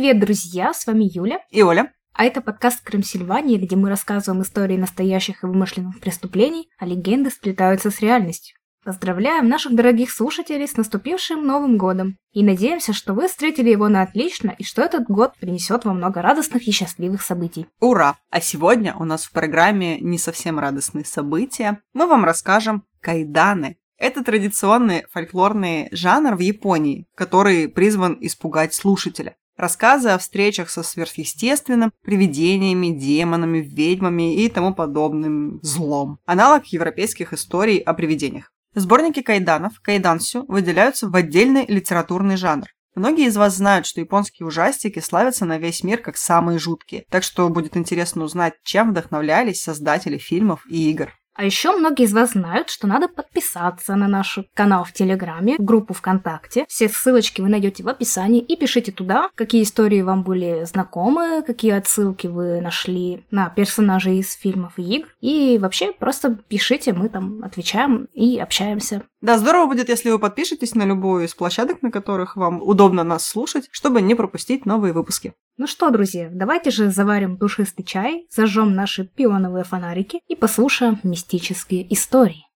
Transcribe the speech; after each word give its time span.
Привет, 0.00 0.18
друзья! 0.18 0.72
С 0.72 0.86
вами 0.86 1.10
Юля. 1.14 1.40
И 1.50 1.62
Оля. 1.62 1.92
А 2.14 2.24
это 2.24 2.40
подкаст 2.40 2.82
Крым 2.82 3.02
Сильвании, 3.02 3.58
где 3.58 3.76
мы 3.76 3.90
рассказываем 3.90 4.42
истории 4.42 4.78
настоящих 4.78 5.44
и 5.44 5.46
вымышленных 5.46 6.00
преступлений, 6.00 6.70
а 6.78 6.86
легенды 6.86 7.28
сплетаются 7.28 7.90
с 7.90 8.00
реальностью. 8.00 8.56
Поздравляем 8.82 9.46
наших 9.46 9.74
дорогих 9.74 10.10
слушателей 10.10 10.66
с 10.66 10.78
наступившим 10.78 11.46
Новым 11.46 11.76
годом 11.76 12.16
и 12.32 12.42
надеемся, 12.42 12.94
что 12.94 13.12
вы 13.12 13.28
встретили 13.28 13.68
его 13.68 13.88
на 13.88 14.00
отлично 14.00 14.54
и 14.56 14.64
что 14.64 14.80
этот 14.80 15.04
год 15.04 15.34
принесет 15.38 15.84
вам 15.84 15.98
много 15.98 16.22
радостных 16.22 16.66
и 16.66 16.72
счастливых 16.72 17.20
событий. 17.20 17.66
Ура! 17.78 18.16
А 18.30 18.40
сегодня 18.40 18.96
у 18.96 19.04
нас 19.04 19.26
в 19.26 19.32
программе 19.32 20.00
не 20.00 20.16
совсем 20.16 20.58
радостные 20.58 21.04
события. 21.04 21.82
Мы 21.92 22.06
вам 22.06 22.24
расскажем 22.24 22.84
кайданы. 23.02 23.76
Это 23.98 24.24
традиционный 24.24 25.04
фольклорный 25.12 25.88
жанр 25.92 26.36
в 26.36 26.40
Японии, 26.40 27.06
который 27.14 27.68
призван 27.68 28.16
испугать 28.22 28.72
слушателя. 28.72 29.36
Рассказы 29.60 30.08
о 30.08 30.16
встречах 30.16 30.70
со 30.70 30.82
сверхъестественным, 30.82 31.92
привидениями, 32.02 32.98
демонами, 32.98 33.58
ведьмами 33.58 34.34
и 34.34 34.48
тому 34.48 34.74
подобным 34.74 35.60
злом. 35.62 36.18
Аналог 36.24 36.64
европейских 36.68 37.34
историй 37.34 37.76
о 37.76 37.92
привидениях. 37.92 38.50
Сборники 38.74 39.20
кайданов, 39.20 39.78
кайдансю, 39.82 40.46
выделяются 40.48 41.10
в 41.10 41.14
отдельный 41.14 41.66
литературный 41.66 42.38
жанр. 42.38 42.68
Многие 42.94 43.26
из 43.26 43.36
вас 43.36 43.54
знают, 43.56 43.84
что 43.84 44.00
японские 44.00 44.46
ужастики 44.46 44.98
славятся 44.98 45.44
на 45.44 45.58
весь 45.58 45.84
мир 45.84 45.98
как 45.98 46.16
самые 46.16 46.58
жуткие, 46.58 47.04
так 47.10 47.22
что 47.22 47.46
будет 47.50 47.76
интересно 47.76 48.24
узнать, 48.24 48.54
чем 48.64 48.92
вдохновлялись 48.92 49.62
создатели 49.62 50.16
фильмов 50.16 50.64
и 50.70 50.90
игр. 50.90 51.12
А 51.40 51.44
еще 51.44 51.74
многие 51.74 52.04
из 52.04 52.12
вас 52.12 52.32
знают, 52.32 52.68
что 52.68 52.86
надо 52.86 53.08
подписаться 53.08 53.96
на 53.96 54.08
наш 54.08 54.40
канал 54.52 54.84
в 54.84 54.92
Телеграме, 54.92 55.56
группу 55.56 55.94
ВКонтакте. 55.94 56.66
Все 56.68 56.86
ссылочки 56.86 57.40
вы 57.40 57.48
найдете 57.48 57.82
в 57.82 57.88
описании 57.88 58.42
и 58.42 58.56
пишите 58.56 58.92
туда, 58.92 59.30
какие 59.36 59.62
истории 59.62 60.02
вам 60.02 60.22
были 60.22 60.64
знакомы, 60.64 61.42
какие 61.42 61.72
отсылки 61.72 62.26
вы 62.26 62.60
нашли 62.60 63.24
на 63.30 63.48
персонажей 63.48 64.18
из 64.18 64.34
фильмов 64.34 64.74
и 64.76 64.82
игр. 64.82 65.08
И 65.22 65.56
вообще 65.58 65.94
просто 65.94 66.36
пишите, 66.48 66.92
мы 66.92 67.08
там 67.08 67.42
отвечаем 67.42 68.08
и 68.12 68.38
общаемся. 68.38 69.04
Да, 69.20 69.36
здорово 69.36 69.66
будет, 69.66 69.90
если 69.90 70.10
вы 70.10 70.18
подпишетесь 70.18 70.74
на 70.74 70.84
любую 70.84 71.26
из 71.26 71.34
площадок, 71.34 71.82
на 71.82 71.90
которых 71.90 72.36
вам 72.36 72.62
удобно 72.62 73.04
нас 73.04 73.26
слушать, 73.26 73.68
чтобы 73.70 74.00
не 74.00 74.14
пропустить 74.14 74.64
новые 74.64 74.94
выпуски. 74.94 75.34
Ну 75.58 75.66
что, 75.66 75.90
друзья, 75.90 76.30
давайте 76.32 76.70
же 76.70 76.90
заварим 76.90 77.36
душистый 77.36 77.84
чай, 77.84 78.26
зажжем 78.30 78.74
наши 78.74 79.04
пионовые 79.04 79.64
фонарики 79.64 80.20
и 80.26 80.34
послушаем 80.34 80.98
мистические 81.02 81.92
истории. 81.92 82.49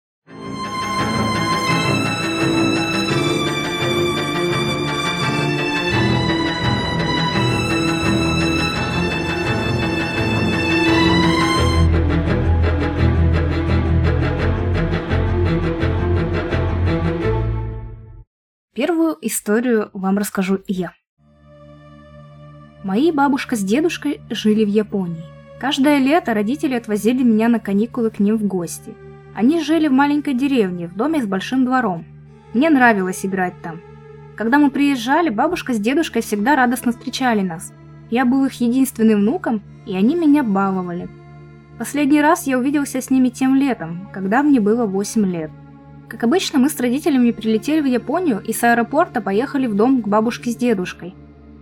Первую 18.75 19.17
историю 19.21 19.91
вам 19.93 20.19
расскажу 20.19 20.59
я. 20.67 20.95
Мои 22.83 23.12
бабушка 23.12 23.55
с 23.55 23.61
дедушкой 23.61 24.21
жили 24.31 24.65
в 24.65 24.69
Японии. 24.69 25.23
Каждое 25.61 25.99
лето 25.99 26.35
родители 26.35 26.75
отвозили 26.75 27.23
меня 27.23 27.49
на 27.49 27.61
каникулы 27.61 28.11
к 28.11 28.19
ним 28.19 28.37
в 28.37 28.45
гости. 28.45 28.93
Они 29.33 29.62
жили 29.62 29.87
в 29.87 29.93
маленькой 29.93 30.35
деревне, 30.35 30.89
в 30.89 30.97
доме 30.97 31.23
с 31.23 31.27
большим 31.27 31.65
двором. 31.65 32.05
Мне 32.53 32.69
нравилось 32.69 33.25
играть 33.25 33.55
там. 33.62 33.81
Когда 34.35 34.59
мы 34.59 34.73
приезжали, 34.73 35.29
бабушка 35.29 35.73
с 35.73 35.79
дедушкой 35.79 36.23
всегда 36.23 36.56
радостно 36.56 36.91
встречали 36.91 37.43
нас. 37.43 37.73
Я 38.11 38.25
был 38.25 38.45
их 38.45 38.55
единственным 38.55 39.21
внуком, 39.21 39.62
и 39.87 39.95
они 39.95 40.17
меня 40.17 40.43
баловали. 40.43 41.09
Последний 41.79 42.21
раз 42.21 42.49
я 42.49 42.59
увиделся 42.59 43.01
с 43.01 43.09
ними 43.09 43.29
тем 43.29 43.55
летом, 43.55 44.09
когда 44.12 44.43
мне 44.43 44.59
было 44.59 44.85
8 44.85 45.25
лет. 45.27 45.53
Как 46.15 46.23
обычно, 46.23 46.61
мы 46.61 46.69
с 46.69 46.79
родителями 46.79 47.33
прилетели 47.33 47.81
в 47.81 47.87
Японию 47.87 48.41
и 48.41 48.53
с 48.53 48.63
аэропорта 48.63 49.21
поехали 49.21 49.67
в 49.67 49.75
дом 49.75 50.01
к 50.01 50.07
бабушке 50.07 50.53
с 50.53 50.57
дедушкой. 50.57 51.13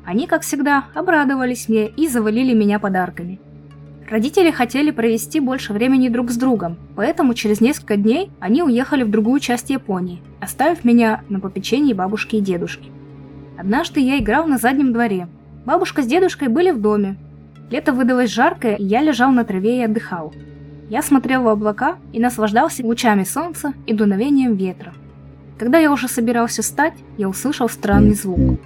Они, 0.04 0.26
как 0.26 0.42
всегда, 0.42 0.88
обрадовались 0.92 1.70
мне 1.70 1.88
и 1.88 2.06
завалили 2.06 2.52
меня 2.52 2.78
подарками. 2.78 3.40
Родители 4.10 4.50
хотели 4.50 4.90
провести 4.90 5.40
больше 5.40 5.72
времени 5.72 6.10
друг 6.10 6.30
с 6.30 6.36
другом, 6.36 6.76
поэтому 6.96 7.32
через 7.32 7.62
несколько 7.62 7.96
дней 7.96 8.30
они 8.40 8.62
уехали 8.62 9.04
в 9.04 9.10
другую 9.10 9.40
часть 9.40 9.70
Японии, 9.70 10.20
оставив 10.38 10.84
меня 10.84 11.22
на 11.30 11.40
попечении 11.40 11.94
бабушки 11.94 12.36
и 12.36 12.42
дедушки. 12.42 12.90
Однажды 13.56 14.00
я 14.00 14.18
играл 14.18 14.46
на 14.46 14.58
заднем 14.58 14.92
дворе. 14.92 15.28
Бабушка 15.64 16.02
с 16.02 16.06
дедушкой 16.06 16.48
были 16.48 16.72
в 16.72 16.80
доме. 16.82 17.16
Лето 17.70 17.94
выдалось 17.94 18.30
жаркое, 18.30 18.74
и 18.74 18.84
я 18.84 19.00
лежал 19.00 19.32
на 19.32 19.44
траве 19.44 19.78
и 19.78 19.84
отдыхал. 19.84 20.34
Я 20.92 21.00
смотрел 21.00 21.44
в 21.44 21.48
облака 21.48 21.96
и 22.12 22.20
наслаждался 22.20 22.84
лучами 22.84 23.24
солнца 23.24 23.72
и 23.86 23.94
дуновением 23.94 24.56
ветра. 24.56 24.92
Когда 25.56 25.78
я 25.78 25.90
уже 25.90 26.06
собирался 26.06 26.60
встать, 26.60 26.92
я 27.16 27.30
услышал 27.30 27.70
странный 27.70 28.12
звук. 28.12 28.60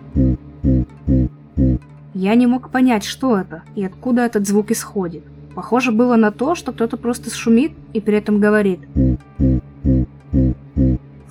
Я 2.15 2.35
не 2.35 2.49
мог 2.49 2.73
понять, 2.73 3.05
что 3.05 3.39
это 3.39 3.63
и 3.77 3.85
откуда 3.85 4.23
этот 4.23 4.45
звук 4.45 4.73
исходит. 4.73 5.23
Похоже 5.55 5.93
было 5.93 6.17
на 6.17 6.33
то, 6.33 6.57
что 6.57 6.73
кто-то 6.73 6.97
просто 6.97 7.33
шумит 7.33 7.75
и 7.93 8.01
при 8.01 8.17
этом 8.17 8.41
говорит. 8.41 8.81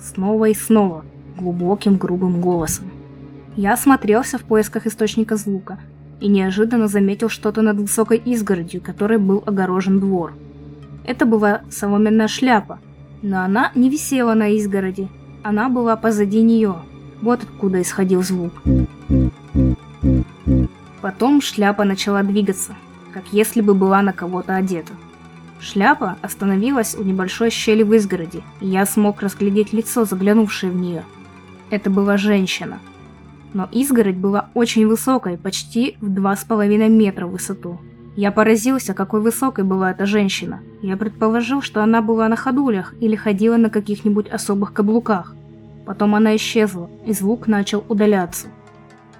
Снова 0.00 0.46
и 0.46 0.54
снова, 0.54 1.04
глубоким 1.36 1.98
грубым 1.98 2.40
голосом. 2.40 2.90
Я 3.54 3.74
осмотрелся 3.74 4.38
в 4.38 4.44
поисках 4.44 4.86
источника 4.86 5.36
звука 5.36 5.78
и 6.20 6.28
неожиданно 6.28 6.88
заметил 6.88 7.28
что-то 7.28 7.60
над 7.60 7.76
высокой 7.76 8.16
изгородью, 8.16 8.80
которой 8.80 9.18
был 9.18 9.42
огорожен 9.44 10.00
двор. 10.00 10.32
Это 11.06 11.24
была 11.24 11.60
соломенная 11.70 12.26
шляпа, 12.26 12.80
но 13.22 13.42
она 13.42 13.70
не 13.76 13.88
висела 13.88 14.34
на 14.34 14.48
изгороди, 14.48 15.08
она 15.44 15.68
была 15.68 15.94
позади 15.94 16.42
нее. 16.42 16.74
Вот 17.22 17.44
откуда 17.44 17.80
исходил 17.80 18.24
звук. 18.24 18.52
Потом 21.00 21.40
шляпа 21.40 21.84
начала 21.84 22.24
двигаться, 22.24 22.74
как 23.14 23.22
если 23.30 23.60
бы 23.60 23.74
была 23.74 24.02
на 24.02 24.12
кого-то 24.12 24.56
одета. 24.56 24.92
Шляпа 25.60 26.16
остановилась 26.22 26.96
у 26.96 27.04
небольшой 27.04 27.50
щели 27.50 27.84
в 27.84 27.94
изгороди, 27.94 28.42
и 28.60 28.66
я 28.66 28.84
смог 28.84 29.22
разглядеть 29.22 29.72
лицо, 29.72 30.04
заглянувшее 30.04 30.72
в 30.72 30.76
нее. 30.76 31.04
Это 31.70 31.88
была 31.88 32.16
женщина. 32.16 32.80
Но 33.54 33.68
изгородь 33.70 34.16
была 34.16 34.50
очень 34.54 34.88
высокой, 34.88 35.38
почти 35.38 35.96
в 36.00 36.08
два 36.08 36.34
с 36.34 36.44
половиной 36.44 36.88
метра 36.88 37.26
в 37.26 37.30
высоту. 37.30 37.80
Я 38.16 38.32
поразился, 38.32 38.94
какой 38.94 39.20
высокой 39.20 39.64
была 39.64 39.90
эта 39.90 40.06
женщина. 40.06 40.60
Я 40.80 40.96
предположил, 40.96 41.60
что 41.60 41.82
она 41.82 42.00
была 42.00 42.28
на 42.28 42.36
ходулях 42.36 42.94
или 42.98 43.14
ходила 43.14 43.58
на 43.58 43.68
каких-нибудь 43.68 44.30
особых 44.30 44.72
каблуках. 44.72 45.34
Потом 45.84 46.14
она 46.14 46.34
исчезла, 46.34 46.90
и 47.04 47.12
звук 47.12 47.46
начал 47.46 47.84
удаляться. 47.90 48.46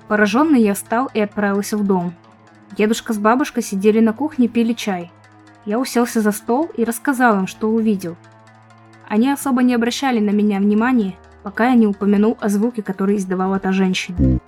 Пораженный 0.08 0.62
я 0.62 0.72
встал 0.72 1.10
и 1.12 1.20
отправился 1.20 1.76
в 1.76 1.86
дом. 1.86 2.14
Дедушка 2.76 3.12
с 3.12 3.18
бабушкой 3.18 3.62
сидели 3.62 4.00
на 4.00 4.14
кухне, 4.14 4.48
пили 4.48 4.72
чай. 4.72 5.12
Я 5.66 5.78
уселся 5.78 6.22
за 6.22 6.32
стол 6.32 6.70
и 6.74 6.82
рассказал 6.82 7.38
им, 7.40 7.46
что 7.46 7.68
увидел. 7.68 8.16
Они 9.08 9.30
особо 9.30 9.62
не 9.62 9.74
обращали 9.74 10.20
на 10.20 10.30
меня 10.30 10.58
внимания, 10.58 11.16
пока 11.42 11.68
я 11.68 11.74
не 11.74 11.86
упомянул 11.86 12.38
о 12.40 12.48
звуке, 12.48 12.82
который 12.82 13.16
издавала 13.16 13.58
та 13.58 13.72
женщина. 13.72 14.40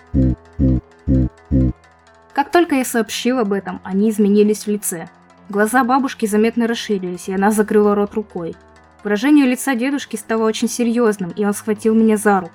Как 2.39 2.53
только 2.53 2.77
я 2.77 2.85
сообщил 2.85 3.41
об 3.41 3.53
этом, 3.53 3.81
они 3.83 4.11
изменились 4.11 4.63
в 4.63 4.69
лице. 4.69 5.09
Глаза 5.49 5.83
бабушки 5.83 6.25
заметно 6.25 6.69
расширились, 6.69 7.29
и 7.29 7.33
она 7.33 7.51
закрыла 7.51 7.97
рот 7.97 8.15
рукой. 8.15 8.55
Выражение 9.03 9.45
лица 9.45 9.75
дедушки 9.75 10.15
стало 10.15 10.45
очень 10.45 10.69
серьезным, 10.69 11.31
и 11.31 11.45
он 11.45 11.53
схватил 11.53 11.97
меня 11.97 12.17
за 12.17 12.43
руку. 12.43 12.53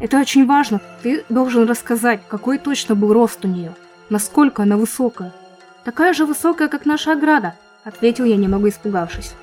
«Это 0.00 0.18
очень 0.18 0.46
важно. 0.46 0.80
Ты 1.04 1.24
должен 1.28 1.68
рассказать, 1.68 2.22
какой 2.28 2.58
точно 2.58 2.96
был 2.96 3.12
рост 3.12 3.44
у 3.44 3.46
нее. 3.48 3.72
Насколько 4.08 4.64
она 4.64 4.76
высокая». 4.76 5.32
«Такая 5.84 6.12
же 6.12 6.26
высокая, 6.26 6.66
как 6.66 6.84
наша 6.84 7.12
ограда»,— 7.12 7.54
ответил 7.84 8.24
я, 8.24 8.34
немного 8.34 8.68
испугавшись. 8.68 9.34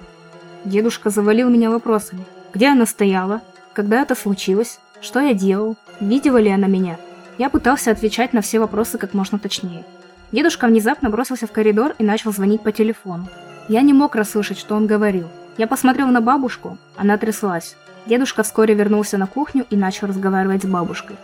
Дедушка 0.65 1.11
завалил 1.11 1.49
меня 1.49 1.69
вопросами. 1.69 2.25
Где 2.53 2.67
она 2.71 2.85
стояла? 2.85 3.41
Когда 3.71 4.01
это 4.01 4.15
случилось? 4.15 4.81
Что 4.99 5.21
я 5.21 5.33
делал? 5.33 5.77
Видела 6.01 6.39
ли 6.39 6.49
она 6.49 6.67
меня? 6.67 6.99
Я 7.37 7.49
пытался 7.49 7.91
отвечать 7.91 8.33
на 8.33 8.41
все 8.41 8.59
вопросы 8.59 8.97
как 8.97 9.13
можно 9.13 9.37
точнее. 9.37 9.85
Дедушка 10.31 10.67
внезапно 10.67 11.09
бросился 11.09 11.47
в 11.47 11.51
коридор 11.51 11.93
и 11.99 12.03
начал 12.03 12.31
звонить 12.31 12.61
по 12.61 12.71
телефону. 12.71 13.27
Я 13.69 13.81
не 13.81 13.93
мог 13.93 14.15
расслышать, 14.15 14.57
что 14.57 14.75
он 14.75 14.87
говорил. 14.87 15.27
Я 15.57 15.67
посмотрел 15.67 16.07
на 16.07 16.21
бабушку, 16.21 16.77
она 16.95 17.17
тряслась. 17.17 17.75
Дедушка 18.05 18.43
вскоре 18.43 18.73
вернулся 18.73 19.17
на 19.17 19.27
кухню 19.27 19.65
и 19.69 19.75
начал 19.75 20.07
разговаривать 20.07 20.63
с 20.63 20.65
бабушкой. 20.65 21.17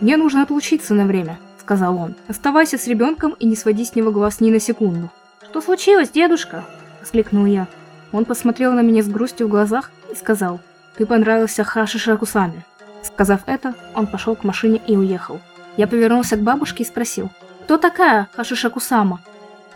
«Мне 0.00 0.16
нужно 0.16 0.42
отлучиться 0.42 0.94
на 0.94 1.04
время»,— 1.04 1.38
сказал 1.60 1.96
он. 1.96 2.14
«Оставайся 2.28 2.78
с 2.78 2.86
ребенком 2.86 3.34
и 3.38 3.46
не 3.46 3.56
своди 3.56 3.84
с 3.84 3.94
него 3.94 4.12
глаз 4.12 4.40
ни 4.40 4.50
на 4.50 4.60
секунду». 4.60 5.10
«Что 5.42 5.60
случилось, 5.60 6.10
дедушка?»— 6.10 6.64
воскликнул 7.00 7.46
я. 7.46 7.66
Он 8.12 8.24
посмотрел 8.24 8.72
на 8.72 8.80
меня 8.80 9.02
с 9.02 9.08
грустью 9.08 9.48
в 9.48 9.50
глазах 9.50 9.90
и 10.12 10.14
сказал, 10.14 10.60
«Ты 10.96 11.04
понравился 11.04 11.64
Хаши 11.64 11.98
Шакусами». 11.98 12.64
Сказав 13.02 13.40
это, 13.46 13.74
он 13.94 14.06
пошел 14.06 14.36
к 14.36 14.44
машине 14.44 14.80
и 14.86 14.96
уехал. 14.96 15.40
Я 15.78 15.86
повернулся 15.86 16.36
к 16.36 16.42
бабушке 16.42 16.82
и 16.82 16.86
спросил, 16.86 17.30
«Кто 17.62 17.78
такая 17.78 18.28
Хашиша 18.34 18.68
Кусама?» 18.68 19.20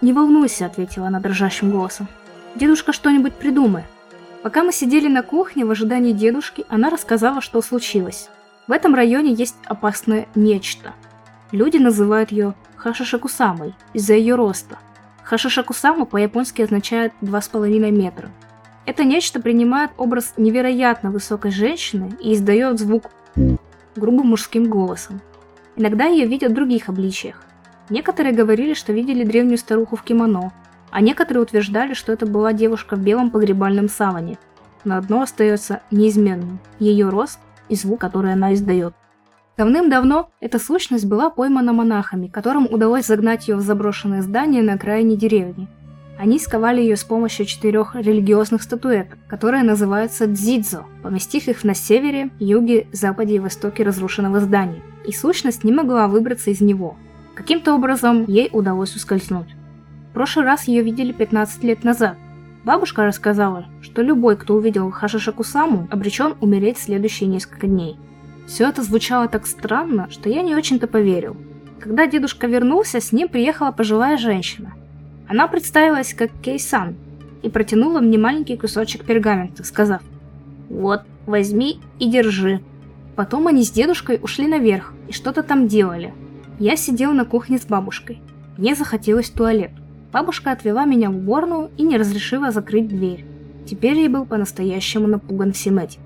«Не 0.00 0.12
волнуйся»,— 0.12 0.66
ответила 0.66 1.06
она 1.06 1.20
дрожащим 1.20 1.70
голосом. 1.70 2.08
«Дедушка 2.56 2.92
что-нибудь 2.92 3.34
придумает». 3.34 3.86
Пока 4.42 4.64
мы 4.64 4.72
сидели 4.72 5.06
на 5.06 5.22
кухне 5.22 5.64
в 5.64 5.70
ожидании 5.70 6.12
дедушки, 6.12 6.64
она 6.68 6.90
рассказала, 6.90 7.40
что 7.40 7.62
случилось. 7.62 8.30
В 8.66 8.72
этом 8.72 8.96
районе 8.96 9.32
есть 9.32 9.54
опасное 9.66 10.26
нечто. 10.34 10.92
Люди 11.52 11.76
называют 11.76 12.32
ее 12.32 12.54
Хашишакусамой 12.74 13.76
из-за 13.92 14.14
ее 14.14 14.34
роста. 14.34 14.78
Хашишакусама 15.22 16.04
по-японски 16.04 16.62
означает 16.62 17.12
2,5 17.20 17.90
метра. 17.92 18.28
Это 18.86 19.04
нечто 19.04 19.40
принимает 19.40 19.92
образ 19.98 20.34
невероятно 20.36 21.12
высокой 21.12 21.52
женщины 21.52 22.16
и 22.20 22.34
издает 22.34 22.80
звук 22.80 23.04
грубым 23.94 24.26
мужским 24.26 24.68
голосом. 24.68 25.20
Иногда 25.76 26.06
ее 26.06 26.26
видят 26.26 26.52
в 26.52 26.54
других 26.54 26.88
обличиях. 26.88 27.42
Некоторые 27.88 28.34
говорили, 28.34 28.74
что 28.74 28.92
видели 28.92 29.24
древнюю 29.24 29.58
старуху 29.58 29.96
в 29.96 30.02
кимоно, 30.02 30.52
а 30.90 31.00
некоторые 31.00 31.42
утверждали, 31.42 31.94
что 31.94 32.12
это 32.12 32.26
была 32.26 32.52
девушка 32.52 32.96
в 32.96 33.00
белом 33.00 33.30
погребальном 33.30 33.88
саване. 33.88 34.38
Но 34.84 34.96
одно 34.96 35.22
остается 35.22 35.80
неизменным– 35.90 36.58
ее 36.78 37.08
рост 37.08 37.38
и 37.68 37.74
звук, 37.74 38.00
который 38.00 38.32
она 38.32 38.52
издает. 38.54 38.94
Давным-давно 39.56 40.30
эта 40.40 40.58
сущность 40.58 41.06
была 41.06 41.30
поймана 41.30 41.72
монахами, 41.72 42.26
которым 42.26 42.66
удалось 42.70 43.06
загнать 43.06 43.48
ее 43.48 43.56
в 43.56 43.60
заброшенное 43.60 44.22
здание 44.22 44.62
на 44.62 44.74
окраине 44.74 45.16
деревни. 45.16 45.68
Они 46.18 46.38
сковали 46.38 46.80
ее 46.80 46.96
с 46.96 47.04
помощью 47.04 47.46
четырех 47.46 47.94
религиозных 47.94 48.62
статуэток, 48.62 49.18
которые 49.28 49.62
называются 49.62 50.26
дзидзо, 50.26 50.84
поместив 51.02 51.48
их 51.48 51.64
на 51.64 51.74
севере, 51.74 52.30
юге, 52.38 52.86
западе 52.92 53.36
и 53.36 53.38
востоке 53.38 53.82
разрушенного 53.82 54.40
здания. 54.40 54.82
И 55.06 55.12
сущность 55.12 55.64
не 55.64 55.72
могла 55.72 56.08
выбраться 56.08 56.50
из 56.50 56.60
него– 56.60 56.96
Каким-то 57.34 57.74
образом 57.74 58.24
ей 58.26 58.50
удалось 58.52 58.94
ускользнуть. 58.94 59.48
В 60.10 60.14
прошлый 60.14 60.44
раз 60.44 60.68
ее 60.68 60.82
видели 60.82 61.12
15 61.12 61.64
лет 61.64 61.82
назад. 61.82 62.16
Бабушка 62.64 63.04
рассказала, 63.04 63.66
что 63.80 64.02
любой, 64.02 64.36
кто 64.36 64.54
увидел 64.54 64.90
Хашиша 64.90 65.32
Кусаму, 65.32 65.88
обречен 65.90 66.34
умереть 66.40 66.76
в 66.76 66.82
следующие 66.82 67.28
несколько 67.28 67.66
дней. 67.66 67.96
Все 68.46 68.68
это 68.68 68.82
звучало 68.82 69.28
так 69.28 69.46
странно, 69.46 70.08
что 70.10 70.28
я 70.28 70.42
не 70.42 70.54
очень-то 70.54 70.86
поверил. 70.86 71.36
Когда 71.80 72.06
дедушка 72.06 72.46
вернулся, 72.46 73.00
с 73.00 73.12
ним 73.12 73.28
приехала 73.28 73.72
пожилая 73.72 74.18
женщина. 74.18 74.74
Она 75.26 75.48
представилась 75.48 76.14
как 76.14 76.30
Кейсан 76.42 76.96
и 77.42 77.48
протянула 77.48 78.00
мне 78.00 78.18
маленький 78.18 78.56
кусочек 78.56 79.04
пергамента, 79.04 79.64
сказав 79.64 80.02
«Вот, 80.68 81.02
возьми 81.26 81.80
и 81.98 82.08
держи». 82.08 82.60
Потом 83.16 83.46
они 83.46 83.62
с 83.62 83.70
дедушкой 83.70 84.18
ушли 84.22 84.46
наверх 84.46 84.92
и 85.08 85.12
что-то 85.12 85.42
там 85.42 85.68
делали– 85.68 86.12
я 86.62 86.76
сидел 86.76 87.12
на 87.12 87.24
кухне 87.24 87.58
с 87.58 87.66
бабушкой. 87.66 88.20
Мне 88.56 88.76
захотелось 88.76 89.30
в 89.30 89.34
туалет. 89.34 89.72
Бабушка 90.12 90.52
отвела 90.52 90.84
меня 90.84 91.10
в 91.10 91.16
уборную 91.16 91.70
и 91.76 91.82
не 91.82 91.96
разрешила 91.96 92.52
закрыть 92.52 92.86
дверь. 92.86 93.24
Теперь 93.66 93.98
я 93.98 94.08
был 94.08 94.26
по-настоящему 94.26 95.08
напуган 95.08 95.52
всем 95.52 95.78
этим. 95.78 96.00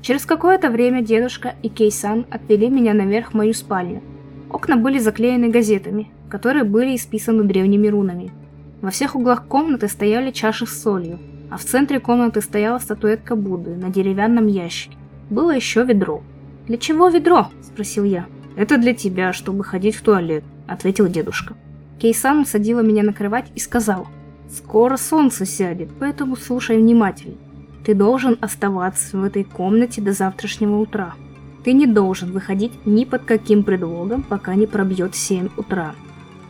Через 0.00 0.24
какое-то 0.24 0.70
время 0.70 1.02
дедушка 1.02 1.54
и 1.62 1.68
Кейсан 1.68 2.24
отвели 2.30 2.70
меня 2.70 2.94
наверх 2.94 3.32
в 3.32 3.34
мою 3.34 3.52
спальню. 3.52 4.02
Окна 4.48 4.76
были 4.76 4.98
заклеены 4.98 5.50
газетами, 5.50 6.10
которые 6.30 6.64
были 6.64 6.96
исписаны 6.96 7.44
древними 7.44 7.88
рунами. 7.88 8.32
Во 8.80 8.88
всех 8.90 9.16
углах 9.16 9.44
комнаты 9.44 9.88
стояли 9.88 10.30
чаши 10.30 10.66
с 10.66 10.82
солью, 10.82 11.18
а 11.50 11.58
в 11.58 11.64
центре 11.64 12.00
комнаты 12.00 12.40
стояла 12.40 12.78
статуэтка 12.78 13.36
Будды 13.36 13.74
на 13.76 13.90
деревянном 13.90 14.46
ящике. 14.46 14.96
Было 15.28 15.54
еще 15.54 15.84
ведро. 15.84 16.22
«Для 16.70 16.78
чего 16.78 17.08
ведро?»– 17.08 17.48
спросил 17.62 18.04
я. 18.04 18.26
«Это 18.54 18.78
для 18.78 18.94
тебя, 18.94 19.32
чтобы 19.32 19.64
ходить 19.64 19.96
в 19.96 20.02
туалет»,— 20.02 20.44
ответил 20.68 21.08
дедушка. 21.08 21.56
Кейсан 21.98 22.42
усадила 22.42 22.78
меня 22.78 23.02
на 23.02 23.12
кровать 23.12 23.50
и 23.56 23.58
сказала, 23.58 24.06
«Скоро 24.48 24.96
солнце 24.96 25.46
сядет, 25.46 25.88
поэтому 25.98 26.36
слушай 26.36 26.78
внимательно. 26.78 27.34
Ты 27.84 27.94
должен 27.94 28.38
оставаться 28.40 29.18
в 29.18 29.24
этой 29.24 29.42
комнате 29.42 30.00
до 30.00 30.12
завтрашнего 30.12 30.76
утра. 30.76 31.14
Ты 31.64 31.72
не 31.72 31.88
должен 31.88 32.30
выходить 32.30 32.86
ни 32.86 33.04
под 33.04 33.24
каким 33.24 33.64
предлогом, 33.64 34.22
пока 34.22 34.54
не 34.54 34.68
пробьет 34.68 35.16
7 35.16 35.48
утра. 35.56 35.96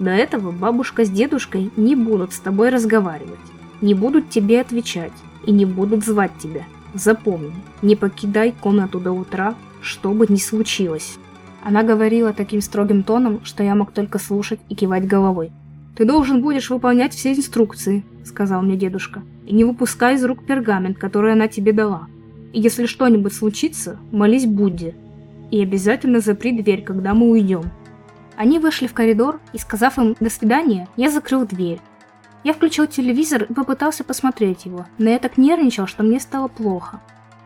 До 0.00 0.10
этого 0.10 0.50
бабушка 0.50 1.06
с 1.06 1.08
дедушкой 1.08 1.70
не 1.78 1.96
будут 1.96 2.34
с 2.34 2.40
тобой 2.40 2.68
разговаривать, 2.68 3.38
не 3.80 3.94
будут 3.94 4.28
тебе 4.28 4.60
отвечать 4.60 5.14
и 5.46 5.50
не 5.50 5.64
будут 5.64 6.04
звать 6.04 6.32
тебя. 6.38 6.66
Запомни, 6.92 7.54
не 7.80 7.96
покидай 7.96 8.52
комнату 8.52 9.00
до 9.00 9.12
утра, 9.12 9.54
что 9.82 10.12
бы 10.12 10.26
ни 10.28 10.36
случилось. 10.36 11.18
Она 11.62 11.82
говорила 11.82 12.32
таким 12.32 12.60
строгим 12.60 13.02
тоном, 13.02 13.44
что 13.44 13.62
я 13.62 13.74
мог 13.74 13.92
только 13.92 14.18
слушать 14.18 14.60
и 14.68 14.74
кивать 14.74 15.06
головой. 15.06 15.52
«Ты 15.96 16.04
должен 16.04 16.40
будешь 16.40 16.70
выполнять 16.70 17.14
все 17.14 17.32
инструкции»,— 17.32 18.04
сказал 18.24 18.62
мне 18.62 18.76
дедушка, 18.76 19.22
«и 19.44 19.54
не 19.54 19.64
выпускай 19.64 20.14
из 20.14 20.24
рук 20.24 20.46
пергамент, 20.46 20.98
который 20.98 21.32
она 21.32 21.48
тебе 21.48 21.72
дала. 21.72 22.06
И 22.52 22.60
если 22.60 22.86
что-нибудь 22.86 23.34
случится, 23.34 23.98
молись 24.10 24.46
Будде. 24.46 24.94
И 25.50 25.62
обязательно 25.62 26.20
запри 26.20 26.52
дверь, 26.52 26.82
когда 26.82 27.12
мы 27.12 27.30
уйдем». 27.30 27.64
Они 28.36 28.58
вышли 28.58 28.86
в 28.86 28.94
коридор, 28.94 29.40
и, 29.52 29.58
сказав 29.58 29.98
им 29.98 30.16
«до 30.18 30.30
свидания», 30.30 30.88
я 30.96 31.10
закрыл 31.10 31.44
дверь. 31.44 31.80
Я 32.42 32.54
включил 32.54 32.86
телевизор 32.86 33.42
и 33.42 33.52
попытался 33.52 34.02
посмотреть 34.02 34.64
его, 34.64 34.86
но 34.96 35.10
я 35.10 35.18
так 35.18 35.36
нервничал, 35.36 35.86
что 35.86 36.02
мне 36.02 36.18
стало 36.20 36.48
плохо. 36.48 37.02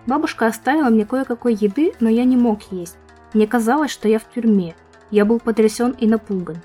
Бабушка 0.06 0.46
оставила 0.46 0.90
мне 0.90 1.06
кое-какой 1.06 1.54
еды, 1.54 1.92
но 2.00 2.08
я 2.08 2.24
не 2.24 2.36
мог 2.36 2.60
есть. 2.70 2.96
Мне 3.32 3.46
казалось, 3.46 3.90
что 3.90 4.08
я 4.08 4.18
в 4.18 4.30
тюрьме. 4.32 4.74
Я 5.10 5.24
был 5.24 5.40
потрясен 5.40 5.92
и 5.92 6.06
напуган. 6.06 6.58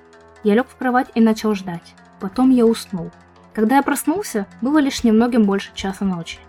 Я 0.44 0.56
лег 0.56 0.68
в 0.68 0.76
кровать 0.76 1.08
и 1.16 1.22
начал 1.22 1.56
ждать. 1.56 1.96
Потом 2.20 2.50
я 2.50 2.66
уснул. 2.66 3.12
Когда 3.54 3.78
я 3.78 3.84
проснулся, 3.84 4.46
было 4.62 4.78
лишь 4.80 5.04
немногим 5.04 5.44
больше 5.44 5.72
часа 5.74 6.06
ночи. 6.06 6.40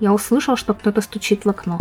Я 0.00 0.12
услышал, 0.12 0.56
что 0.56 0.74
кто-то 0.74 1.00
стучит 1.00 1.44
в 1.44 1.50
окно. 1.50 1.78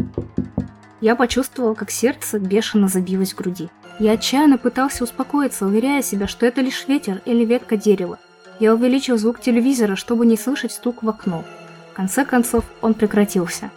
Я 1.01 1.15
почувствовал, 1.15 1.75
как 1.75 1.91
сердце 1.91 2.39
бешено 2.39 2.87
забилось 2.87 3.33
в 3.33 3.37
груди. 3.37 3.69
Я 3.99 4.13
отчаянно 4.13 4.57
пытался 4.57 5.03
успокоиться, 5.03 5.65
уверяя 5.65 6.01
себя, 6.01 6.27
что 6.27 6.45
это 6.45 6.61
лишь 6.61 6.87
ветер 6.87 7.21
или 7.25 7.43
ветка 7.45 7.77
дерева. 7.77 8.19
Я 8.59 8.73
увеличил 8.73 9.17
звук 9.17 9.41
телевизора, 9.41 9.95
чтобы 9.95 10.25
не 10.25 10.37
слышать 10.37 10.71
стук 10.71 11.03
в 11.03 11.09
окно. 11.09 11.43
В 11.91 11.95
конце 11.95 12.25
концов, 12.25 12.63
он 12.81 12.93
прекратился. 12.93 13.71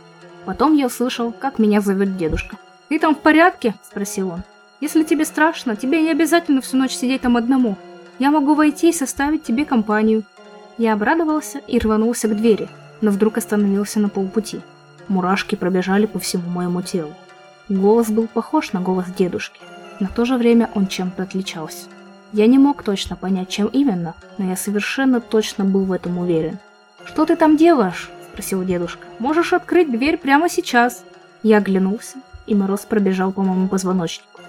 Потом 0.47 0.75
я 0.75 0.87
услышал, 0.87 1.33
как 1.33 1.59
меня 1.59 1.81
зовет 1.81 2.17
дедушка. 2.17 2.57
«Ты 2.89 3.01
там 3.01 3.15
в 3.15 3.19
порядке?»– 3.19 3.75
спросил 3.83 4.31
он. 4.31 4.43
«Если 4.81 5.03
тебе 5.03 5.25
страшно, 5.25 5.75
тебе 5.75 6.01
не 6.01 6.11
обязательно 6.11 6.61
всю 6.61 6.77
ночь 6.77 6.93
сидеть 6.93 7.23
там 7.23 7.37
одному. 7.37 7.77
Я 8.21 8.31
могу 8.31 8.55
войти 8.55 8.91
и 8.91 8.95
составить 8.95 9.43
тебе 9.43 9.65
компанию». 9.65 10.23
Я 10.79 10.93
обрадовался 10.93 11.59
и 11.59 11.79
рванулся 11.79 12.29
к 12.29 12.37
двери, 12.37 12.69
но 13.01 13.11
вдруг 13.11 13.39
остановился 13.39 13.99
на 13.99 14.09
полпути. 14.09 14.61
Мурашки 15.09 15.57
пробежали 15.57 16.07
по 16.07 16.19
всему 16.19 16.49
моему 16.49 16.81
телу. 16.81 17.13
Голос 17.69 18.11
был 18.11 18.29
похож 18.29 18.73
на 18.73 18.81
голос 18.81 19.07
дедушки, 19.07 19.61
но 19.99 20.07
в 20.07 20.13
то 20.13 20.25
же 20.25 20.37
время 20.37 20.71
он 20.75 20.87
чем-то 20.87 21.25
отличался. 21.25 21.87
Я 22.33 22.47
не 22.47 22.59
мог 22.59 22.85
точно 22.85 23.17
понять, 23.17 23.49
чем 23.49 23.67
именно, 23.69 24.15
но 24.39 24.45
я 24.51 24.57
совершенно 24.57 25.21
точно 25.21 25.65
был 25.65 25.85
в 25.85 25.93
этом 25.93 26.19
уверен. 26.19 26.59
«Что 27.05 27.25
ты 27.25 27.35
там 27.35 27.57
делаешь?»– 27.57 28.11
спросил 28.37 28.65
дедушка. 28.65 29.07
«Можешь 29.19 29.55
открыть 29.55 29.91
дверь 29.91 30.19
прямо 30.19 30.51
сейчас». 30.51 31.05
Я 31.43 31.57
оглянулся 31.57 32.19
и 32.47 32.55
мороз 32.55 32.81
пробежал 32.81 33.33
по 33.33 33.41
моему 33.41 33.67
позвоночнику. 33.67 34.41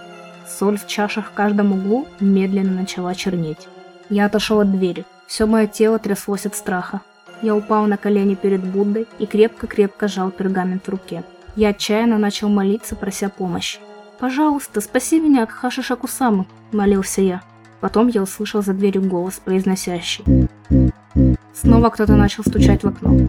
Соль 0.45 0.77
в 0.77 0.87
чашах 0.87 1.27
в 1.27 1.31
каждом 1.31 1.71
углу 1.71 2.05
медленно 2.19 2.81
начала 2.81 3.15
чернеть. 3.15 3.69
Я 4.09 4.25
отошел 4.25 4.59
от 4.59 4.71
двери. 4.71 5.05
Все 5.25 5.45
мое 5.45 5.67
тело 5.67 5.99
тряслось 5.99 6.45
от 6.45 6.55
страха. 6.55 6.99
Я 7.41 7.55
упал 7.55 7.85
на 7.87 7.95
колени 7.95 8.35
перед 8.35 8.61
Буддой 8.61 9.07
и 9.19 9.25
крепко-крепко 9.25 10.09
сжал 10.09 10.31
пергамент 10.31 10.85
в 10.85 10.89
руке. 10.89 11.23
Я 11.55 11.69
отчаянно 11.69 12.17
начал 12.17 12.49
молиться, 12.49 12.95
прося 12.95 13.29
помощи. 13.29 13.79
«Пожалуйста, 14.19 14.81
спаси 14.81 15.21
меня 15.21 15.43
от 15.43 15.51
Хаши 15.51 15.81
Шакусамы»,– 15.81 16.45
молился 16.73 17.21
я. 17.21 17.41
Потом 17.79 18.07
я 18.07 18.21
услышал 18.21 18.61
за 18.61 18.73
дверью 18.73 19.03
голос, 19.03 19.39
произносящий. 19.43 20.25
Снова 21.59 21.89
кто-то 21.89 22.15
начал 22.15 22.43
стучать 22.43 22.83
в 22.83 22.87
окно. 22.87 23.27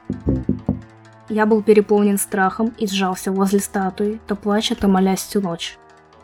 Я 1.30 1.46
был 1.46 1.62
переполнен 1.62 2.18
страхом 2.18 2.74
и 2.76 2.86
сжался 2.86 3.32
возле 3.32 3.58
статуи, 3.58 4.20
то 4.26 4.36
плача, 4.36 4.74
то 4.74 4.86
молясь 4.86 5.20
всю 5.20 5.40
ночь. 5.40 5.78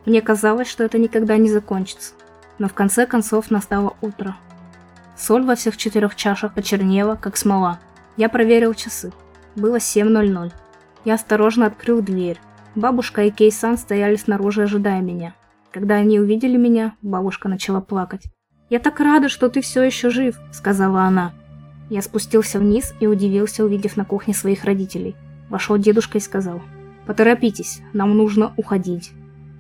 Мне 0.05 0.21
казалось, 0.21 0.69
что 0.69 0.85
это 0.85 0.99
никогда 0.99 1.39
не 1.39 1.49
закончится. 1.49 2.13
Но 2.59 2.69
в 2.69 2.75
конце 2.75 3.07
концов 3.07 3.51
настало 3.51 3.97
утро. 4.03 4.37
Соль 5.17 5.45
во 5.45 5.55
всех 5.55 5.79
четырех 5.79 6.15
чашах 6.15 6.53
почернела, 6.53 7.17
как 7.17 7.39
смола. 7.39 7.79
Я 8.19 8.29
проверил 8.29 8.75
часы. 8.75 9.11
Было 9.57 9.77
7.00. 9.77 10.53
Я 11.07 11.15
осторожно 11.15 11.65
открыл 11.65 12.03
дверь. 12.03 12.39
Бабушка 12.75 13.25
и 13.25 13.31
Кейсан 13.31 13.79
стояли 13.79 14.17
снаружи, 14.17 14.65
ожидая 14.65 15.01
меня. 15.01 15.35
Когда 15.73 15.95
они 15.95 16.21
увидели 16.21 16.59
меня, 16.59 16.97
бабушка 17.01 17.49
начала 17.49 17.81
плакать. 17.81 18.25
«Я 18.69 18.79
так 18.79 19.01
рада, 19.01 19.31
что 19.31 19.49
ты 19.49 19.63
все 19.63 19.83
еще 19.83 20.11
жив»,— 20.11 20.39
сказала 20.53 21.05
она. 21.05 21.33
Я 21.95 22.03
спустился 22.03 22.59
вниз 22.59 22.93
и 22.99 23.07
удивился, 23.07 23.65
увидев 23.65 23.97
на 23.97 24.05
кухне 24.05 24.35
своих 24.35 24.65
родителей. 24.65 25.15
Вошел 25.49 25.79
дедушка 25.79 26.19
и 26.19 26.21
сказал, 26.21 26.61
«Поторопитесь, 27.07 27.83
нам 27.93 28.17
нужно 28.17 28.53
уходить». 28.57 29.13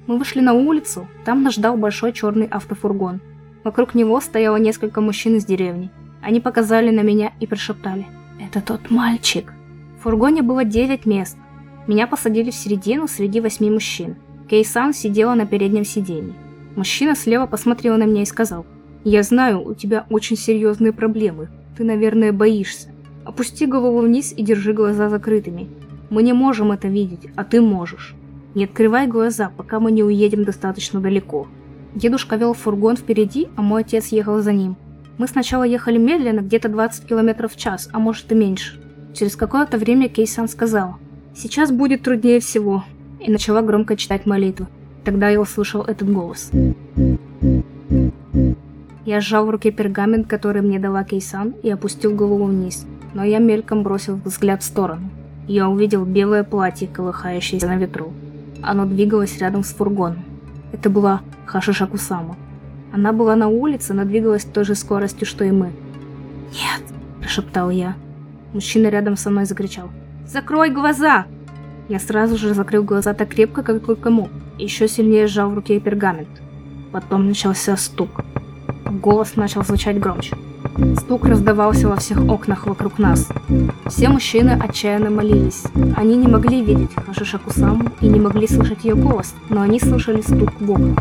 Мы 0.08 0.18
вышли 0.18 0.40
на 0.40 0.52
улицу, 0.52 1.06
там 1.24 1.44
нас 1.44 1.54
ждал 1.54 1.76
большой 1.76 2.12
черный 2.12 2.48
автофургон. 2.48 3.20
Вокруг 3.62 3.94
него 3.94 4.20
стояло 4.20 4.56
несколько 4.56 5.00
мужчин 5.00 5.36
из 5.36 5.44
деревни. 5.44 5.92
Они 6.22 6.40
показали 6.40 6.90
на 6.90 7.02
меня 7.02 7.32
и 7.38 7.46
прошептали, 7.46 8.04
«Это 8.40 8.60
тот 8.60 8.90
мальчик». 8.90 9.52
В 10.00 10.02
фургоне 10.02 10.42
было 10.42 10.64
9 10.64 11.06
мест. 11.06 11.38
Меня 11.86 12.08
посадили 12.08 12.50
в 12.50 12.56
середину 12.56 13.06
среди 13.06 13.38
восьми 13.40 13.70
мужчин. 13.70 14.16
Кейсан 14.50 14.92
сидела 14.92 15.34
на 15.34 15.46
переднем 15.46 15.84
сиденье. 15.84 16.34
Мужчина 16.74 17.14
слева 17.14 17.46
посмотрел 17.46 17.96
на 17.96 18.06
меня 18.06 18.22
и 18.22 18.26
сказал, 18.26 18.66
«Я 19.04 19.22
знаю, 19.22 19.64
у 19.64 19.72
тебя 19.74 20.04
очень 20.10 20.36
серьезные 20.36 20.92
проблемы. 20.92 21.48
Ты, 21.76 21.84
наверное, 21.84 22.32
боишься. 22.32 22.88
Опусти 23.24 23.66
голову 23.66 24.00
вниз 24.00 24.32
и 24.36 24.42
держи 24.42 24.72
глаза 24.72 25.08
закрытыми. 25.08 25.68
Мы 26.10 26.22
не 26.22 26.32
можем 26.32 26.72
это 26.72 26.88
видеть, 26.88 27.28
а 27.36 27.44
ты 27.44 27.60
можешь. 27.60 28.14
Не 28.54 28.64
открывай 28.64 29.06
глаза, 29.06 29.50
пока 29.56 29.80
мы 29.80 29.90
не 29.90 30.02
уедем 30.02 30.44
достаточно 30.44 31.00
далеко». 31.00 31.48
Дедушка 31.94 32.36
вел 32.36 32.54
фургон 32.54 32.96
впереди, 32.96 33.48
а 33.56 33.62
мой 33.62 33.82
отец 33.82 34.08
ехал 34.08 34.40
за 34.40 34.52
ним. 34.52 34.76
Мы 35.16 35.28
сначала 35.28 35.62
ехали 35.62 35.96
медленно, 35.96 36.40
где-то 36.40 36.68
20 36.68 37.06
км 37.06 37.48
в 37.48 37.56
час, 37.56 37.88
а 37.92 38.00
может 38.00 38.30
и 38.32 38.34
меньше. 38.34 38.80
Через 39.14 39.36
какое-то 39.36 39.78
время 39.78 40.08
Кейсан 40.08 40.48
сказал, 40.48 40.96
«Сейчас 41.36 41.70
будет 41.70 42.02
труднее 42.02 42.40
всего 42.40 42.84
и 43.20 43.30
начала 43.30 43.62
громко 43.62 43.96
читать 43.96 44.26
молитву. 44.26 44.66
Тогда 45.04 45.28
я 45.28 45.40
услышал 45.40 45.82
этот 45.82 46.12
голос. 46.12 46.50
Я 49.04 49.20
сжал 49.20 49.44
в 49.44 49.50
руке 49.50 49.70
пергамент, 49.70 50.26
который 50.26 50.62
мне 50.62 50.78
дала 50.78 51.04
Кейсан, 51.04 51.54
и 51.62 51.68
опустил 51.68 52.14
голову 52.14 52.44
вниз, 52.44 52.86
но 53.12 53.22
я 53.22 53.38
мельком 53.38 53.82
бросил 53.82 54.18
взгляд 54.24 54.62
в 54.62 54.66
сторону. 54.66 55.10
Я 55.46 55.68
увидел 55.68 56.06
белое 56.06 56.42
платье, 56.42 56.88
колыхающееся 56.88 57.66
на 57.66 57.76
ветру. 57.76 58.14
Оно 58.62 58.86
двигалось 58.86 59.38
рядом 59.38 59.62
с 59.62 59.74
фургоном. 59.74 60.24
Это 60.72 60.88
была 60.88 61.20
Хашиша 61.44 61.86
Кусама. 61.86 62.36
Она 62.92 63.12
была 63.12 63.36
на 63.36 63.48
улице, 63.48 63.92
но 63.92 64.04
двигалась 64.04 64.44
той 64.44 64.64
же 64.64 64.74
скоростью, 64.74 65.26
что 65.26 65.44
и 65.44 65.50
мы. 65.50 65.72
«Нет!»– 66.52 66.82
прошептал 67.20 67.68
я. 67.68 67.96
Мужчина 68.54 68.88
рядом 68.88 69.16
со 69.18 69.28
мной 69.28 69.44
закричал. 69.44 69.90
«Закрой 70.26 70.70
глаза!» 70.70 71.26
Я 71.88 71.98
сразу 71.98 72.38
же 72.38 72.54
закрыл 72.54 72.84
глаза 72.84 73.12
так 73.12 73.28
крепко, 73.28 73.62
как 73.62 73.84
только 73.84 74.08
мог, 74.08 74.30
и 74.56 74.64
еще 74.64 74.88
сильнее 74.88 75.26
сжал 75.26 75.50
в 75.50 75.54
руке 75.54 75.78
пергамент. 75.78 76.28
Потом 76.90 77.26
начался 77.26 77.76
стук. 77.76 78.24
Голос 78.90 79.36
начал 79.36 79.64
звучать 79.64 79.98
громче. 79.98 80.36
Стук 80.96 81.26
раздавался 81.26 81.88
во 81.88 81.96
всех 81.96 82.24
окнах 82.28 82.66
вокруг 82.66 82.98
нас. 82.98 83.28
Все 83.86 84.08
мужчины 84.08 84.58
отчаянно 84.60 85.10
молились. 85.10 85.62
Они 85.96 86.16
не 86.16 86.26
могли 86.26 86.64
видеть 86.64 86.90
Хашиша 86.94 87.38
Кусаму 87.38 87.90
и 88.00 88.08
не 88.08 88.18
могли 88.18 88.48
слышать 88.48 88.84
ее 88.84 88.94
голос, 88.94 89.34
но 89.50 89.60
они 89.60 89.78
слышали 89.78 90.20
стук 90.20 90.52
в 90.58 90.70
окнах. 90.70 90.98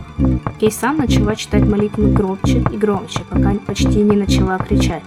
Кейсан 0.60 0.98
начала 0.98 1.36
читать 1.36 1.66
молитвы 1.66 2.12
громче 2.12 2.64
и 2.72 2.78
громче, 2.78 3.22
пока 3.30 3.54
почти 3.66 4.02
не 4.02 4.16
начала 4.16 4.58
кричать. 4.60 5.04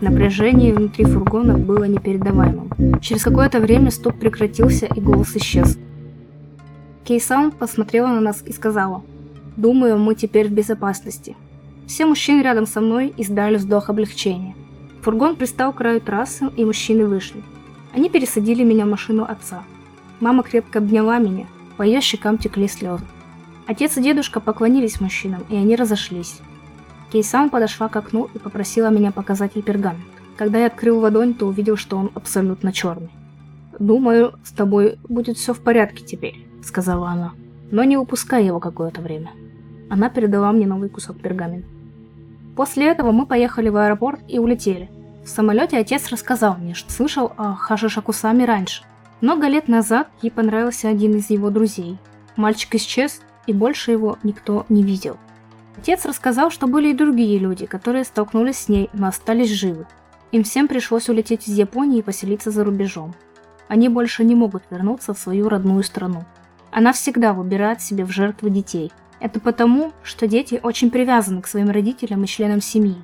Напряжение 0.00 0.74
внутри 0.74 1.04
фургона 1.04 1.56
было 1.56 1.84
непередаваемым. 1.84 3.00
Через 3.00 3.22
какое-то 3.22 3.60
время 3.60 3.90
стук 3.90 4.18
прекратился 4.18 4.86
и 4.86 5.00
голос 5.00 5.36
исчез. 5.36 5.78
Кейсан 7.04 7.50
посмотрела 7.50 8.08
на 8.08 8.20
нас 8.20 8.42
и 8.44 8.52
сказала, 8.52 9.02
«Думаю, 9.56 9.98
мы 9.98 10.14
теперь 10.14 10.48
в 10.48 10.52
безопасности». 10.52 11.36
Все 11.86 12.06
мужчины 12.06 12.42
рядом 12.42 12.66
со 12.66 12.80
мной 12.80 13.12
издали 13.16 13.56
вздох 13.56 13.90
облегчения. 13.90 14.54
Фургон 15.02 15.36
пристал 15.36 15.72
к 15.72 15.76
краю 15.76 16.00
трассы, 16.00 16.50
и 16.56 16.64
мужчины 16.64 17.06
вышли. 17.06 17.42
Они 17.94 18.08
пересадили 18.08 18.62
меня 18.62 18.84
в 18.84 18.90
машину 18.90 19.24
отца. 19.24 19.64
Мама 20.20 20.42
крепко 20.42 20.78
обняла 20.78 21.18
меня, 21.18 21.46
по 21.76 21.82
ее 21.82 22.00
щекам 22.00 22.38
текли 22.38 22.68
слезы. 22.68 23.04
Отец 23.66 23.96
и 23.96 24.02
дедушка 24.02 24.40
поклонились 24.40 25.00
мужчинам, 25.00 25.44
и 25.48 25.56
они 25.56 25.76
разошлись. 25.76 26.40
Кейсан 27.12 27.50
подошла 27.50 27.88
к 27.88 27.96
окну 27.96 28.28
и 28.34 28.38
попросила 28.38 28.88
меня 28.90 29.10
показать 29.10 29.56
ей 29.56 29.62
пергамент. 29.62 30.04
Когда 30.36 30.58
я 30.58 30.66
открыл 30.66 30.98
ладонь, 31.00 31.34
то 31.34 31.46
увидел, 31.46 31.76
что 31.76 31.96
он 31.96 32.10
абсолютно 32.14 32.72
черный. 32.72 33.10
«Думаю, 33.78 34.34
с 34.44 34.52
тобой 34.52 34.98
будет 35.08 35.38
все 35.38 35.54
в 35.54 35.60
порядке 35.60 36.04
теперь»,— 36.04 36.46
сказала 36.62 37.10
она. 37.10 37.32
«Но 37.70 37.84
не 37.84 37.96
упускай 37.96 38.44
его 38.44 38.60
какое-то 38.60 39.00
время». 39.00 39.30
Она 39.90 40.08
передала 40.08 40.52
мне 40.52 40.66
новый 40.66 40.88
кусок 40.88 41.20
пергамента. 41.20 41.68
После 42.56 42.86
этого 42.86 43.12
мы 43.12 43.26
поехали 43.26 43.68
в 43.68 43.76
аэропорт 43.76 44.20
и 44.28 44.38
улетели. 44.38 44.88
В 45.24 45.28
самолете 45.28 45.76
отец 45.78 46.08
рассказал 46.08 46.56
мне, 46.56 46.74
что 46.74 46.90
слышал 46.92 47.32
о 47.36 47.54
Хашишакусами 47.54 48.44
раньше. 48.44 48.84
Много 49.20 49.48
лет 49.48 49.68
назад 49.68 50.08
ей 50.22 50.30
понравился 50.30 50.88
один 50.88 51.16
из 51.16 51.28
его 51.28 51.50
друзей. 51.50 51.98
Мальчик 52.36 52.76
исчез, 52.76 53.20
и 53.46 53.52
больше 53.52 53.90
его 53.90 54.16
никто 54.22 54.64
не 54.68 54.82
видел. 54.82 55.18
Отец 55.76 56.04
рассказал, 56.04 56.50
что 56.50 56.66
были 56.66 56.90
и 56.90 56.96
другие 56.96 57.38
люди, 57.38 57.66
которые 57.66 58.04
столкнулись 58.04 58.58
с 58.58 58.68
ней, 58.68 58.88
но 58.92 59.08
остались 59.08 59.50
живы. 59.50 59.86
Им 60.32 60.44
всем 60.44 60.68
пришлось 60.68 61.08
улететь 61.08 61.48
из 61.48 61.58
Японии 61.58 61.98
и 61.98 62.02
поселиться 62.02 62.50
за 62.50 62.64
рубежом. 62.64 63.14
Они 63.68 63.88
больше 63.88 64.24
не 64.24 64.34
могут 64.34 64.62
вернуться 64.70 65.14
в 65.14 65.18
свою 65.18 65.48
родную 65.48 65.82
страну. 65.82 66.24
Она 66.70 66.92
всегда 66.92 67.32
выбирает 67.32 67.82
себе 67.82 68.04
в 68.04 68.10
жертву 68.10 68.48
детей. 68.48 68.92
Это 69.20 69.38
потому, 69.38 69.92
что 70.02 70.26
дети 70.26 70.58
очень 70.62 70.90
привязаны 70.90 71.42
к 71.42 71.46
своим 71.46 71.70
родителям 71.70 72.24
и 72.24 72.26
членам 72.26 72.60
семьи. 72.60 72.96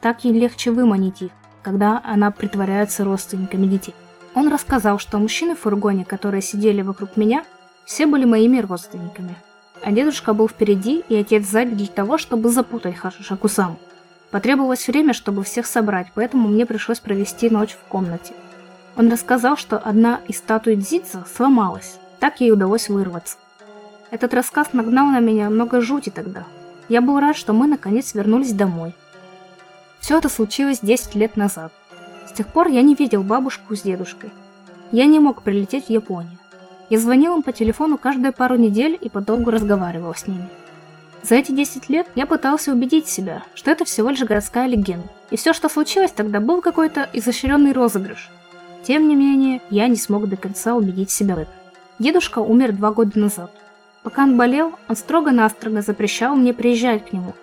Так 0.00 0.24
ей 0.24 0.32
легче 0.32 0.70
выманить 0.70 1.22
их, 1.22 1.30
когда 1.62 2.00
она 2.04 2.30
притворяется 2.30 3.04
родственниками 3.04 3.66
детей. 3.66 3.94
Он 4.34 4.48
рассказал, 4.48 4.98
что 4.98 5.18
мужчины 5.18 5.54
в 5.54 5.60
фургоне, 5.60 6.04
которые 6.04 6.42
сидели 6.42 6.82
вокруг 6.82 7.16
меня, 7.16 7.44
все 7.84 8.06
были 8.06 8.24
моими 8.24 8.60
родственниками 8.60 9.36
а 9.84 9.92
дедушка 9.92 10.32
был 10.32 10.48
впереди 10.48 11.04
и 11.08 11.14
отец 11.14 11.46
сзади 11.46 11.74
для 11.74 11.86
того, 11.86 12.16
чтобы 12.16 12.48
запутать 12.48 12.96
Хашишакусам. 12.96 13.76
Потребовалось 14.30 14.88
время, 14.88 15.12
чтобы 15.12 15.44
всех 15.44 15.66
собрать, 15.66 16.08
поэтому 16.14 16.48
мне 16.48 16.64
пришлось 16.66 17.00
провести 17.00 17.50
ночь 17.50 17.72
в 17.72 17.88
комнате. 17.88 18.32
Он 18.96 19.12
рассказал, 19.12 19.56
что 19.56 19.78
одна 19.78 20.20
из 20.26 20.38
статуй 20.38 20.76
Дзидза 20.76 21.24
сломалась, 21.32 21.98
так 22.18 22.40
ей 22.40 22.50
удалось 22.50 22.88
вырваться. 22.88 23.36
Этот 24.10 24.34
рассказ 24.34 24.72
нагнал 24.72 25.06
на 25.06 25.20
меня 25.20 25.50
много 25.50 25.80
жути 25.80 26.10
тогда. 26.10 26.44
Я 26.88 27.00
был 27.00 27.18
рад, 27.18 27.36
что 27.36 27.52
мы 27.52 27.66
наконец 27.66 28.14
вернулись 28.14 28.52
домой. 28.52 28.94
Все 30.00 30.18
это 30.18 30.28
случилось 30.28 30.80
10 30.82 31.14
лет 31.14 31.36
назад. 31.36 31.72
С 32.28 32.32
тех 32.32 32.46
пор 32.48 32.68
я 32.68 32.82
не 32.82 32.94
видел 32.94 33.22
бабушку 33.22 33.74
с 33.74 33.82
дедушкой. 33.82 34.30
Я 34.92 35.06
не 35.06 35.18
мог 35.18 35.42
прилететь 35.42 35.86
в 35.86 35.90
Японию. 35.90 36.38
Я 36.90 36.98
звонил 36.98 37.36
им 37.36 37.42
по 37.42 37.52
телефону 37.52 37.96
каждые 37.96 38.32
пару 38.32 38.56
недель 38.56 38.98
и 39.00 39.08
подолгу 39.08 39.50
разговаривал 39.50 40.14
с 40.14 40.26
ними. 40.26 40.48
За 41.22 41.36
эти 41.36 41.52
10 41.52 41.88
лет 41.88 42.06
я 42.14 42.26
пытался 42.26 42.70
убедить 42.70 43.08
себя, 43.08 43.42
что 43.54 43.70
это 43.70 43.86
всего 43.86 44.10
лишь 44.10 44.22
городская 44.22 44.66
легенда, 44.66 45.08
и 45.30 45.36
все, 45.36 45.54
что 45.54 45.70
случилось 45.70 46.12
тогда, 46.12 46.38
был 46.38 46.60
какой-то 46.60 47.08
изощренный 47.14 47.72
розыгрыш. 47.72 48.30
Тем 48.82 49.08
не 49.08 49.16
менее, 49.16 49.62
я 49.70 49.88
не 49.88 49.96
смог 49.96 50.28
до 50.28 50.36
конца 50.36 50.74
убедить 50.74 51.10
себя 51.10 51.36
в 51.36 51.38
этом. 51.38 51.54
Дедушка 51.98 52.40
умер 52.40 52.72
два 52.72 52.90
года 52.90 53.18
назад. 53.18 53.50
Пока 54.04 54.22
он 54.22 54.36
болел, 54.36 54.74
он 54.88 54.94
строго-настрого 54.94 55.82
запрещал 55.82 56.36
мне 56.36 56.54
приезжать 56.54 57.08
к 57.08 57.12
нему 57.12 57.34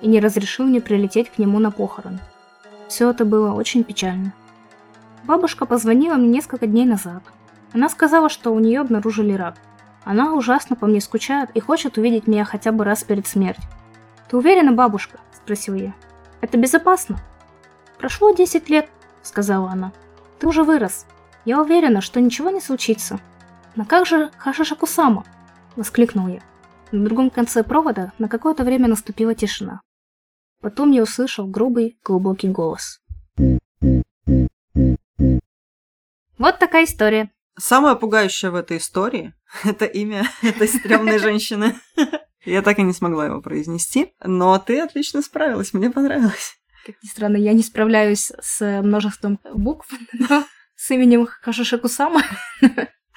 и 0.00 0.08
не 0.08 0.18
разрешил 0.18 0.66
мне 0.66 0.80
прилететь 0.80 1.30
к 1.30 1.38
нему 1.38 1.60
на 1.60 1.70
похороны. 1.70 2.18
Все 2.88 3.10
это 3.10 3.24
было 3.24 3.52
очень 3.52 3.84
печально. 3.84 4.32
Бабушка 5.22 5.64
позвонила 5.64 6.14
мне 6.14 6.28
несколько 6.28 6.66
дней 6.66 6.86
назад, 6.86 7.22
она 7.72 7.88
сказала, 7.88 8.28
что 8.28 8.52
у 8.52 8.58
нее 8.58 8.80
обнаружили 8.80 9.32
рак. 9.32 9.56
Она 10.04 10.34
ужасно 10.34 10.74
по 10.74 10.86
мне 10.86 11.00
скучает 11.00 11.50
и 11.54 11.60
хочет 11.60 11.98
увидеть 11.98 12.26
меня 12.26 12.44
хотя 12.44 12.72
бы 12.72 12.82
раз 12.82 13.04
перед 13.04 13.28
смертью. 13.28 13.64
«Ты 14.28 14.36
уверена, 14.36 14.72
бабушка?»– 14.72 15.18
спросил 15.32 15.74
я. 15.74 15.94
«Это 16.40 16.58
безопасно?» 16.58 17.18
«Прошло 17.98 18.32
10 18.32 18.68
лет»,– 18.68 18.88
сказала 19.22 19.70
она. 19.70 19.92
Ты 20.38 20.46
уже 20.46 20.64
вырос. 20.64 21.06
Я 21.44 21.60
уверена, 21.60 22.00
что 22.00 22.20
ничего 22.20 22.50
не 22.50 22.60
случится. 22.60 23.18
Но 23.74 23.84
как 23.84 24.06
же 24.06 24.30
Хашишакусама? 24.38 25.24
Воскликнул 25.76 26.28
я. 26.28 26.40
На 26.90 27.04
другом 27.04 27.30
конце 27.30 27.62
провода 27.62 28.12
на 28.18 28.28
какое-то 28.28 28.64
время 28.64 28.88
наступила 28.88 29.34
тишина. 29.34 29.82
Потом 30.62 30.90
я 30.90 31.02
услышал 31.02 31.46
грубый, 31.46 31.98
глубокий 32.02 32.48
голос. 32.48 33.00
Вот 36.38 36.58
такая 36.58 36.84
история. 36.84 37.30
Самое 37.58 37.96
пугающее 37.96 38.50
в 38.50 38.54
этой 38.54 38.78
истории– 38.78 39.34
это 39.64 39.84
имя 39.84 40.24
этой 40.42 40.68
стрёмной 40.68 41.18
женщины. 41.18 41.74
Я 42.44 42.62
так 42.62 42.78
и 42.78 42.82
не 42.82 42.92
смогла 42.92 43.26
его 43.26 43.42
произнести, 43.42 44.14
но 44.22 44.58
ты 44.58 44.80
отлично 44.80 45.20
справилась, 45.20 45.74
мне 45.74 45.90
понравилось. 45.90 46.56
Как 46.86 46.94
ни 47.02 47.08
странно, 47.08 47.36
я 47.36 47.52
не 47.52 47.62
справляюсь 47.62 48.32
с 48.40 48.82
множеством 48.82 49.40
букв, 49.52 49.92
но 50.12 50.44
с 50.76 50.90
именем 50.90 51.26
Хашишакусама 51.26 52.22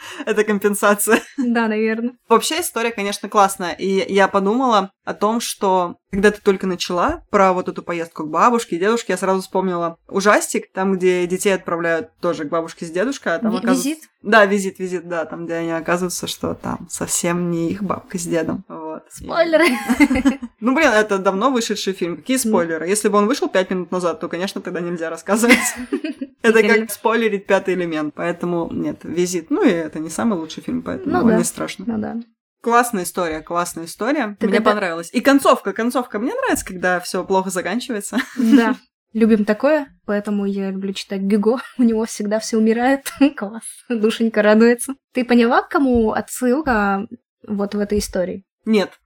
Это 0.26 0.44
компенсация. 0.44 1.22
Да, 1.38 1.68
наверное. 1.68 2.14
Вообще 2.28 2.62
история, 2.62 2.92
конечно, 2.92 3.30
классная. 3.30 3.74
И 3.74 4.12
я 4.14 4.28
подумала 4.28 4.92
о 5.04 5.14
том, 5.14 5.40
что 5.40 5.98
когда 6.12 6.32
ты 6.32 6.42
только 6.42 6.68
начала 6.68 7.24
про 7.30 7.54
вот 7.54 7.70
эту 7.70 7.84
поездку 7.84 8.24
к 8.24 8.30
бабушке 8.30 8.76
и 8.76 8.80
дедушке, 8.80 9.14
я 9.14 9.18
сразу 9.18 9.42
вспомнила 9.42 9.98
ужастик, 10.08 10.72
там, 10.74 10.94
где 10.98 11.26
детей 11.28 11.54
отправляют 11.54 12.10
тоже 12.20 12.46
к 12.46 12.50
бабушке 12.50 12.86
с 12.86 12.92
дедушкой. 12.92 13.36
А 13.36 13.40
там 13.40 13.56
оказывается... 13.56 13.90
Визит? 13.90 14.04
Да, 14.22 14.46
визит, 14.46 14.80
визит, 14.80 15.08
да, 15.08 15.24
там, 15.26 15.46
где 15.46 15.56
они 15.56 15.72
оказываются, 15.72 16.28
что 16.28 16.54
там 16.54 16.88
совсем 16.90 17.50
не 17.52 17.72
их 17.72 17.82
бабка 17.84 18.18
с 18.18 18.24
дедом. 18.24 18.66
Вот. 18.68 19.04
Спойлеры. 19.12 19.66
Ну, 20.62 20.76
блин, 20.76 20.90
это 20.90 21.20
давно 21.20 21.52
вышедший 21.52 21.94
фильм. 21.94 22.18
Какие 22.18 22.36
спойлеры? 22.36 22.86
Если 22.86 23.08
бы 23.08 23.18
он 23.18 23.28
вышел 23.28 23.48
пять 23.48 23.70
минут 23.70 23.92
назад, 23.92 24.20
то, 24.20 24.28
конечно, 24.28 24.60
тогда 24.60 24.82
нельзя 24.82 25.10
рассказывать. 25.10 25.58
Это 26.42 26.62
как 26.62 26.92
спойлерить 26.92 27.46
пятый 27.48 27.76
элемент. 27.76 28.14
Поэтому 28.14 28.70
нет, 28.72 29.00
визит. 29.04 29.50
Ну 29.52 29.64
и 29.64 29.70
это 29.70 30.00
не 30.00 30.10
самый 30.10 30.38
лучший 30.38 30.62
фильм, 30.64 30.82
поэтому 30.82 31.22
Ну 31.22 31.38
не 31.38 31.44
страшно. 31.46 31.86
Ну 31.88 31.98
да. 31.98 32.18
Классная 32.62 33.04
история, 33.04 33.40
классная 33.40 33.86
история. 33.86 34.36
Так 34.40 34.50
Мне 34.50 34.58
это- 34.60 34.70
понравилось. 34.70 35.10
И 35.14 35.22
концовка, 35.22 35.72
концовка. 35.72 36.20
Мне 36.20 36.34
нравится, 36.34 36.66
когда 36.66 37.00
все 37.00 37.24
плохо 37.24 37.50
заканчивается. 37.50 38.18
Да. 38.38 38.76
Любим 39.14 39.44
такое, 39.44 39.88
поэтому 40.06 40.46
я 40.46 40.70
люблю 40.70 40.94
читать 40.94 41.22
Гюго. 41.22 41.58
У 41.78 41.84
него 41.84 42.06
всегда 42.06 42.40
все 42.40 42.58
умирает. 42.58 43.12
Класс. 43.38 43.64
Душенька 43.90 44.42
радуется. 44.42 44.94
Ты 45.14 45.26
поняла, 45.26 45.62
к 45.62 45.70
кому 45.70 46.12
отсылка 46.12 47.08
вот 47.48 47.74
в 47.74 47.80
этой 47.80 48.00
истории? 48.00 48.46
Нет. 48.66 49.00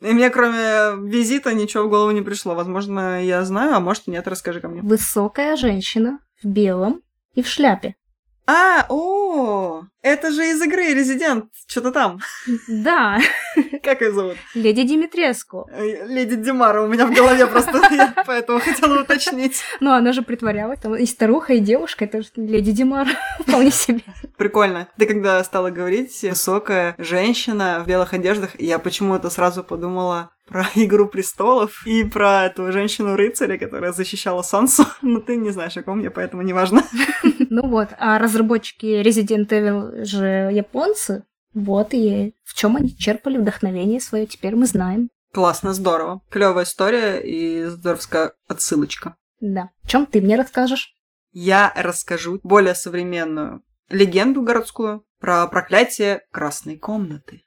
И 0.00 0.12
мне 0.12 0.30
кроме 0.30 1.08
визита 1.08 1.52
ничего 1.54 1.84
в 1.84 1.88
голову 1.88 2.10
не 2.10 2.22
пришло. 2.22 2.54
Возможно, 2.54 3.24
я 3.24 3.42
знаю, 3.44 3.74
а 3.74 3.80
может 3.80 4.06
и 4.06 4.10
нет, 4.10 4.28
расскажи 4.28 4.60
ко 4.60 4.68
мне. 4.68 4.82
Высокая 4.82 5.56
женщина 5.56 6.20
в 6.42 6.46
белом 6.46 7.02
и 7.34 7.42
в 7.42 7.48
шляпе. 7.48 7.96
А, 8.46 8.86
о, 8.88 9.82
это 10.02 10.30
же 10.30 10.48
из 10.48 10.60
игры 10.62 10.94
Резидент, 10.94 11.46
что-то 11.66 11.90
там. 11.92 12.20
Да, 12.68 13.18
Как 13.82 14.00
ее 14.00 14.12
зовут? 14.12 14.36
леди 14.54 14.82
Димитреску. 14.82 15.68
Э, 15.72 16.06
Леди 16.06 16.36
Димара 16.36 16.82
у 16.82 16.88
меня 16.88 17.06
в 17.06 17.14
голове 17.14 17.46
просто, 17.46 17.78
я 17.90 18.14
поэтому 18.26 18.60
хотела 18.60 19.00
уточнить. 19.02 19.62
Ну, 19.80 19.92
она 19.92 20.12
же 20.12 20.22
притворялась, 20.22 20.80
там 20.80 20.94
и 20.94 21.06
старуха, 21.06 21.54
и 21.54 21.58
девушка, 21.60 22.04
это 22.04 22.22
же 22.22 22.28
леди 22.36 22.72
Димара, 22.72 23.10
вполне 23.40 23.70
себе. 23.70 24.02
Прикольно. 24.36 24.88
Ты 24.96 25.06
когда 25.06 25.42
стала 25.44 25.70
говорить 25.70 26.22
высокая 26.22 26.94
женщина 26.98 27.82
в 27.84 27.88
белых 27.88 28.14
одеждах, 28.14 28.60
я 28.60 28.78
почему-то 28.78 29.30
сразу 29.30 29.64
подумала 29.64 30.30
про 30.48 30.64
Игру 30.76 31.06
престолов 31.06 31.86
и 31.86 32.04
про 32.04 32.46
эту 32.46 32.72
женщину-рыцаря, 32.72 33.58
которая 33.58 33.92
защищала 33.92 34.42
Сансу. 34.42 34.86
Но 35.02 35.20
ты 35.20 35.36
не 35.36 35.50
знаешь, 35.50 35.76
о 35.76 35.82
ком 35.82 36.00
я, 36.00 36.10
поэтому 36.10 36.42
неважно. 36.42 36.82
Ну 37.50 37.66
вот, 37.68 37.88
а 37.98 38.18
разработчики 38.18 39.02
Resident 39.02 39.48
Evil 39.48 39.87
же 40.04 40.50
японцы, 40.52 41.24
вот 41.54 41.92
и 41.92 42.34
в 42.44 42.54
чем 42.54 42.76
они 42.76 42.96
черпали 42.96 43.38
вдохновение 43.38 44.00
свое, 44.00 44.26
теперь 44.26 44.54
мы 44.54 44.66
знаем. 44.66 45.10
Классно, 45.32 45.74
здорово. 45.74 46.22
Клевая 46.30 46.64
история 46.64 47.18
и 47.20 47.64
здоровская 47.66 48.32
отсылочка. 48.46 49.16
Да. 49.40 49.70
В 49.82 49.88
чем 49.88 50.06
ты 50.06 50.20
мне 50.20 50.36
расскажешь? 50.36 50.94
Я 51.32 51.72
расскажу 51.76 52.40
более 52.42 52.74
современную 52.74 53.62
легенду 53.90 54.42
городскую 54.42 55.04
про 55.20 55.46
проклятие 55.46 56.22
красной 56.30 56.78
комнаты. 56.78 57.42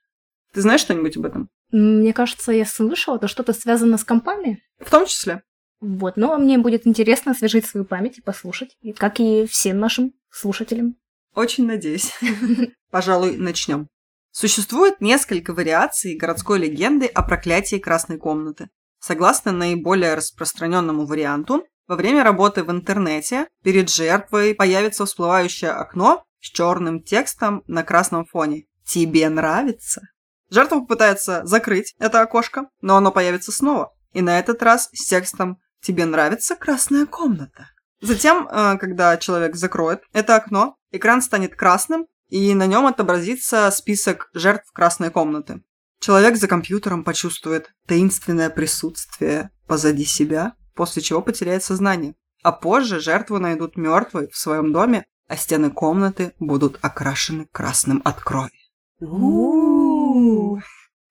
Ты 0.53 0.61
знаешь 0.61 0.81
что-нибудь 0.81 1.17
об 1.17 1.25
этом? 1.25 1.49
Мне 1.71 2.13
кажется, 2.13 2.51
я 2.51 2.65
слышала, 2.65 3.15
это 3.15 3.27
что-то 3.27 3.53
связано 3.53 3.97
с 3.97 4.03
компами. 4.03 4.61
В 4.79 4.89
том 4.89 5.05
числе. 5.05 5.41
Вот, 5.79 6.15
но 6.15 6.37
мне 6.37 6.57
будет 6.57 6.85
интересно 6.85 7.31
освежить 7.31 7.65
свою 7.65 7.85
память 7.85 8.19
и 8.19 8.21
послушать, 8.21 8.77
как 8.97 9.19
и 9.19 9.47
всем 9.47 9.79
нашим 9.79 10.13
слушателям. 10.29 10.95
Очень 11.33 11.65
надеюсь. 11.65 12.13
Пожалуй, 12.91 13.37
начнем. 13.37 13.87
Существует 14.31 15.01
несколько 15.01 15.53
вариаций 15.53 16.15
городской 16.15 16.59
легенды 16.59 17.05
о 17.05 17.21
проклятии 17.21 17.77
красной 17.77 18.17
комнаты. 18.17 18.69
Согласно 18.99 19.51
наиболее 19.51 20.13
распространенному 20.13 21.05
варианту, 21.05 21.65
во 21.87 21.95
время 21.95 22.23
работы 22.23 22.63
в 22.63 22.71
интернете 22.71 23.47
перед 23.63 23.89
жертвой 23.89 24.55
появится 24.55 25.05
всплывающее 25.05 25.71
окно 25.71 26.23
с 26.39 26.45
черным 26.45 27.03
текстом 27.03 27.63
на 27.67 27.83
красном 27.83 28.25
фоне. 28.25 28.65
«Тебе 28.85 29.27
нравится?» 29.29 30.01
Жертва 30.49 30.81
попытается 30.81 31.45
закрыть 31.45 31.95
это 31.97 32.21
окошко, 32.21 32.69
но 32.81 32.97
оно 32.97 33.11
появится 33.11 33.51
снова. 33.51 33.93
И 34.13 34.21
на 34.21 34.39
этот 34.39 34.61
раз 34.63 34.89
с 34.93 35.05
текстом 35.07 35.57
«Тебе 35.81 36.05
нравится 36.05 36.55
красная 36.55 37.05
комната?» 37.05 37.69
Затем, 38.01 38.47
э, 38.47 38.77
когда 38.77 39.17
человек 39.17 39.55
закроет 39.55 40.01
это 40.11 40.35
окно, 40.35 40.75
экран 40.91 41.21
станет 41.21 41.55
красным, 41.55 42.07
и 42.29 42.53
на 42.53 42.65
нем 42.65 42.87
отобразится 42.87 43.69
список 43.71 44.29
жертв 44.33 44.71
красной 44.71 45.11
комнаты. 45.11 45.61
Человек 45.99 46.37
за 46.37 46.47
компьютером 46.47 47.03
почувствует 47.03 47.71
таинственное 47.85 48.49
присутствие 48.49 49.51
позади 49.67 50.05
себя, 50.05 50.53
после 50.73 51.01
чего 51.03 51.21
потеряет 51.21 51.63
сознание. 51.63 52.15
А 52.41 52.51
позже 52.51 52.99
жертву 52.99 53.37
найдут 53.37 53.77
мертвой 53.77 54.29
в 54.31 54.37
своем 54.37 54.73
доме, 54.73 55.05
а 55.27 55.37
стены 55.37 55.69
комнаты 55.69 56.33
будут 56.39 56.79
окрашены 56.81 57.47
красным 57.51 58.01
от 58.03 58.19
крови. 58.21 58.51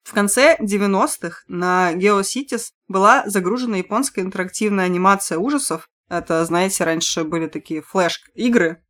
В 0.02 0.12
конце 0.12 0.56
90-х 0.60 1.44
на 1.46 1.92
GeoCities 1.94 2.70
была 2.88 3.22
загружена 3.26 3.76
японская 3.76 4.24
интерактивная 4.24 4.86
анимация 4.86 5.38
ужасов. 5.38 5.88
Это, 6.10 6.44
знаете, 6.44 6.82
раньше 6.84 7.22
были 7.22 7.46
такие 7.46 7.82
флеш-игры, 7.82 8.82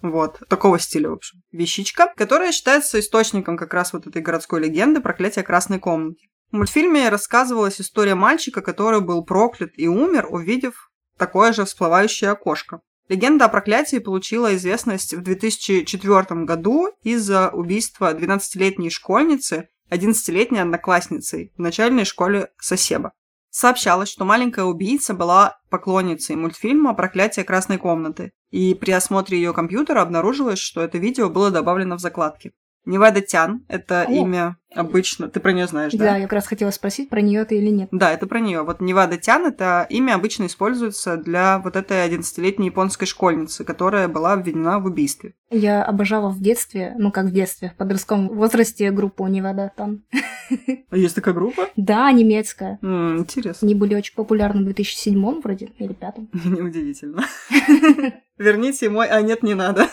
вот, 0.00 0.40
такого 0.48 0.78
стиля, 0.78 1.10
в 1.10 1.12
общем. 1.12 1.42
Вещичка, 1.52 2.12
которая 2.16 2.50
считается 2.50 2.98
источником 2.98 3.58
как 3.58 3.74
раз 3.74 3.92
вот 3.92 4.06
этой 4.06 4.22
городской 4.22 4.60
легенды 4.60 5.02
проклятия 5.02 5.42
красной 5.42 5.78
комнаты. 5.78 6.26
В 6.50 6.56
мультфильме 6.56 7.10
рассказывалась 7.10 7.80
история 7.80 8.14
мальчика, 8.14 8.62
который 8.62 9.02
был 9.02 9.22
проклят 9.22 9.72
и 9.76 9.86
умер, 9.86 10.26
увидев 10.30 10.90
такое 11.18 11.52
же 11.52 11.66
всплывающее 11.66 12.30
окошко. 12.30 12.80
Легенда 13.08 13.44
о 13.44 13.48
проклятии 13.48 13.98
получила 13.98 14.54
известность 14.56 15.12
в 15.12 15.20
2004 15.22 16.44
году 16.44 16.88
из-за 17.02 17.50
убийства 17.50 18.14
12-летней 18.14 18.88
школьницы 18.88 19.68
11-летней 19.90 20.60
одноклассницей 20.60 21.52
в 21.54 21.60
начальной 21.60 22.06
школе 22.06 22.48
Сосеба. 22.58 23.12
Сообщалось, 23.54 24.08
что 24.08 24.24
маленькая 24.24 24.64
убийца 24.64 25.12
была 25.12 25.60
поклонницей 25.68 26.36
мультфильма 26.36 26.94
«Проклятие 26.94 27.44
красной 27.44 27.76
комнаты», 27.76 28.32
и 28.50 28.72
при 28.74 28.92
осмотре 28.92 29.36
ее 29.36 29.52
компьютера 29.52 30.00
обнаружилось, 30.00 30.58
что 30.58 30.80
это 30.80 30.96
видео 30.96 31.28
было 31.28 31.50
добавлено 31.50 31.96
в 31.96 32.00
закладки. 32.00 32.54
Невада 32.84 33.20
Тян– 33.20 33.64
это 33.68 34.02
О. 34.02 34.10
имя 34.10 34.56
обычно... 34.74 35.28
Ты 35.28 35.38
про 35.40 35.52
нее 35.52 35.66
знаешь, 35.66 35.92
Да, 35.92 36.16
я 36.16 36.22
как 36.22 36.32
раз 36.32 36.46
хотела 36.46 36.70
спросить, 36.70 37.08
про 37.10 37.20
нее 37.20 37.42
это 37.42 37.54
или 37.54 37.68
нет. 37.68 37.88
да, 37.92 38.12
это 38.12 38.26
про 38.26 38.40
нее. 38.40 38.62
Вот 38.62 38.80
Невада 38.80 39.18
Тян 39.18 39.46
это 39.46 39.86
имя 39.90 40.14
обычно 40.14 40.46
используется 40.46 41.16
для 41.16 41.58
вот 41.58 41.76
этой 41.76 42.08
11-летней 42.08 42.66
японской 42.66 43.06
школьницы, 43.06 43.64
которая 43.64 44.08
была 44.08 44.32
обвинена 44.32 44.78
в 44.78 44.86
убийстве. 44.86 45.34
Я 45.50 45.84
обожала 45.84 46.30
в 46.30 46.40
детстве, 46.40 46.94
ну 46.98 47.12
как 47.12 47.26
в 47.26 47.32
детстве, 47.32 47.70
в 47.70 47.76
подростковом 47.76 48.28
возрасте 48.28 48.90
группу 48.90 49.26
Невада 49.26 49.70
там. 49.76 50.02
А 50.90 50.96
есть 50.96 51.14
такая 51.14 51.34
группа? 51.34 51.68
Да, 51.76 52.10
немецкая. 52.10 52.78
М, 52.82 53.18
интересно. 53.18 53.66
Они 53.66 53.74
были 53.74 53.94
очень 53.94 54.14
популярны 54.14 54.62
в 54.62 54.64
2007 54.64 55.40
вроде, 55.40 55.66
или 55.78 55.88
2005. 55.88 56.16
Неудивительно. 56.46 57.24
Верните 58.38 58.88
мой, 58.88 59.06
а 59.08 59.20
нет, 59.22 59.42
не 59.42 59.54
надо. 59.54 59.88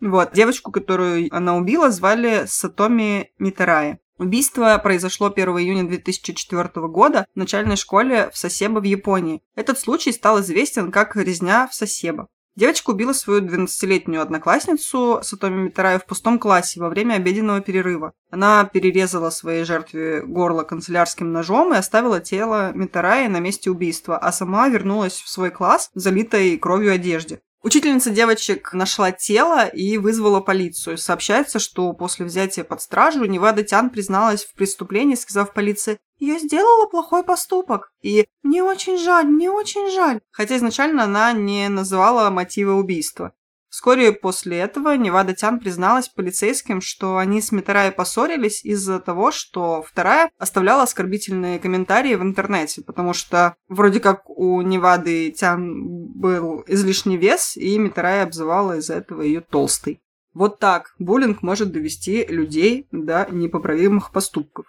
Вот, 0.00 0.32
девочку, 0.32 0.72
которую 0.72 1.28
она 1.30 1.56
убила, 1.56 1.90
звали 1.90 2.44
Сатоми 2.46 3.32
Митараи. 3.38 3.98
Убийство 4.18 4.78
произошло 4.82 5.28
1 5.28 5.48
июня 5.58 5.88
2004 5.88 6.86
года 6.88 7.26
в 7.34 7.38
начальной 7.38 7.76
школе 7.76 8.30
в 8.30 8.36
Сосебо 8.36 8.78
в 8.80 8.84
Японии. 8.84 9.42
Этот 9.54 9.78
случай 9.78 10.12
стал 10.12 10.40
известен 10.40 10.92
как 10.92 11.16
резня 11.16 11.66
в 11.66 11.74
Сосебо. 11.74 12.28
Девочка 12.56 12.90
убила 12.90 13.14
свою 13.14 13.40
12-летнюю 13.40 14.20
одноклассницу 14.20 15.20
Сатоми 15.22 15.62
Митараи 15.62 15.98
в 15.98 16.04
пустом 16.04 16.38
классе 16.38 16.80
во 16.80 16.90
время 16.90 17.14
обеденного 17.14 17.62
перерыва. 17.62 18.12
Она 18.30 18.64
перерезала 18.64 19.30
своей 19.30 19.64
жертве 19.64 20.22
горло 20.22 20.64
канцелярским 20.64 21.32
ножом 21.32 21.72
и 21.72 21.78
оставила 21.78 22.20
тело 22.20 22.72
Митараи 22.74 23.28
на 23.28 23.38
месте 23.38 23.70
убийства, 23.70 24.18
а 24.18 24.32
сама 24.32 24.68
вернулась 24.68 25.14
в 25.14 25.30
свой 25.30 25.50
класс 25.50 25.90
в 25.94 25.98
залитой 26.00 26.58
кровью 26.58 26.92
одежде. 26.92 27.40
Учительница 27.62 28.08
девочек 28.08 28.72
нашла 28.72 29.12
тело 29.12 29.66
и 29.66 29.98
вызвала 29.98 30.40
полицию. 30.40 30.96
Сообщается, 30.96 31.58
что 31.58 31.92
после 31.92 32.24
взятия 32.24 32.64
под 32.64 32.80
стражу 32.80 33.26
Невада 33.26 33.62
Тян 33.62 33.90
призналась 33.90 34.44
в 34.44 34.54
преступлении, 34.54 35.14
сказав 35.14 35.52
полиции 35.52 35.98
«Я 36.18 36.38
сделала 36.38 36.86
плохой 36.86 37.22
поступок» 37.22 37.92
и 38.00 38.26
«Мне 38.42 38.62
очень 38.62 38.96
жаль, 38.96 39.26
мне 39.26 39.50
очень 39.50 39.90
жаль», 39.90 40.20
хотя 40.30 40.56
изначально 40.56 41.04
она 41.04 41.32
не 41.32 41.68
называла 41.68 42.30
мотива 42.30 42.72
убийства. 42.72 43.34
Вскоре 43.70 44.10
после 44.10 44.58
этого 44.58 44.96
Невада 44.96 45.32
Тян 45.32 45.60
призналась 45.60 46.08
полицейским, 46.08 46.80
что 46.80 47.18
они 47.18 47.40
с 47.40 47.52
Митарай 47.52 47.92
поссорились 47.92 48.64
из-за 48.64 48.98
того, 48.98 49.30
что 49.30 49.82
вторая 49.82 50.30
оставляла 50.38 50.82
оскорбительные 50.82 51.60
комментарии 51.60 52.16
в 52.16 52.22
интернете, 52.22 52.82
потому 52.82 53.12
что 53.12 53.54
вроде 53.68 54.00
как 54.00 54.28
у 54.28 54.60
Невады 54.60 55.30
Тян 55.30 55.84
был 56.14 56.64
излишний 56.66 57.16
вес, 57.16 57.56
и 57.56 57.78
Митарай 57.78 58.24
обзывала 58.24 58.78
из-за 58.78 58.94
этого 58.94 59.22
ее 59.22 59.40
толстой. 59.40 60.02
Вот 60.34 60.58
так 60.58 60.94
буллинг 60.98 61.42
может 61.42 61.70
довести 61.70 62.26
людей 62.26 62.88
до 62.90 63.28
непоправимых 63.30 64.10
поступков. 64.10 64.66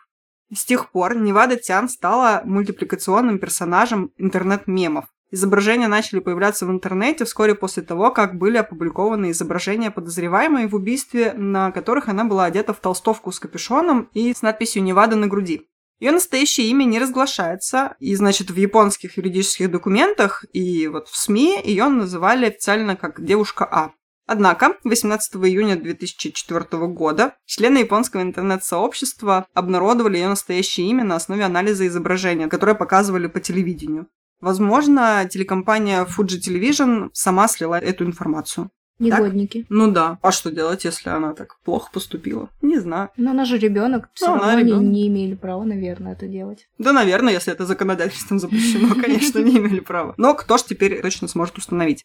С 0.53 0.63
тех 0.63 0.91
пор 0.91 1.15
Невада 1.15 1.55
Тян 1.55 1.89
стала 1.89 2.43
мультипликационным 2.45 3.39
персонажем 3.39 4.11
интернет-мемов. 4.17 5.05
Изображения 5.33 5.87
начали 5.87 6.19
появляться 6.19 6.65
в 6.65 6.71
интернете 6.71 7.23
вскоре 7.23 7.55
после 7.55 7.83
того, 7.83 8.11
как 8.11 8.37
были 8.37 8.57
опубликованы 8.57 9.31
изображения 9.31 9.89
подозреваемой 9.89 10.67
в 10.67 10.75
убийстве, 10.75 11.31
на 11.33 11.71
которых 11.71 12.09
она 12.09 12.25
была 12.25 12.45
одета 12.45 12.73
в 12.73 12.81
толстовку 12.81 13.31
с 13.31 13.39
капюшоном 13.39 14.09
и 14.13 14.33
с 14.33 14.41
надписью 14.41 14.83
«Невада» 14.83 15.15
на 15.15 15.27
груди. 15.27 15.69
Ее 16.01 16.11
настоящее 16.11 16.67
имя 16.67 16.83
не 16.83 16.99
разглашается, 16.99 17.95
и, 17.99 18.13
значит, 18.15 18.51
в 18.51 18.55
японских 18.57 19.17
юридических 19.17 19.71
документах 19.71 20.43
и 20.51 20.87
вот 20.87 21.07
в 21.07 21.15
СМИ 21.15 21.61
ее 21.63 21.87
называли 21.87 22.47
официально 22.47 22.97
как 22.97 23.23
девушка 23.23 23.65
А. 23.71 23.91
Однако 24.25 24.77
18 24.83 25.35
июня 25.35 25.75
2004 25.75 26.87
года 26.87 27.35
члены 27.45 27.79
японского 27.79 28.21
интернет-сообщества 28.21 29.45
обнародовали 29.53 30.17
ее 30.17 30.27
настоящее 30.27 30.89
имя 30.89 31.03
на 31.03 31.15
основе 31.15 31.43
анализа 31.43 31.87
изображения, 31.87 32.47
которое 32.47 32.75
показывали 32.75 33.27
по 33.27 33.39
телевидению. 33.39 34.07
Возможно, 34.41 35.27
телекомпания 35.29 36.05
Fuji 36.05 36.39
Television 36.39 37.09
сама 37.13 37.47
слила 37.47 37.79
эту 37.79 38.05
информацию. 38.05 38.69
Негодники. 38.99 39.61
Так? 39.61 39.67
Ну 39.71 39.91
да. 39.91 40.19
А 40.21 40.31
что 40.31 40.51
делать, 40.51 40.85
если 40.85 41.09
она 41.09 41.33
так 41.33 41.57
плохо 41.63 41.89
поступила? 41.91 42.49
Не 42.61 42.77
знаю. 42.79 43.09
Но 43.17 43.31
она 43.31 43.45
же 43.45 43.57
ребенок, 43.57 44.09
все 44.13 44.27
Ну, 44.27 44.35
равно 44.41 44.59
ребёнок. 44.59 44.83
не 44.83 45.07
имели 45.07 45.33
права, 45.33 45.63
наверное, 45.63 46.13
это 46.13 46.27
делать. 46.27 46.67
Да, 46.77 46.93
наверное, 46.93 47.33
если 47.33 47.51
это 47.51 47.65
законодательством 47.65 48.37
запрещено, 48.39 48.93
конечно, 49.01 49.39
не 49.39 49.57
имели 49.57 49.79
права. 49.79 50.13
Но 50.17 50.35
кто 50.35 50.57
ж 50.57 50.63
теперь 50.63 51.01
точно 51.01 51.27
сможет 51.27 51.57
установить? 51.57 52.03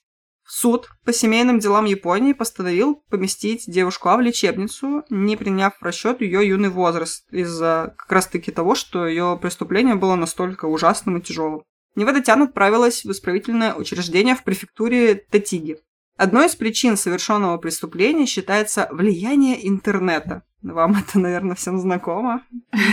Суд 0.49 0.89
по 1.05 1.13
семейным 1.13 1.59
делам 1.59 1.85
Японии 1.87 2.33
постановил 2.33 3.03
поместить 3.11 3.65
девушку 3.67 4.09
А 4.11 4.17
в 4.17 4.21
лечебницу, 4.21 5.03
не 5.11 5.37
приняв 5.37 5.77
в 5.79 5.83
расчет 5.83 6.21
ее 6.21 6.49
юный 6.49 6.69
возраст, 6.71 7.27
из-за 7.33 7.95
как 7.99 8.13
раз-таки 8.13 8.53
того, 8.53 8.75
что 8.75 9.07
ее 9.07 9.37
преступление 9.43 9.97
было 9.97 10.15
настолько 10.15 10.67
ужасным 10.67 11.19
и 11.19 11.21
тяжелым. 11.21 11.63
Невада 11.97 12.21
Тян 12.21 12.43
отправилась 12.43 13.05
в 13.05 13.11
исправительное 13.11 13.75
учреждение 13.75 14.37
в 14.37 14.45
префектуре 14.45 15.15
Татиги. 15.15 15.79
Одной 16.17 16.47
из 16.47 16.55
причин 16.55 16.97
совершенного 16.97 17.57
преступления 17.59 18.27
считается 18.27 18.89
влияние 18.91 19.67
интернета. 19.69 20.43
Вам 20.63 20.97
это, 20.97 21.19
наверное, 21.19 21.55
всем 21.55 21.79
знакомо. 21.79 22.43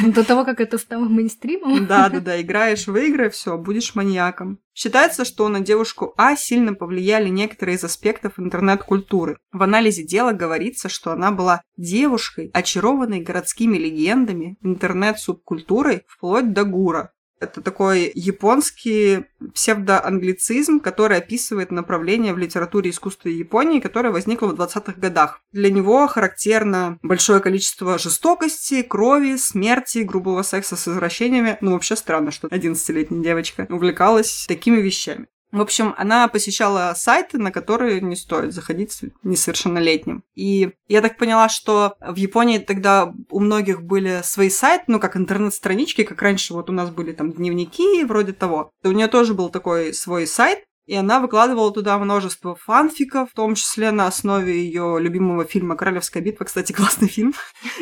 До 0.05 0.23
того, 0.23 0.45
как 0.45 0.59
это 0.59 0.77
стало 0.77 1.05
мейнстримом. 1.05 1.85
Да, 1.87 2.09
да, 2.09 2.19
да, 2.19 2.41
играешь 2.41 2.87
в 2.87 2.95
игры, 2.95 3.29
все, 3.29 3.57
будешь 3.57 3.95
маньяком. 3.95 4.59
Считается, 4.73 5.25
что 5.25 5.47
на 5.49 5.59
девушку 5.59 6.13
А 6.17 6.35
сильно 6.35 6.73
повлияли 6.73 7.29
некоторые 7.29 7.77
из 7.77 7.83
аспектов 7.83 8.37
интернет-культуры. 8.37 9.37
В 9.51 9.63
анализе 9.63 10.03
дела 10.03 10.33
говорится, 10.33 10.87
что 10.87 11.11
она 11.11 11.31
была 11.31 11.61
девушкой, 11.77 12.51
очарованной 12.53 13.21
городскими 13.21 13.77
легендами, 13.77 14.57
интернет-субкультурой, 14.61 16.03
вплоть 16.07 16.53
до 16.53 16.65
гура. 16.65 17.11
Это 17.39 17.61
такой 17.61 18.11
японский 18.15 19.25
псевдоанглицизм, 19.53 20.79
который 20.79 21.17
описывает 21.17 21.71
направление 21.71 22.33
в 22.33 22.37
литературе 22.37 22.89
и 22.89 22.93
искусстве 22.93 23.37
Японии, 23.37 23.81
которое 23.81 24.11
возникло 24.11 24.47
в 24.47 24.53
20-х 24.53 24.93
годах. 24.97 25.41
Для 25.51 25.69
него 25.69 26.07
характерно 26.07 26.97
большое 27.01 27.41
количество 27.41 27.97
жестокости, 27.97 28.81
крови, 28.81 29.35
смерти, 29.35 29.99
грубого 29.99 30.43
секса 30.43 30.75
с 30.77 30.87
извращениями. 30.87 31.57
Ну, 31.59 31.71
вообще 31.71 31.95
странно, 31.95 32.31
что 32.31 32.47
11-летняя 32.47 33.21
девочка 33.21 33.67
увлекалась 33.69 34.45
такими 34.47 34.77
вещами. 34.77 35.27
В 35.53 35.61
общем, 35.61 35.93
она 35.97 36.27
посещала 36.27 36.93
сайты, 36.95 37.37
на 37.37 37.51
которые 37.51 38.01
не 38.01 38.15
стоит 38.15 38.53
заходить 38.53 38.99
несовершеннолетним. 39.21 40.23
И 40.33 40.71
я 40.87 41.01
так 41.01 41.15
поняла, 41.15 41.47
что 41.47 41.95
в 42.01 42.15
Японии 42.15 42.57
тогда 42.57 43.13
у 43.29 43.39
многих 43.39 43.83
были 43.83 44.21
свои 44.23 44.49
сайты, 44.49 44.85
ну, 44.87 44.99
как 44.99 45.15
интернет-странички, 45.15 46.05
как 46.05 46.23
раньше 46.23 46.55
вот 46.55 46.71
у 46.71 46.73
нас 46.73 46.89
были 46.89 47.11
там 47.11 47.31
дневники, 47.31 48.03
вроде 48.03 48.33
того. 48.33 48.71
И 48.83 48.87
у 48.87 48.93
нее 48.93 49.07
тоже 49.07 49.35
был 49.35 49.49
такой 49.49 49.93
свой 49.93 50.25
сайт, 50.25 50.63
и 50.85 50.95
она 50.95 51.19
выкладывала 51.19 51.71
туда 51.71 51.97
множество 51.97 52.55
фанфиков, 52.55 53.31
в 53.31 53.33
том 53.33 53.55
числе 53.55 53.91
на 53.91 54.07
основе 54.07 54.63
ее 54.63 54.97
любимого 54.99 55.45
фильма 55.45 55.75
«Королевская 55.75 56.21
битва». 56.21 56.45
Кстати, 56.45 56.71
классный 56.73 57.07
фильм. 57.07 57.33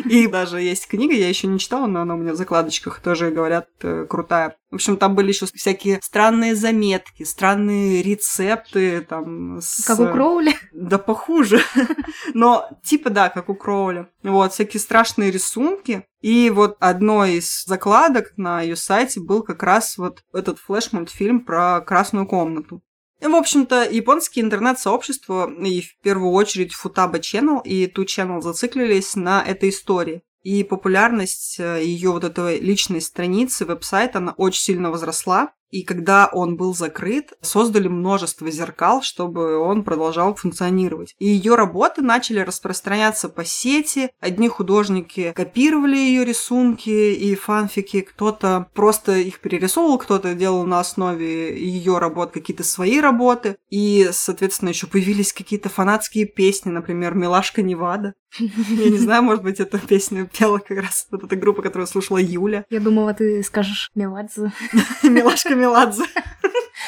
И 0.05 0.27
даже 0.27 0.61
есть 0.61 0.87
книга, 0.87 1.13
я 1.13 1.27
еще 1.27 1.47
не 1.47 1.59
читала, 1.59 1.87
но 1.87 2.01
она 2.01 2.13
у 2.13 2.17
меня 2.17 2.33
в 2.33 2.35
закладочках 2.35 2.99
тоже, 2.99 3.31
говорят, 3.31 3.67
э, 3.81 4.05
крутая. 4.07 4.55
В 4.69 4.75
общем, 4.75 4.97
там 4.97 5.15
были 5.15 5.29
еще 5.29 5.47
всякие 5.47 5.99
странные 6.01 6.55
заметки, 6.55 7.23
странные 7.23 8.01
рецепты, 8.01 9.01
там... 9.01 9.57
С... 9.61 9.83
Как 9.83 9.99
у 9.99 10.07
Кроули. 10.07 10.55
Да 10.71 10.97
похуже. 10.97 11.61
Но 12.33 12.69
типа 12.83 13.09
да, 13.09 13.29
как 13.29 13.49
у 13.49 13.55
Кроули. 13.55 14.07
Вот, 14.23 14.53
всякие 14.53 14.79
страшные 14.79 15.31
рисунки. 15.31 16.05
И 16.21 16.49
вот 16.51 16.77
одной 16.79 17.35
из 17.35 17.65
закладок 17.65 18.33
на 18.37 18.61
ее 18.61 18.75
сайте 18.75 19.19
был 19.19 19.43
как 19.43 19.63
раз 19.63 19.97
вот 19.97 20.23
этот 20.33 20.59
флеш-мультфильм 20.59 21.41
про 21.41 21.81
красную 21.81 22.27
комнату. 22.27 22.81
В 23.21 23.36
общем-то, 23.36 23.88
японские 23.89 24.43
интернет-сообщества, 24.43 25.49
и 25.63 25.81
в 25.81 25.97
первую 25.99 26.31
очередь 26.31 26.73
Futaba 26.73 27.19
Channel 27.19 27.62
и 27.63 27.86
Ту 27.86 28.03
Channel 28.03 28.41
зациклились 28.41 29.15
на 29.15 29.43
этой 29.43 29.69
истории. 29.69 30.23
И 30.41 30.63
популярность 30.63 31.60
ее 31.60 32.12
вот 32.12 32.23
этой 32.23 32.60
личной 32.60 32.99
страницы, 32.99 33.65
веб-сайта, 33.65 34.17
она 34.17 34.34
очень 34.38 34.62
сильно 34.62 34.89
возросла. 34.89 35.53
И 35.71 35.84
когда 35.84 36.29
он 36.31 36.57
был 36.57 36.75
закрыт, 36.75 37.34
создали 37.41 37.88
множество 37.88 38.51
зеркал, 38.51 39.01
чтобы 39.01 39.57
он 39.57 39.84
продолжал 39.84 40.36
функционировать. 40.36 41.15
И 41.17 41.27
ее 41.27 41.55
работы 41.55 42.01
начали 42.01 42.39
распространяться 42.39 43.29
по 43.29 43.45
сети. 43.45 44.12
Одни 44.19 44.47
художники 44.49 45.31
копировали 45.36 45.97
ее 45.97 46.25
рисунки 46.25 46.89
и 46.89 47.36
фанфики, 47.36 48.01
кто-то 48.01 48.67
просто 48.73 49.17
их 49.17 49.39
перерисовывал, 49.39 49.97
кто-то 49.97 50.34
делал 50.36 50.65
на 50.65 50.79
основе 50.79 51.57
ее 51.57 51.97
работ 51.97 52.31
какие-то 52.31 52.63
свои 52.63 52.99
работы. 52.99 53.55
И, 53.69 54.10
соответственно, 54.12 54.69
еще 54.69 54.88
появились 54.88 55.34
какие-то 55.34 55.69
фанатские 55.69 56.25
песни, 56.25 56.69
например, 56.69 57.15
«Милашка 57.15 57.62
Невада». 57.62 58.13
Я 58.39 58.89
не 58.89 58.97
знаю, 58.97 59.23
может 59.23 59.43
быть, 59.43 59.60
эту 59.60 59.77
песню 59.79 60.29
пела 60.38 60.60
как 60.60 60.77
раз 60.77 61.07
вот 61.12 61.23
эта 61.23 61.36
группа, 61.36 61.62
которую 61.62 61.88
слушала 61.88 62.17
Юля. 62.17 62.65
Я 62.69 62.79
думала, 62.79 63.13
ты 63.13 63.43
скажешь 63.43 63.91
Меладзе. 63.93 64.53
Милашка 65.03 65.53
Меладзе. 65.62 66.04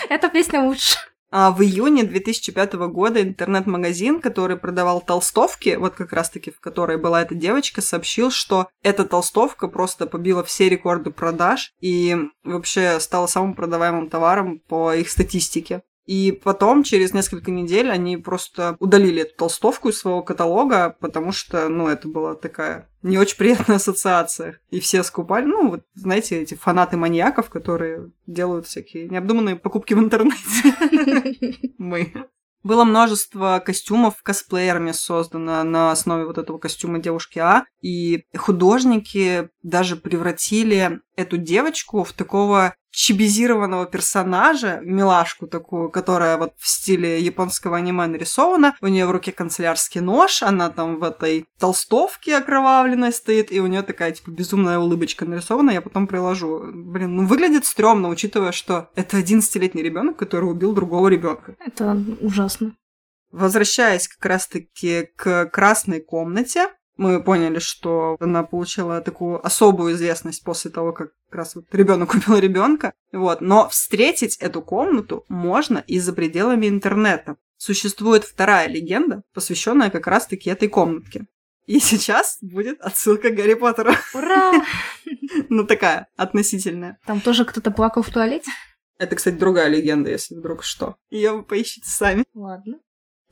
Эта 0.10 0.30
песня 0.30 0.62
лучше. 0.62 0.98
А 1.36 1.50
в 1.50 1.64
июне 1.64 2.04
2005 2.04 2.74
года 2.74 3.20
интернет-магазин, 3.20 4.22
который 4.22 4.56
продавал 4.56 5.02
толстовки, 5.02 5.78
вот 5.80 5.96
как 5.96 6.14
раз-таки 6.14 6.52
в 6.52 6.60
которой 6.60 6.98
была 6.98 7.24
эта 7.24 7.34
девочка, 7.34 7.82
сообщил, 7.82 8.30
что 8.30 8.68
эта 8.84 9.04
толстовка 9.04 9.68
просто 9.68 10.06
побила 10.06 10.44
все 10.44 10.70
рекорды 10.70 11.10
продаж 11.10 11.74
и 11.82 12.16
вообще 12.44 13.00
стала 13.00 13.26
самым 13.26 13.56
продаваемым 13.56 14.10
товаром 14.10 14.60
по 14.60 14.94
их 14.94 15.10
статистике. 15.10 15.82
И 16.06 16.32
потом, 16.32 16.84
через 16.84 17.14
несколько 17.14 17.52
недель, 17.52 17.90
они 17.90 18.18
просто 18.18 18.76
удалили 18.80 19.22
эту 19.22 19.36
толстовку 19.36 19.90
из 19.90 20.00
своего 20.00 20.22
каталога, 20.22 20.96
потому 21.00 21.32
что, 21.32 21.70
ну, 21.70 21.88
это 21.88 22.08
была 22.08 22.36
такая 22.36 22.90
не 23.04 23.18
очень 23.18 23.38
приятная 23.38 23.76
ассоциация. 23.78 24.60
И 24.70 24.80
все 24.80 25.04
скупали, 25.04 25.46
ну, 25.46 25.70
вот, 25.70 25.84
знаете, 25.94 26.42
эти 26.42 26.56
фанаты 26.56 26.98
маньяков, 26.98 27.50
которые 27.50 28.12
делают 28.28 28.66
всякие 28.66 29.08
необдуманные 29.10 29.56
покупки 29.56 29.94
в 29.94 30.00
интернете. 30.00 30.40
Мы. 31.78 32.14
Было 32.64 32.86
множество 32.86 33.62
костюмов 33.64 34.24
косплеерами 34.24 34.94
создано 34.94 35.64
на 35.64 35.92
основе 35.92 36.26
вот 36.26 36.38
этого 36.38 36.58
костюма 36.58 37.00
девушки 37.00 37.40
А. 37.40 37.66
И 37.82 38.24
художники 38.36 39.50
даже 39.64 39.98
превратили 39.98 41.02
эту 41.18 41.38
девочку 41.38 42.06
в 42.06 42.14
такого 42.14 42.74
чибизированного 42.94 43.88
персонажа, 43.88 44.80
милашку 44.84 45.48
такую, 45.48 45.90
которая 45.90 46.38
вот 46.38 46.54
в 46.58 46.68
стиле 46.68 47.20
японского 47.20 47.78
аниме 47.78 48.06
нарисована. 48.06 48.76
У 48.82 48.88
нее 48.88 49.08
в 49.08 49.12
руке 49.12 49.32
канцелярский 49.32 50.00
нож, 50.00 50.44
она 50.44 50.70
там 50.70 51.00
в 51.00 51.04
этой 51.04 51.46
толстовке 51.60 52.38
окровавленной 52.38 53.12
стоит, 53.12 53.52
и 53.52 53.60
у 53.60 53.68
нее 53.68 53.82
такая, 53.82 54.12
типа, 54.12 54.30
безумная 54.30 54.78
улыбочка 54.78 55.26
нарисована, 55.26 55.72
я 55.72 55.82
потом 55.82 56.08
приложу. 56.08 56.62
Блин, 56.72 57.16
ну 57.16 57.26
выглядит 57.26 57.66
стрёмно, 57.66 58.10
учитывая, 58.10 58.52
что 58.52 58.92
это 58.96 59.18
11-летний 59.18 59.82
ребенок, 59.82 60.18
который 60.18 60.46
убил 60.46 60.74
другого 60.74 61.08
ребенка. 61.08 61.56
Это 61.60 61.98
ужасно. 62.22 62.76
Возвращаясь 63.32 64.08
как 64.08 64.24
раз-таки 64.24 65.10
к 65.16 65.48
красной 65.48 66.00
комнате, 66.00 66.68
мы 66.98 67.24
поняли, 67.24 67.60
что 67.60 68.18
она 68.20 68.44
получила 68.44 69.02
такую 69.02 69.46
особую 69.46 69.94
известность 69.94 70.44
после 70.44 70.72
того, 70.72 70.94
как 70.94 71.12
как 71.34 71.40
раз 71.40 71.56
вот 71.56 71.66
ребенок 71.72 72.14
убил 72.14 72.38
ребенка. 72.38 72.94
Вот. 73.12 73.42
Но 73.42 73.68
встретить 73.68 74.38
эту 74.38 74.62
комнату 74.62 75.26
можно 75.30 75.84
и 75.88 76.00
за 76.00 76.14
пределами 76.14 76.68
интернета. 76.68 77.38
Существует 77.58 78.24
вторая 78.24 78.68
легенда, 78.68 79.24
посвященная 79.34 79.90
как 79.90 80.06
раз-таки 80.06 80.52
этой 80.52 80.68
комнатке. 80.68 81.26
И 81.66 81.80
сейчас 81.80 82.38
будет 82.42 82.80
отсылка 82.82 83.32
к 83.32 83.36
Гарри 83.36 83.56
Поттеру. 83.56 83.94
Ура! 84.14 84.54
Ну, 85.50 85.66
такая, 85.66 86.08
относительная. 86.16 87.00
Там 87.08 87.20
тоже 87.20 87.44
кто-то 87.46 87.72
плакал 87.72 88.04
в 88.04 88.10
туалете? 88.10 88.52
Это, 89.00 89.16
кстати, 89.16 89.36
другая 89.36 89.68
легенда, 89.68 90.12
если 90.12 90.36
вдруг 90.36 90.64
что. 90.64 90.96
Ее 91.10 91.32
вы 91.32 91.44
поищите 91.44 91.90
сами. 91.90 92.24
Ладно. 92.36 92.80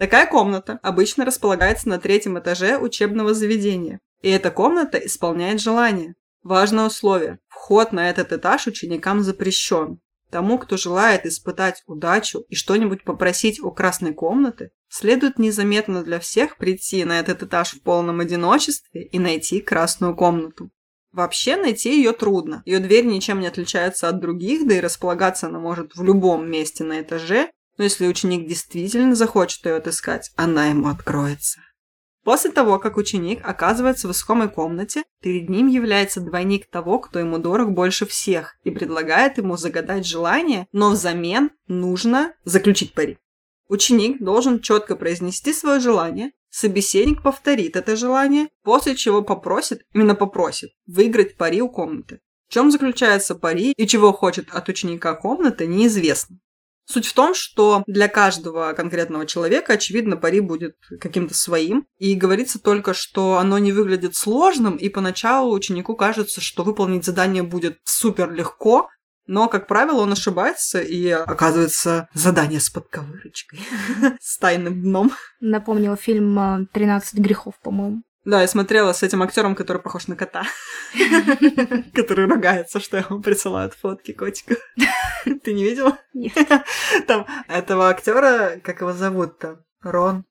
Такая 0.01 0.25
комната 0.25 0.79
обычно 0.81 1.25
располагается 1.25 1.87
на 1.87 1.99
третьем 1.99 2.39
этаже 2.39 2.79
учебного 2.79 3.35
заведения. 3.35 3.99
И 4.23 4.31
эта 4.31 4.49
комната 4.49 4.97
исполняет 4.97 5.61
желание. 5.61 6.15
Важное 6.41 6.87
условие. 6.87 7.37
Вход 7.47 7.91
на 7.91 8.09
этот 8.09 8.33
этаж 8.33 8.65
ученикам 8.65 9.21
запрещен. 9.21 9.99
Тому, 10.31 10.57
кто 10.57 10.75
желает 10.75 11.27
испытать 11.27 11.83
удачу 11.85 12.43
и 12.49 12.55
что-нибудь 12.55 13.03
попросить 13.03 13.61
у 13.61 13.69
красной 13.69 14.15
комнаты, 14.15 14.71
следует 14.89 15.37
незаметно 15.37 16.03
для 16.03 16.19
всех 16.19 16.57
прийти 16.57 17.05
на 17.05 17.19
этот 17.19 17.43
этаж 17.43 17.73
в 17.73 17.83
полном 17.83 18.21
одиночестве 18.21 19.03
и 19.03 19.19
найти 19.19 19.61
красную 19.61 20.15
комнату. 20.15 20.71
Вообще 21.11 21.57
найти 21.57 21.95
ее 21.95 22.13
трудно. 22.13 22.63
Ее 22.65 22.79
дверь 22.79 23.05
ничем 23.05 23.39
не 23.39 23.45
отличается 23.45 24.09
от 24.09 24.19
других, 24.19 24.67
да 24.67 24.77
и 24.77 24.79
располагаться 24.79 25.45
она 25.45 25.59
может 25.59 25.93
в 25.93 26.01
любом 26.01 26.49
месте 26.49 26.83
на 26.83 27.01
этаже, 27.01 27.51
но 27.81 27.85
если 27.85 28.05
ученик 28.05 28.47
действительно 28.47 29.15
захочет 29.15 29.65
ее 29.65 29.77
отыскать, 29.77 30.29
она 30.35 30.67
ему 30.67 30.87
откроется. 30.87 31.61
После 32.23 32.51
того, 32.51 32.77
как 32.77 32.95
ученик 32.95 33.39
оказывается 33.43 34.07
в 34.07 34.11
искомой 34.11 34.49
комнате, 34.49 35.03
перед 35.19 35.49
ним 35.49 35.65
является 35.65 36.21
двойник 36.21 36.69
того, 36.69 36.99
кто 36.99 37.17
ему 37.17 37.39
дорог 37.39 37.71
больше 37.71 38.05
всех, 38.05 38.55
и 38.63 38.69
предлагает 38.69 39.39
ему 39.39 39.57
загадать 39.57 40.05
желание, 40.05 40.67
но 40.71 40.91
взамен 40.91 41.49
нужно 41.65 42.35
заключить 42.43 42.93
пари. 42.93 43.17
Ученик 43.67 44.21
должен 44.21 44.59
четко 44.59 44.95
произнести 44.95 45.51
свое 45.51 45.79
желание, 45.79 46.33
собеседник 46.51 47.23
повторит 47.23 47.75
это 47.75 47.95
желание, 47.95 48.49
после 48.61 48.95
чего 48.95 49.23
попросит, 49.23 49.87
именно 49.91 50.13
попросит, 50.13 50.69
выиграть 50.85 51.35
пари 51.35 51.63
у 51.63 51.67
комнаты. 51.67 52.19
В 52.47 52.53
чем 52.53 52.69
заключается 52.69 53.33
пари 53.33 53.73
и 53.75 53.87
чего 53.87 54.13
хочет 54.13 54.51
от 54.51 54.69
ученика 54.69 55.15
комнаты, 55.15 55.65
неизвестно. 55.65 56.37
Суть 56.85 57.05
в 57.05 57.13
том, 57.13 57.33
что 57.33 57.83
для 57.87 58.07
каждого 58.07 58.73
конкретного 58.73 59.25
человека, 59.25 59.73
очевидно, 59.73 60.17
пари 60.17 60.39
будет 60.39 60.75
каким-то 60.99 61.33
своим. 61.33 61.85
И 61.97 62.15
говорится 62.15 62.59
только, 62.59 62.93
что 62.93 63.37
оно 63.37 63.57
не 63.59 63.71
выглядит 63.71 64.15
сложным, 64.15 64.75
и 64.75 64.89
поначалу 64.89 65.53
ученику 65.53 65.95
кажется, 65.95 66.41
что 66.41 66.63
выполнить 66.63 67.05
задание 67.05 67.43
будет 67.43 67.79
супер 67.85 68.31
легко, 68.31 68.89
но, 69.27 69.47
как 69.47 69.67
правило, 69.67 70.01
он 70.01 70.11
ошибается, 70.11 70.81
и 70.81 71.07
оказывается 71.07 72.09
задание 72.13 72.59
с 72.59 72.69
подковырочкой, 72.69 73.59
с 74.19 74.37
тайным 74.37 74.81
дном. 74.81 75.11
Напомнил 75.39 75.95
фильм 75.95 76.37
«13 76.73 77.13
грехов», 77.13 77.53
по-моему. 77.63 78.01
Да, 78.23 78.41
я 78.41 78.47
смотрела 78.47 78.93
с 78.93 79.01
этим 79.01 79.23
актером, 79.23 79.55
который 79.55 79.81
похож 79.81 80.07
на 80.07 80.15
кота. 80.15 80.43
Который 81.93 82.25
ругается, 82.25 82.79
что 82.79 82.97
ему 82.97 83.19
присылают 83.19 83.73
фотки 83.73 84.11
котика. 84.13 84.55
Ты 85.43 85.53
не 85.53 85.63
видела? 85.63 85.97
Нет. 86.13 86.33
Там 87.07 87.25
этого 87.47 87.89
актера, 87.89 88.59
как 88.63 88.81
его 88.81 88.93
зовут-то? 88.93 89.63
Рон. 89.81 90.25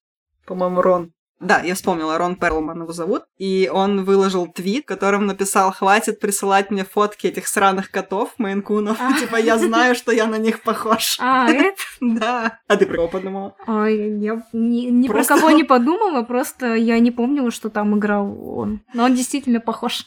По-моему, 0.46 0.82
Рон. 0.82 1.12
Да, 1.40 1.60
я 1.62 1.74
вспомнила, 1.74 2.18
Рон 2.18 2.36
Перлман 2.36 2.82
его 2.82 2.92
зовут. 2.92 3.22
И 3.38 3.70
он 3.72 4.04
выложил 4.04 4.46
твит, 4.46 4.84
в 4.84 4.88
котором 4.88 5.24
написал, 5.26 5.72
хватит 5.72 6.20
присылать 6.20 6.70
мне 6.70 6.84
фотки 6.84 7.28
этих 7.28 7.48
сраных 7.48 7.90
котов, 7.90 8.34
мейнкунов. 8.36 8.98
Типа, 9.18 9.36
я 9.36 9.56
знаю, 9.56 9.94
что 9.94 10.12
я 10.12 10.26
на 10.26 10.36
них 10.36 10.62
похож. 10.62 11.16
А, 11.30 11.50
это? 11.50 11.76
Да. 12.00 12.60
А 12.68 12.76
ты 12.76 12.84
про 12.86 12.96
кого 12.96 13.08
подумала? 13.08 13.56
Ой, 13.66 14.18
я 14.18 14.42
ни, 14.52 14.90
ни 14.90 15.08
Просто- 15.08 15.34
про 15.34 15.40
кого 15.40 15.50
не 15.52 15.64
подумала, 15.64 16.22
просто 16.22 16.74
я 16.74 16.98
не 16.98 17.10
помнила, 17.10 17.50
что 17.50 17.70
там 17.70 17.98
играл 17.98 18.26
он. 18.46 18.82
Но 18.92 19.04
он 19.04 19.14
действительно 19.14 19.60
похож. 19.60 20.04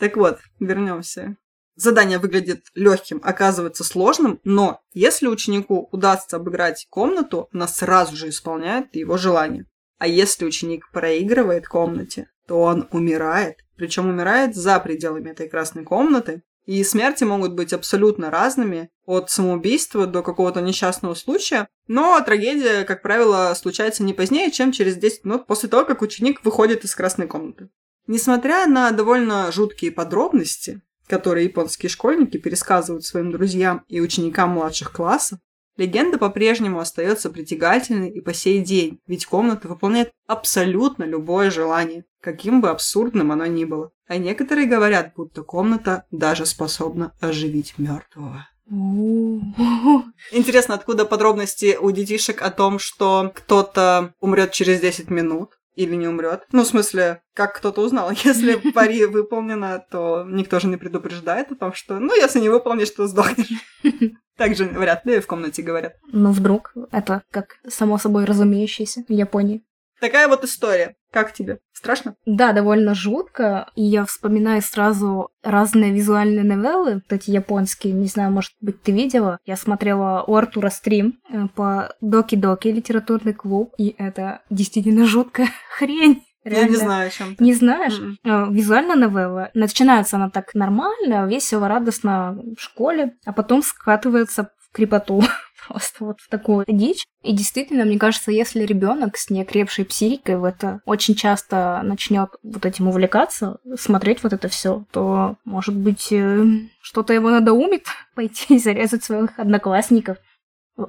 Так 0.00 0.16
вот, 0.16 0.38
вернемся. 0.58 1.36
Задание 1.76 2.18
выглядит 2.18 2.64
легким, 2.74 3.20
оказывается 3.22 3.84
сложным, 3.84 4.40
но 4.44 4.80
если 4.94 5.26
ученику 5.28 5.88
удастся 5.92 6.36
обыграть 6.36 6.86
комнату, 6.90 7.48
она 7.52 7.68
сразу 7.68 8.16
же 8.16 8.30
исполняет 8.30 8.94
его 8.96 9.16
желание. 9.18 9.66
А 9.98 10.06
если 10.06 10.44
ученик 10.44 10.90
проигрывает 10.92 11.66
комнате, 11.66 12.28
то 12.46 12.60
он 12.60 12.88
умирает, 12.92 13.56
причем 13.76 14.08
умирает 14.08 14.54
за 14.54 14.78
пределами 14.80 15.30
этой 15.30 15.48
красной 15.48 15.84
комнаты. 15.84 16.42
И 16.64 16.82
смерти 16.82 17.22
могут 17.22 17.54
быть 17.54 17.72
абсолютно 17.72 18.28
разными, 18.28 18.90
от 19.04 19.30
самоубийства 19.30 20.06
до 20.06 20.22
какого-то 20.22 20.60
несчастного 20.60 21.14
случая, 21.14 21.68
но 21.86 22.20
трагедия, 22.20 22.84
как 22.84 23.02
правило, 23.02 23.54
случается 23.54 24.02
не 24.02 24.12
позднее, 24.12 24.50
чем 24.50 24.72
через 24.72 24.96
10 24.96 25.24
минут 25.24 25.46
после 25.46 25.68
того, 25.68 25.84
как 25.84 26.02
ученик 26.02 26.44
выходит 26.44 26.84
из 26.84 26.94
красной 26.94 27.28
комнаты. 27.28 27.70
Несмотря 28.08 28.66
на 28.66 28.90
довольно 28.90 29.50
жуткие 29.52 29.92
подробности, 29.92 30.82
которые 31.06 31.44
японские 31.44 31.88
школьники 31.88 32.36
пересказывают 32.36 33.04
своим 33.04 33.30
друзьям 33.30 33.84
и 33.88 34.00
ученикам 34.00 34.50
младших 34.50 34.92
классов, 34.92 35.38
легенда 35.76 36.18
по-прежнему 36.18 36.78
остается 36.78 37.30
притягательной 37.30 38.10
и 38.10 38.20
по 38.20 38.32
сей 38.32 38.60
день, 38.60 38.98
ведь 39.06 39.26
комната 39.26 39.68
выполняет 39.68 40.10
абсолютно 40.26 41.04
любое 41.04 41.50
желание, 41.50 42.04
каким 42.20 42.60
бы 42.60 42.70
абсурдным 42.70 43.32
оно 43.32 43.46
ни 43.46 43.64
было. 43.64 43.90
А 44.08 44.18
некоторые 44.18 44.66
говорят, 44.66 45.12
будто 45.16 45.42
комната 45.42 46.04
даже 46.10 46.46
способна 46.46 47.12
оживить 47.20 47.74
мертвого. 47.78 48.46
Интересно, 50.32 50.74
откуда 50.74 51.04
подробности 51.04 51.76
у 51.80 51.90
детишек 51.92 52.42
о 52.42 52.50
том, 52.50 52.78
что 52.78 53.30
кто-то 53.34 54.14
умрет 54.20 54.52
через 54.52 54.80
10 54.80 55.10
минут? 55.10 55.50
Или 55.76 55.94
не 55.94 56.08
умрет. 56.08 56.44
Ну, 56.52 56.64
в 56.64 56.66
смысле, 56.66 57.22
как 57.34 57.54
кто-то 57.54 57.82
узнал. 57.82 58.10
Если 58.24 58.56
пари 58.72 59.06
выполнено, 59.06 59.84
то 59.90 60.24
никто 60.26 60.58
же 60.58 60.66
не 60.66 60.76
предупреждает 60.76 61.52
о 61.52 61.54
том, 61.54 61.72
что, 61.74 62.00
ну, 62.00 62.14
если 62.16 62.40
не 62.40 62.48
выполнишь, 62.48 62.90
то 62.90 63.06
сдохнешь. 63.06 63.48
Так 64.36 64.54
же 64.54 64.66
вряд 64.66 65.06
ли 65.06 65.20
в 65.20 65.26
комнате 65.26 65.62
говорят. 65.62 65.94
Ну, 66.12 66.30
вдруг. 66.30 66.74
Это 66.92 67.22
как 67.30 67.56
само 67.66 67.96
собой 67.96 68.26
разумеющееся 68.26 69.02
в 69.08 69.10
Японии. 69.10 69.64
Такая 69.98 70.28
вот 70.28 70.44
история. 70.44 70.94
Как 71.16 71.32
тебе? 71.32 71.60
Страшно? 71.72 72.14
Да, 72.26 72.52
довольно 72.52 72.94
жутко. 72.94 73.70
И 73.74 73.82
я 73.82 74.04
вспоминаю 74.04 74.60
сразу 74.60 75.30
разные 75.42 75.90
визуальные 75.90 76.44
новеллы, 76.44 76.96
вот 76.96 77.10
эти 77.10 77.30
японские, 77.30 77.94
не 77.94 78.04
знаю, 78.04 78.30
может 78.32 78.52
быть, 78.60 78.82
ты 78.82 78.92
видела. 78.92 79.38
Я 79.46 79.56
смотрела 79.56 80.24
у 80.26 80.34
Артура 80.34 80.68
стрим 80.68 81.18
э, 81.32 81.46
по 81.54 81.94
Доки-Доки, 82.02 82.68
литературный 82.68 83.32
клуб, 83.32 83.72
и 83.78 83.94
это 83.96 84.42
действительно 84.50 85.06
жуткая 85.06 85.48
хрень. 85.78 86.22
Я 86.44 86.50
не 86.50 86.56
Реально. 86.56 86.76
знаю, 86.76 87.06
о 87.06 87.10
чем 87.10 87.34
ты. 87.34 87.42
Не 87.42 87.54
знаешь? 87.54 87.98
Мгм. 87.98 88.18
Э, 88.22 88.46
Визуальная 88.50 88.96
новелла. 88.96 89.50
Начинается 89.54 90.16
она 90.16 90.28
так 90.28 90.54
нормально, 90.54 91.26
весело, 91.26 91.66
радостно 91.66 92.38
в 92.58 92.60
школе, 92.60 93.14
а 93.24 93.32
потом 93.32 93.62
скатывается 93.62 94.50
в 94.58 94.70
крепоту. 94.70 95.22
Просто 95.68 96.04
вот 96.04 96.20
в 96.20 96.28
такую 96.28 96.64
дичь. 96.68 97.04
И 97.22 97.32
действительно, 97.32 97.84
мне 97.84 97.98
кажется, 97.98 98.30
если 98.30 98.64
ребенок 98.64 99.16
с 99.16 99.30
неокрепшей 99.30 99.84
психикой 99.84 100.38
в 100.38 100.44
это 100.44 100.80
очень 100.84 101.14
часто 101.14 101.80
начнет 101.82 102.30
вот 102.42 102.64
этим 102.64 102.88
увлекаться, 102.88 103.58
смотреть 103.76 104.22
вот 104.22 104.32
это 104.32 104.48
все, 104.48 104.84
то, 104.92 105.36
может 105.44 105.74
быть, 105.74 106.12
э, 106.12 106.44
что-то 106.80 107.12
его 107.12 107.30
надоумит 107.30 107.86
пойти 108.14 108.56
и 108.56 108.58
зарезать 108.58 109.04
своих 109.04 109.38
одноклассников. 109.38 110.18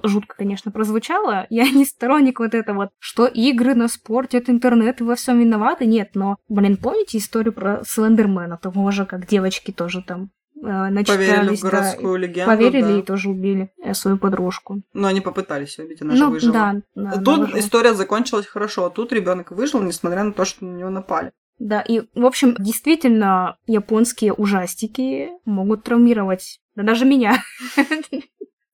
Жутко, 0.04 0.36
конечно, 0.38 0.70
прозвучало. 0.70 1.48
Я 1.50 1.70
не 1.70 1.86
сторонник 1.86 2.40
вот 2.40 2.54
этого 2.54 2.92
что 3.00 3.26
игры 3.26 3.74
на 3.74 3.88
спорте, 3.88 4.38
это 4.38 4.52
интернет 4.52 5.00
и 5.00 5.06
во 5.06 5.16
всем 5.16 5.40
виноваты. 5.40 5.86
Нет, 5.86 6.12
но, 6.14 6.38
блин, 6.50 6.76
помните 6.76 7.18
историю 7.18 7.54
про 7.54 7.82
Слендермена, 7.86 8.58
того 8.58 8.92
же, 8.92 9.06
как 9.06 9.28
девочки 9.28 9.72
тоже 9.72 10.02
там 10.02 10.30
Поверили 10.62 10.90
начитались, 10.94 11.60
в 11.60 11.64
да, 11.64 11.70
городскую 11.70 12.16
и 12.16 12.20
легенду. 12.20 12.52
поверили 12.52 12.82
да. 12.82 13.00
и 13.00 13.02
тоже 13.02 13.30
убили 13.30 13.72
э, 13.84 13.94
свою 13.94 14.18
подружку. 14.18 14.82
Но 14.94 15.08
они 15.08 15.22
попытались 15.22 15.78
убить, 15.80 16.02
она 16.02 16.16
же 16.16 16.24
ну, 16.24 16.32
выжила. 16.32 16.54
да, 16.54 16.76
да, 16.96 17.12
Тут 17.22 17.40
выжила. 17.40 17.60
история 17.60 17.94
закончилась 17.94 18.46
хорошо, 18.46 18.86
а 18.86 18.90
тут 18.90 19.14
ребенок 19.14 19.52
выжил, 19.52 19.82
несмотря 19.82 20.24
на 20.24 20.34
то, 20.34 20.46
что 20.46 20.66
на 20.66 20.78
него 20.78 20.90
напали. 20.90 21.32
Да, 21.60 21.82
и, 21.82 22.02
в 22.14 22.26
общем, 22.26 22.56
действительно, 22.60 23.58
японские 23.66 24.34
ужастики 24.34 25.30
могут 25.46 25.84
травмировать, 25.84 26.60
да 26.76 26.84
даже 26.84 27.06
меня. 27.06 27.44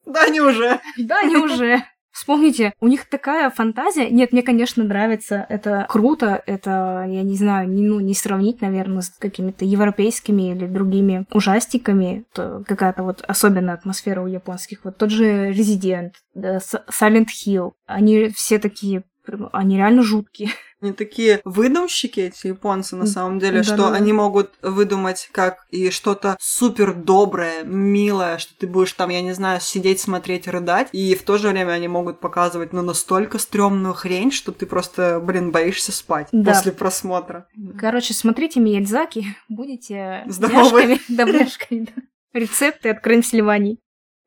Да, 0.06 0.24
они 0.24 0.42
уже. 0.42 0.82
Да, 0.98 1.20
они 1.20 1.38
уже. 1.38 1.82
Вспомните, 2.14 2.74
у 2.80 2.88
них 2.88 3.10
такая 3.10 3.50
фантазия. 3.50 4.10
Нет, 4.12 4.32
мне, 4.32 4.44
конечно, 4.44 4.84
нравится. 4.84 5.46
Это 5.50 5.88
круто. 5.90 6.44
Это, 6.46 7.06
я 7.10 7.24
не 7.24 7.36
знаю, 7.36 7.68
не, 7.68 7.82
ну, 7.82 8.00
не 8.00 8.14
сравнить, 8.14 8.62
наверное, 8.62 9.02
с 9.02 9.10
какими-то 9.10 9.66
европейскими 9.66 10.52
или 10.52 10.68
другими 10.68 11.26
ужастиками. 11.34 12.26
Это 12.32 12.64
какая-то 12.68 13.02
вот 13.02 13.24
особенная 13.28 13.74
атмосфера 13.74 14.22
у 14.22 14.28
японских. 14.28 14.82
Вот 14.84 14.98
тот 14.98 15.10
же 15.10 15.50
Resident, 15.52 16.12
Silent 16.36 17.28
Hill. 17.46 17.72
Они 17.88 18.30
все 18.30 18.60
такие 18.60 19.04
они 19.52 19.78
реально 19.78 20.04
жуткие. 20.04 20.50
Они 20.84 20.92
такие 20.92 21.40
выдумщики, 21.46 22.20
эти 22.20 22.48
японцы, 22.48 22.98
на 22.98 23.06
самом 23.06 23.40
деле, 23.40 23.60
Да, 23.60 23.64
что 23.64 23.78
да, 23.78 23.90
да. 23.92 23.96
они 23.96 24.12
могут 24.12 24.52
выдумать 24.62 25.30
как 25.32 25.66
и 25.70 25.90
что-то 25.92 26.36
супер 26.42 26.94
доброе, 26.94 27.64
милое, 27.64 28.38
что 28.38 28.54
ты 28.58 28.68
будешь 28.68 28.92
там, 28.92 29.10
я 29.10 29.22
не 29.22 29.32
знаю, 29.34 29.62
сидеть, 29.62 30.02
смотреть, 30.02 30.46
рыдать, 30.48 30.90
и 30.92 31.16
в 31.16 31.24
то 31.24 31.38
же 31.38 31.48
время 31.50 31.72
они 31.72 31.88
могут 31.88 32.20
показывать, 32.20 32.74
ну, 32.74 32.82
настолько 32.82 33.40
стрёмную 33.40 33.94
хрень, 33.94 34.32
что 34.32 34.52
ты 34.52 34.66
просто, 34.66 35.22
блин, 35.24 35.52
боишься 35.52 35.94
спать 35.94 36.28
Да. 36.34 36.52
после 36.52 36.74
просмотра. 36.74 37.48
Короче, 37.80 38.14
смотрите 38.14 38.60
Миядзаки, 38.60 39.38
будете 39.48 40.26
Здоровы. 40.28 40.70
бляшками, 40.86 41.00
да, 41.08 41.26
бляшками, 41.26 41.90
да. 41.96 42.02
Рецепты 42.34 42.90
от 42.90 43.00
Крэнсильвании. 43.00 43.78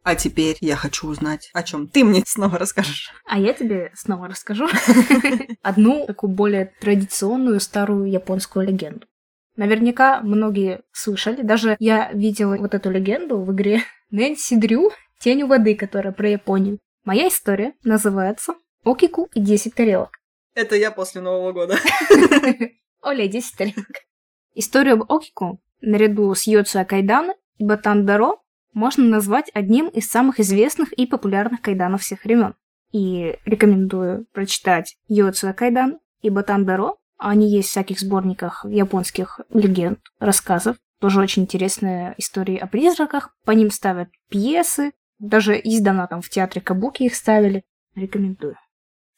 А 0.06 0.14
теперь 0.14 0.56
я 0.60 0.76
хочу 0.76 1.08
узнать, 1.08 1.50
о 1.52 1.64
чем 1.64 1.88
ты 1.88 2.04
мне 2.04 2.22
снова 2.24 2.58
расскажешь. 2.58 3.10
А 3.24 3.40
я 3.40 3.52
тебе 3.52 3.90
снова 3.94 4.28
расскажу 4.28 4.68
одну 5.62 6.06
такую 6.06 6.30
более 6.30 6.72
традиционную 6.80 7.58
старую 7.58 8.08
японскую 8.08 8.68
легенду. 8.68 9.08
Наверняка 9.56 10.20
многие 10.20 10.82
слышали, 10.92 11.42
даже 11.42 11.76
я 11.80 12.12
видела 12.12 12.56
вот 12.56 12.72
эту 12.72 12.88
легенду 12.88 13.40
в 13.40 13.52
игре 13.52 13.82
Нэнси 14.12 14.54
Дрю 14.54 14.92
«Тень 15.18 15.42
у 15.42 15.48
воды», 15.48 15.74
которая 15.74 16.12
про 16.12 16.28
Японию. 16.28 16.78
Моя 17.04 17.26
история 17.26 17.74
называется 17.82 18.54
«Окику 18.84 19.28
и 19.34 19.40
10 19.40 19.74
тарелок». 19.74 20.10
Это 20.54 20.76
я 20.76 20.92
после 20.92 21.20
Нового 21.20 21.50
года. 21.50 21.78
Оля, 23.02 23.26
10 23.26 23.56
тарелок. 23.56 23.90
Историю 24.54 24.94
об 24.94 25.12
Окику, 25.12 25.60
наряду 25.80 26.32
с 26.32 26.46
Йоцуя 26.46 26.84
Кайдана 26.84 27.34
и 27.58 27.64
Батан 27.64 28.06
Даро, 28.06 28.36
можно 28.76 29.04
назвать 29.04 29.50
одним 29.54 29.88
из 29.88 30.06
самых 30.06 30.38
известных 30.38 30.92
и 30.92 31.06
популярных 31.06 31.62
кайданов 31.62 32.02
всех 32.02 32.24
времен. 32.24 32.54
И 32.92 33.38
рекомендую 33.46 34.26
прочитать 34.32 34.96
Йоцуя 35.08 35.54
Кайдан 35.54 35.98
и 36.20 36.28
Батан 36.28 36.66
Даро. 36.66 36.96
Они 37.16 37.50
есть 37.50 37.68
в 37.68 37.70
всяких 37.70 37.98
сборниках 37.98 38.66
японских 38.68 39.40
легенд, 39.48 40.00
рассказов. 40.20 40.76
Тоже 41.00 41.20
очень 41.20 41.44
интересные 41.44 42.14
истории 42.18 42.58
о 42.58 42.66
призраках. 42.66 43.34
По 43.46 43.52
ним 43.52 43.70
ставят 43.70 44.10
пьесы. 44.28 44.92
Даже 45.18 45.58
издавна 45.58 46.06
там 46.06 46.20
в 46.20 46.28
театре 46.28 46.60
Кабуки 46.60 47.04
их 47.04 47.14
ставили. 47.14 47.64
Рекомендую. 47.94 48.56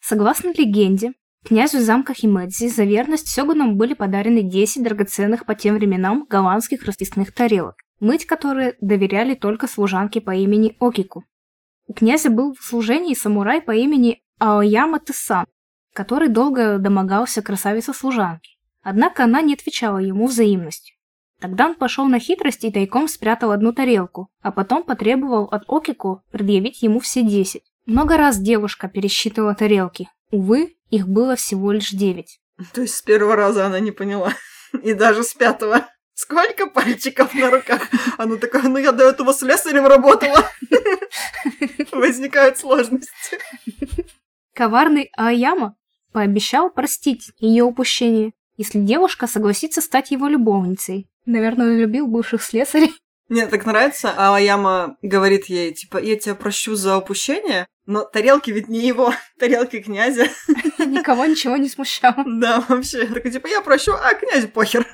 Согласно 0.01 0.53
легенде, 0.57 1.15
Князю 1.45 1.81
замка 1.81 2.15
Химэдзи 2.15 2.69
за 2.69 2.85
верность 2.85 3.29
сёгунам 3.29 3.77
были 3.77 3.95
подарены 3.95 4.43
10 4.43 4.85
драгоценных 4.85 5.47
по 5.47 5.57
тем 5.57 5.75
временам 5.77 6.27
голландских 6.29 6.85
расписных 6.85 7.33
тарелок, 7.33 7.77
мыть 8.01 8.27
которые 8.27 8.77
доверяли 8.81 9.35
только 9.35 9.67
служанке 9.67 10.21
по 10.21 10.35
имени 10.35 10.77
Окику. 10.81 11.25
У 11.87 11.95
князя 11.95 12.31
был 12.31 12.55
в 12.55 12.63
служении 12.63 13.15
самурай 13.15 13.63
по 13.63 13.73
имени 13.73 14.23
Аояма 14.39 15.01
Тесан, 15.01 15.47
который 15.95 16.29
долго 16.29 16.79
домогался 16.79 17.43
красавицы-служанки. 17.43 18.59
Однако 18.83 19.25
она 19.25 19.43
не 19.43 19.55
отвечала 19.55 19.99
ему 19.99 20.27
взаимностью. 20.27 20.97
Тогда 21.41 21.67
он 21.67 21.75
пошел 21.75 22.07
на 22.07 22.19
хитрость 22.19 22.65
и 22.65 22.73
тайком 22.73 23.09
спрятал 23.09 23.53
одну 23.53 23.73
тарелку, 23.73 24.29
а 24.43 24.51
потом 24.51 24.83
потребовал 24.83 25.45
от 25.45 25.65
Окику 25.69 26.23
предъявить 26.31 26.83
ему 26.83 27.01
все 27.01 27.23
10. 27.23 27.63
Много 27.87 28.17
раз 28.17 28.39
девушка 28.39 28.89
пересчитывала 28.89 29.55
тарелки. 29.55 30.11
Увы, 30.31 30.77
их 30.91 31.09
было 31.09 31.37
всего 31.37 31.73
лишь 31.73 31.91
девять. 31.91 32.41
То 32.75 32.83
есть 32.83 32.97
с 32.97 33.03
первого 33.03 33.37
раза 33.37 33.67
она 33.67 33.79
не 33.79 33.93
поняла. 33.93 34.33
И 34.83 34.95
даже 34.95 35.23
с 35.23 35.33
пятого. 35.33 35.87
Сколько 36.19 36.67
пальчиков 36.67 37.33
на 37.33 37.49
руках? 37.49 37.81
Она 38.19 38.39
такая, 38.39 38.65
ну 38.65 38.77
я 38.77 38.91
до 38.91 39.09
этого 39.09 39.33
слесарем 39.33 39.87
работала. 39.87 40.51
Возникают 41.93 42.59
сложности. 42.59 43.39
Коварный 44.53 45.13
Аяма 45.17 45.77
пообещал 46.13 46.71
простить 46.71 47.31
ее 47.39 47.63
упущение, 47.63 48.33
если 48.57 48.81
девушка 48.81 49.29
согласится 49.29 49.81
стать 49.81 50.11
его 50.11 50.27
любовницей. 50.27 51.09
Наверное, 51.25 51.67
он 51.67 51.79
любил 51.79 52.09
бывших 52.09 52.43
слесарей. 52.43 52.97
Мне 53.29 53.47
так 53.47 53.65
нравится, 53.65 54.13
а 54.17 54.35
Аяма 54.35 54.97
говорит 55.03 55.45
ей, 55.45 55.73
типа, 55.73 55.99
я 55.99 56.17
тебя 56.17 56.35
прощу 56.35 56.75
за 56.75 56.99
упущение, 56.99 57.69
но 57.87 58.03
тарелки 58.03 58.51
ведь 58.51 58.67
не 58.67 58.85
его, 58.85 59.15
тарелки 59.39 59.79
князя. 59.79 60.27
Никого 60.79 61.27
ничего 61.27 61.57
не 61.57 61.69
смущало. 61.69 62.25
Да, 62.27 62.65
вообще. 62.69 63.07
Такая, 63.07 63.31
типа, 63.31 63.47
я 63.47 63.61
прощу, 63.61 63.93
а 63.93 64.15
князю 64.15 64.49
похер. 64.49 64.85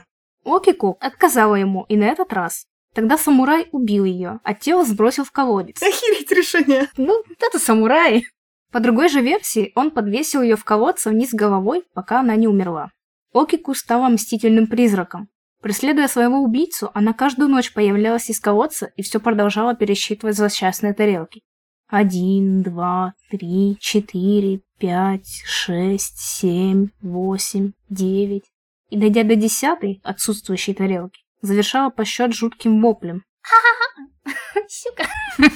Окику 0.44 0.96
отказала 1.00 1.54
ему, 1.54 1.86
и 1.88 1.96
на 1.96 2.04
этот 2.04 2.32
раз. 2.32 2.66
Тогда 2.94 3.18
самурай 3.18 3.68
убил 3.72 4.04
ее, 4.04 4.40
а 4.44 4.54
тело 4.54 4.84
сбросил 4.84 5.24
в 5.24 5.32
колодец. 5.32 5.82
Охереть 5.82 6.30
решение. 6.30 6.88
Ну, 6.96 7.22
это 7.40 7.58
самурай. 7.58 8.24
По 8.70 8.80
другой 8.80 9.08
же 9.08 9.20
версии, 9.20 9.72
он 9.74 9.90
подвесил 9.90 10.42
ее 10.42 10.56
в 10.56 10.64
колодце 10.64 11.10
вниз 11.10 11.32
головой, 11.32 11.84
пока 11.92 12.20
она 12.20 12.36
не 12.36 12.46
умерла. 12.46 12.90
Окику 13.32 13.74
стала 13.74 14.08
мстительным 14.08 14.66
призраком. 14.68 15.28
Преследуя 15.60 16.08
своего 16.08 16.38
убийцу, 16.38 16.90
она 16.94 17.12
каждую 17.14 17.48
ночь 17.48 17.72
появлялась 17.72 18.30
из 18.30 18.38
колодца 18.38 18.92
и 18.96 19.02
все 19.02 19.18
продолжала 19.18 19.74
пересчитывать 19.74 20.36
злосчастные 20.36 20.92
тарелки. 20.92 21.42
Один, 21.88 22.62
два, 22.62 23.14
три, 23.30 23.76
четыре, 23.80 24.60
пять, 24.78 25.42
шесть, 25.44 26.18
семь, 26.18 26.88
восемь, 27.00 27.72
девять. 27.88 28.44
И, 28.90 28.96
дойдя 28.96 29.24
до 29.24 29.36
десятой, 29.36 30.00
отсутствующей 30.04 30.74
тарелки, 30.74 31.22
завершала 31.40 31.90
посчет 31.90 32.32
жутким 32.34 32.80
воплем. 32.80 33.24
Сука. 34.68 35.06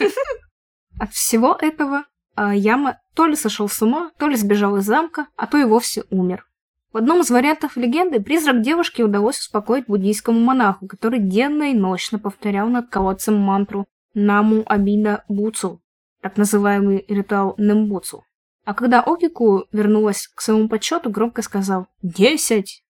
От 1.00 1.12
всего 1.12 1.56
этого 1.60 2.04
а, 2.34 2.54
Яма 2.54 2.98
то 3.14 3.26
ли 3.26 3.36
сошел 3.36 3.68
с 3.68 3.82
ума, 3.82 4.10
то 4.18 4.28
ли 4.28 4.36
сбежал 4.36 4.76
из 4.76 4.84
замка, 4.84 5.26
а 5.36 5.46
то 5.46 5.58
и 5.58 5.64
вовсе 5.64 6.04
умер. 6.10 6.46
В 6.92 6.96
одном 6.96 7.20
из 7.20 7.30
вариантов 7.30 7.76
легенды 7.76 8.20
призрак 8.20 8.62
девушки 8.62 9.02
удалось 9.02 9.38
успокоить 9.38 9.86
буддийскому 9.86 10.40
монаху, 10.40 10.86
который 10.86 11.18
денно 11.18 11.70
и 11.70 11.74
ночно 11.74 12.18
повторял 12.18 12.68
над 12.68 12.88
колодцем 12.88 13.38
мантру 13.38 13.86
«Наму 14.14 14.62
Абида 14.66 15.24
Буцу», 15.28 15.82
так 16.22 16.36
называемый 16.36 17.04
ритуал 17.08 17.54
Нембуцу. 17.58 18.24
А 18.64 18.74
когда 18.74 19.02
Окику 19.02 19.66
вернулась 19.72 20.28
к 20.28 20.40
своему 20.40 20.68
подсчету, 20.68 21.10
громко 21.10 21.42
сказал 21.42 21.88
«Десять!» 22.02 22.84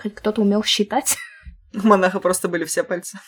Хоть 0.00 0.14
кто-то 0.14 0.42
умел 0.42 0.62
считать. 0.62 1.16
У 1.74 1.86
монаха 1.86 2.20
просто 2.20 2.48
были 2.48 2.64
все 2.64 2.84
пальцы. 2.84 3.18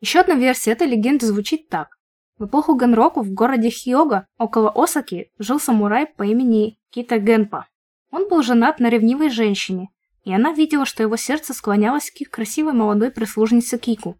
Еще 0.00 0.20
одна 0.20 0.34
версия 0.34 0.72
этой 0.72 0.86
легенды 0.86 1.26
звучит 1.26 1.68
так. 1.68 1.98
В 2.38 2.46
эпоху 2.46 2.78
Генроку 2.78 3.22
в 3.22 3.32
городе 3.32 3.68
Хиога, 3.68 4.26
около 4.38 4.70
Осаки, 4.70 5.32
жил 5.38 5.58
самурай 5.58 6.06
по 6.06 6.22
имени 6.22 6.78
Кита 6.90 7.18
Генпа. 7.18 7.66
Он 8.10 8.28
был 8.28 8.42
женат 8.42 8.78
на 8.78 8.88
ревнивой 8.88 9.28
женщине, 9.28 9.88
и 10.22 10.32
она 10.32 10.52
видела, 10.52 10.86
что 10.86 11.02
его 11.02 11.16
сердце 11.16 11.52
склонялось 11.52 12.10
к 12.10 12.30
красивой 12.30 12.74
молодой 12.74 13.10
прислужнице 13.10 13.76
Кику. 13.76 14.16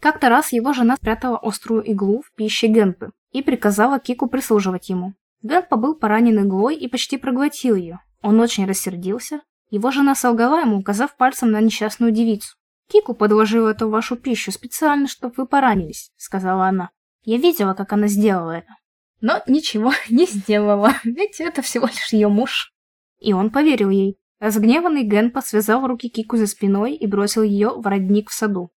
Как-то 0.00 0.28
раз 0.28 0.52
его 0.52 0.72
жена 0.72 0.96
спрятала 0.96 1.38
острую 1.38 1.82
иглу 1.82 2.22
в 2.22 2.34
пище 2.34 2.66
Генпы 2.66 3.12
и 3.30 3.40
приказала 3.40 3.98
Кику 3.98 4.28
прислуживать 4.28 4.90
ему. 4.90 5.14
Генпа 5.42 5.76
был 5.76 5.94
поранен 5.94 6.44
иглой 6.44 6.76
и 6.76 6.88
почти 6.88 7.16
проглотил 7.16 7.74
ее. 7.74 8.00
Он 8.20 8.38
очень 8.40 8.66
рассердился. 8.66 9.40
Его 9.72 9.90
жена 9.90 10.14
солгала 10.14 10.60
ему, 10.60 10.76
указав 10.76 11.16
пальцем 11.16 11.50
на 11.50 11.58
несчастную 11.62 12.12
девицу. 12.12 12.56
«Кику 12.90 13.14
подложила 13.14 13.70
эту 13.70 13.88
вашу 13.88 14.16
пищу 14.16 14.52
специально, 14.52 15.08
чтобы 15.08 15.32
вы 15.38 15.46
поранились»,— 15.46 16.10
сказала 16.18 16.66
она. 16.66 16.90
Я 17.24 17.38
видела, 17.38 17.72
как 17.72 17.94
она 17.94 18.06
сделала 18.06 18.50
это. 18.50 18.76
Но 19.22 19.42
ничего 19.46 19.94
не 20.10 20.26
сделала, 20.26 20.92
ведь 21.04 21.40
это 21.40 21.62
всего 21.62 21.86
лишь 21.86 22.12
ее 22.12 22.28
муж. 22.28 22.74
И 23.18 23.32
он 23.32 23.48
поверил 23.48 23.88
ей. 23.88 24.18
Разгневанный 24.40 25.04
Генпа 25.04 25.40
связал 25.40 25.86
руки 25.86 26.10
Кику 26.10 26.36
за 26.36 26.46
спиной 26.46 26.94
и 26.94 27.06
бросил 27.06 27.42
ее 27.42 27.70
в 27.70 27.86
родник 27.86 28.28
в 28.28 28.34
саду. 28.34 28.72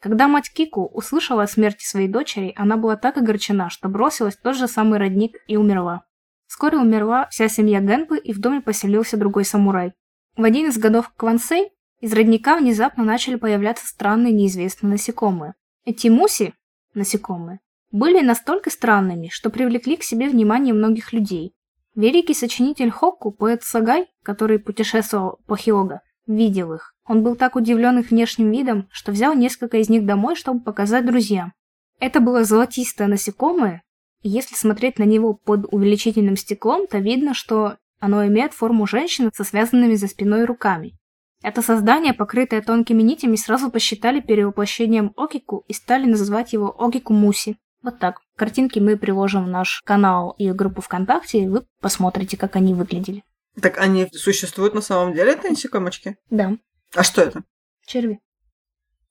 Когда 0.00 0.26
мать 0.26 0.50
Кику 0.52 0.84
услышала 0.84 1.44
о 1.44 1.46
смерти 1.46 1.84
своей 1.84 2.08
дочери, 2.08 2.54
она 2.56 2.76
была 2.76 2.96
так 2.96 3.18
огорчена, 3.18 3.70
что 3.70 3.88
бросилась 3.88 4.36
в 4.36 4.42
тот 4.42 4.56
же 4.56 4.66
самый 4.66 4.98
родник 4.98 5.36
и 5.46 5.56
умерла. 5.56 6.02
Вскоре 6.48 6.76
умерла 6.78 7.28
вся 7.30 7.48
семья 7.48 7.78
Генпы, 7.78 8.18
и 8.18 8.32
в 8.32 8.40
доме 8.40 8.60
поселился 8.60 9.16
другой 9.16 9.44
самурай. 9.44 9.92
В 10.40 10.44
один 10.44 10.70
из 10.70 10.78
годов 10.78 11.12
Квансей 11.18 11.68
из 12.00 12.14
родника 12.14 12.56
внезапно 12.56 13.04
начали 13.04 13.34
появляться 13.34 13.86
странные 13.86 14.32
неизвестные 14.32 14.92
насекомые. 14.92 15.52
Эти 15.84 16.08
муси, 16.08 16.54
насекомые, 16.94 17.60
были 17.92 18.22
настолько 18.22 18.70
странными, 18.70 19.28
что 19.30 19.50
привлекли 19.50 19.96
к 19.96 20.02
себе 20.02 20.30
внимание 20.30 20.72
многих 20.72 21.12
людей. 21.12 21.52
Великий 21.94 22.32
сочинитель 22.32 22.90
Хокку, 22.90 23.32
поэт 23.32 23.64
Сагай, 23.64 24.06
который 24.22 24.58
путешествовал 24.58 25.40
по 25.46 25.58
Хиога, 25.58 26.00
видел 26.26 26.72
их. 26.72 26.94
Он 27.04 27.22
был 27.22 27.36
так 27.36 27.54
удивлен 27.54 27.98
их 27.98 28.10
внешним 28.10 28.50
видом, 28.50 28.88
что 28.90 29.12
взял 29.12 29.34
несколько 29.34 29.76
из 29.76 29.90
них 29.90 30.06
домой, 30.06 30.36
чтобы 30.36 30.60
показать 30.60 31.04
друзьям. 31.04 31.52
Это 31.98 32.20
было 32.20 32.44
золотистое 32.44 33.08
насекомое, 33.08 33.82
и 34.22 34.30
если 34.30 34.54
смотреть 34.54 34.98
на 34.98 35.04
него 35.04 35.34
под 35.34 35.66
увеличительным 35.70 36.38
стеклом, 36.38 36.86
то 36.86 36.96
видно, 36.96 37.34
что 37.34 37.76
оно 38.00 38.26
имеет 38.26 38.52
форму 38.54 38.86
женщины 38.86 39.30
со 39.34 39.44
связанными 39.44 39.94
за 39.94 40.08
спиной 40.08 40.44
руками. 40.44 40.96
Это 41.42 41.62
создание, 41.62 42.12
покрытое 42.12 42.60
тонкими 42.60 43.02
нитями, 43.02 43.36
сразу 43.36 43.70
посчитали 43.70 44.20
перевоплощением 44.20 45.12
Окику 45.16 45.64
и 45.68 45.72
стали 45.72 46.06
называть 46.06 46.52
его 46.52 46.74
Окику 46.82 47.12
Муси. 47.12 47.56
Вот 47.82 47.98
так. 47.98 48.20
Картинки 48.36 48.78
мы 48.78 48.96
приложим 48.98 49.44
в 49.44 49.48
наш 49.48 49.80
канал 49.86 50.34
и 50.36 50.50
группу 50.52 50.82
ВКонтакте, 50.82 51.44
и 51.44 51.48
вы 51.48 51.64
посмотрите, 51.80 52.36
как 52.36 52.56
они 52.56 52.74
выглядели. 52.74 53.24
Так 53.60 53.78
они 53.78 54.06
существуют 54.12 54.74
на 54.74 54.80
самом 54.82 55.14
деле, 55.14 55.32
эти 55.32 55.46
насекомочки? 55.46 56.16
Да, 56.28 56.56
А 56.94 57.02
что 57.02 57.22
это? 57.22 57.42
черви. 57.86 58.20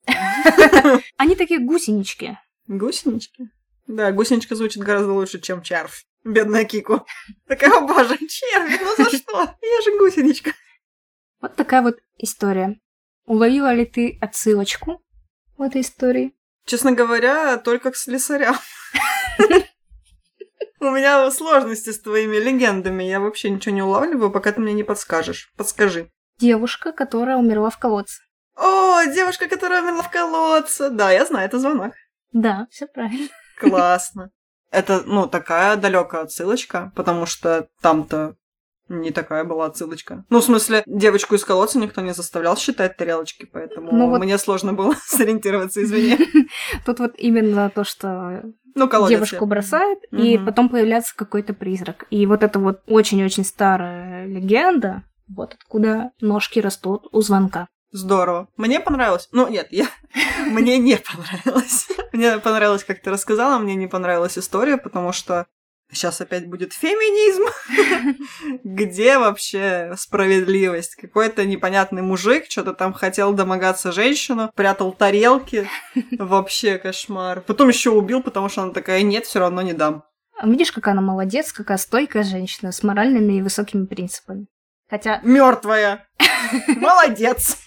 Они 1.18 1.36
такие 1.36 1.60
гусенички. 1.60 2.38
Гусенички? 2.66 3.50
Да, 3.86 4.10
гусеничка 4.12 4.54
звучит 4.54 4.82
гораздо 4.82 5.12
лучше, 5.12 5.40
чем 5.40 5.62
червь. 5.62 6.04
Бедная 6.24 6.64
Кику. 6.64 7.06
Такая, 7.46 7.70
о 7.70 7.80
боже, 7.80 8.18
червь, 8.18 8.80
ну 8.80 9.04
за 9.04 9.16
что? 9.16 9.56
Я 9.62 9.80
же 9.82 9.98
гусеничка. 9.98 10.52
Вот 11.40 11.56
такая 11.56 11.82
вот 11.82 11.98
история. 12.18 12.78
Уловила 13.24 13.72
ли 13.72 13.86
ты 13.86 14.18
отсылочку 14.20 15.02
в 15.56 15.62
этой 15.62 15.80
истории? 15.80 16.34
Честно 16.66 16.92
говоря, 16.92 17.56
только 17.56 17.90
к 17.90 17.96
слесарям. 17.96 18.56
У 20.80 20.90
меня 20.90 21.30
сложности 21.30 21.90
с 21.90 22.00
твоими 22.00 22.36
легендами. 22.36 23.04
Я 23.04 23.20
вообще 23.20 23.50
ничего 23.50 23.74
не 23.74 23.82
улавливаю, 23.82 24.30
пока 24.30 24.52
ты 24.52 24.60
мне 24.60 24.72
не 24.72 24.82
подскажешь. 24.82 25.52
Подскажи. 25.56 26.10
Девушка, 26.38 26.92
которая 26.92 27.36
умерла 27.36 27.70
в 27.70 27.78
колодце. 27.78 28.22
О, 28.56 29.04
девушка, 29.04 29.48
которая 29.48 29.82
умерла 29.82 30.02
в 30.02 30.10
колодце. 30.10 30.90
Да, 30.90 31.10
я 31.12 31.26
знаю, 31.26 31.46
это 31.46 31.58
звонок. 31.58 31.94
Да, 32.32 32.66
все 32.70 32.86
правильно. 32.86 33.28
Классно. 33.58 34.30
Это, 34.70 35.02
ну, 35.04 35.26
такая 35.26 35.76
далекая 35.76 36.22
отсылочка, 36.22 36.92
потому 36.94 37.26
что 37.26 37.68
там-то 37.82 38.34
не 38.88 39.10
такая 39.12 39.44
была 39.44 39.66
отсылочка. 39.66 40.24
Ну, 40.30 40.40
в 40.40 40.44
смысле, 40.44 40.82
девочку 40.86 41.34
из 41.36 41.44
колодца 41.44 41.78
никто 41.78 42.00
не 42.00 42.12
заставлял 42.12 42.56
считать 42.56 42.96
тарелочки, 42.96 43.46
поэтому 43.52 43.92
Ну 43.92 44.08
вот- 44.10 44.20
мне 44.20 44.36
сложно 44.38 44.72
было 44.72 44.94
сориентироваться, 45.06 45.82
извини. 45.82 46.18
Тут 46.86 46.98
вот 46.98 47.14
именно 47.18 47.70
то, 47.70 47.84
что 47.84 48.42
Ну, 48.74 48.88
колодец. 48.88 49.16
девушку 49.16 49.46
бросает, 49.46 49.98
и 50.12 50.36
Мгм. 50.36 50.46
потом 50.46 50.68
появляется 50.68 51.14
какой-то 51.16 51.54
призрак. 51.54 52.06
И 52.10 52.26
вот 52.26 52.42
это 52.42 52.58
вот 52.58 52.80
очень-очень 52.88 53.44
старая 53.44 54.26
легенда, 54.26 55.02
вот 55.28 55.54
откуда 55.54 56.10
ножки 56.20 56.58
растут 56.60 57.06
у 57.12 57.20
звонка. 57.20 57.68
Здорово. 57.92 58.48
Мне 58.56 58.80
понравилось. 58.80 59.28
Ну, 59.32 59.48
нет, 59.48 59.68
я... 59.70 59.88
Мне 60.46 60.78
не 60.78 60.96
понравилось. 60.96 61.88
Мне 62.12 62.38
понравилось, 62.38 62.84
как 62.84 63.02
ты 63.02 63.10
рассказала, 63.10 63.58
мне 63.58 63.74
не 63.74 63.86
понравилась 63.86 64.38
история, 64.38 64.76
потому 64.76 65.12
что 65.12 65.46
сейчас 65.92 66.20
опять 66.20 66.48
будет 66.48 66.72
феминизм. 66.72 67.44
Где 68.64 69.18
вообще 69.18 69.92
справедливость? 69.96 70.94
Какой-то 70.94 71.44
непонятный 71.44 72.02
мужик 72.02 72.44
что-то 72.48 72.74
там 72.74 72.92
хотел 72.92 73.32
домогаться 73.32 73.90
женщину, 73.90 74.50
прятал 74.54 74.92
тарелки. 74.92 75.68
Вообще 76.18 76.78
кошмар. 76.78 77.40
Потом 77.40 77.68
еще 77.68 77.90
убил, 77.90 78.22
потому 78.22 78.48
что 78.48 78.62
она 78.62 78.72
такая, 78.72 79.02
нет, 79.02 79.26
все 79.26 79.40
равно 79.40 79.62
не 79.62 79.72
дам. 79.72 80.04
А 80.38 80.46
Видишь, 80.48 80.72
какая 80.72 80.92
она 80.92 81.02
молодец, 81.02 81.52
какая 81.52 81.76
стойкая 81.76 82.22
женщина 82.22 82.72
с 82.72 82.82
моральными 82.82 83.34
и 83.34 83.42
высокими 83.42 83.84
принципами. 83.84 84.46
Хотя, 84.88 85.20
Мертвая. 85.22 86.08
Молодец. 86.66 87.58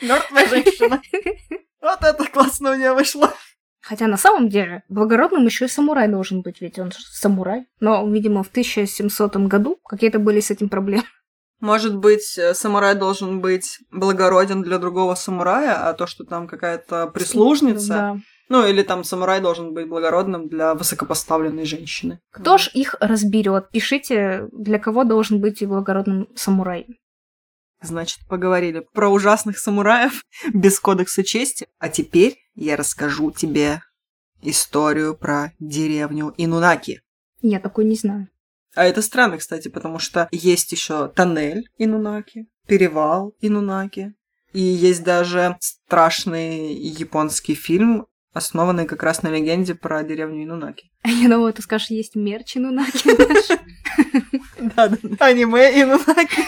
Мертвая 0.00 0.46
женщина. 0.48 1.00
Вот 1.80 1.98
это 2.02 2.24
классно 2.26 2.70
у 2.70 2.74
нее 2.76 2.92
вышло. 2.94 3.32
хотя 3.80 4.06
на 4.06 4.16
самом 4.16 4.48
деле 4.48 4.84
благородным 4.88 5.44
еще 5.46 5.64
и 5.64 5.68
самурай 5.68 6.06
должен 6.08 6.42
быть, 6.42 6.60
ведь 6.60 6.78
он 6.78 6.92
же 6.92 6.98
самурай. 7.00 7.66
Но, 7.80 8.08
видимо, 8.08 8.44
в 8.44 8.48
1700 8.50 9.36
году 9.48 9.78
какие-то 9.84 10.20
были 10.20 10.38
с 10.38 10.52
этим 10.52 10.68
проблемы. 10.68 11.02
Может 11.60 11.96
быть, 11.96 12.38
э, 12.38 12.54
самурай 12.54 12.94
должен 12.94 13.40
быть 13.40 13.78
благороден 13.90 14.62
для 14.62 14.78
другого 14.78 15.14
самурая, 15.16 15.88
а 15.88 15.92
то, 15.94 16.06
что 16.06 16.24
там 16.24 16.46
какая-то 16.48 17.06
прислужница, 17.08 17.88
Да. 17.88 18.16
ну 18.48 18.66
или 18.66 18.82
там 18.82 19.02
самурай 19.04 19.40
должен 19.40 19.72
быть 19.74 19.88
благородным 19.88 20.48
для 20.48 20.74
высокопоставленной 20.74 21.64
женщины. 21.64 22.20
Кто 22.30 22.58
ж 22.58 22.68
их 22.74 22.94
разберет? 23.00 23.70
Пишите, 23.70 24.48
для 24.52 24.78
кого 24.78 25.04
должен 25.04 25.40
быть 25.40 25.62
и 25.62 25.66
благородным 25.66 26.28
самурай. 26.36 26.86
Значит, 27.82 28.20
поговорили 28.28 28.86
про 28.92 29.08
ужасных 29.08 29.58
самураев 29.58 30.24
без 30.54 30.78
кодекса 30.78 31.24
чести. 31.24 31.66
А 31.78 31.88
теперь 31.88 32.38
я 32.54 32.76
расскажу 32.76 33.30
тебе 33.30 33.82
историю 34.42 35.16
про 35.16 35.52
деревню 35.58 36.34
Инунаки. 36.36 37.02
Я 37.40 37.60
такой 37.60 37.84
не 37.84 37.96
знаю. 37.96 38.28
А 38.74 38.84
это 38.84 39.02
странно, 39.02 39.38
кстати, 39.38 39.68
потому 39.68 39.98
что 39.98 40.28
есть 40.30 40.72
еще 40.72 41.08
тоннель 41.08 41.68
Инунаки, 41.76 42.46
перевал 42.66 43.34
Инунаки, 43.40 44.14
и 44.52 44.60
есть 44.60 45.02
даже 45.02 45.56
страшный 45.60 46.74
японский 46.74 47.54
фильм, 47.54 48.06
основанный 48.32 48.86
как 48.86 49.02
раз 49.02 49.22
на 49.22 49.28
легенде 49.28 49.74
про 49.74 50.02
деревню 50.02 50.44
Инунаки. 50.44 50.90
Я 51.04 51.28
думала, 51.28 51.52
ты 51.52 51.62
скажешь, 51.62 51.90
есть 51.90 52.16
мерч 52.16 52.56
Инунаки. 52.56 53.10
да, 54.76 54.90
аниме 55.18 55.82
Инунаки. 55.82 56.42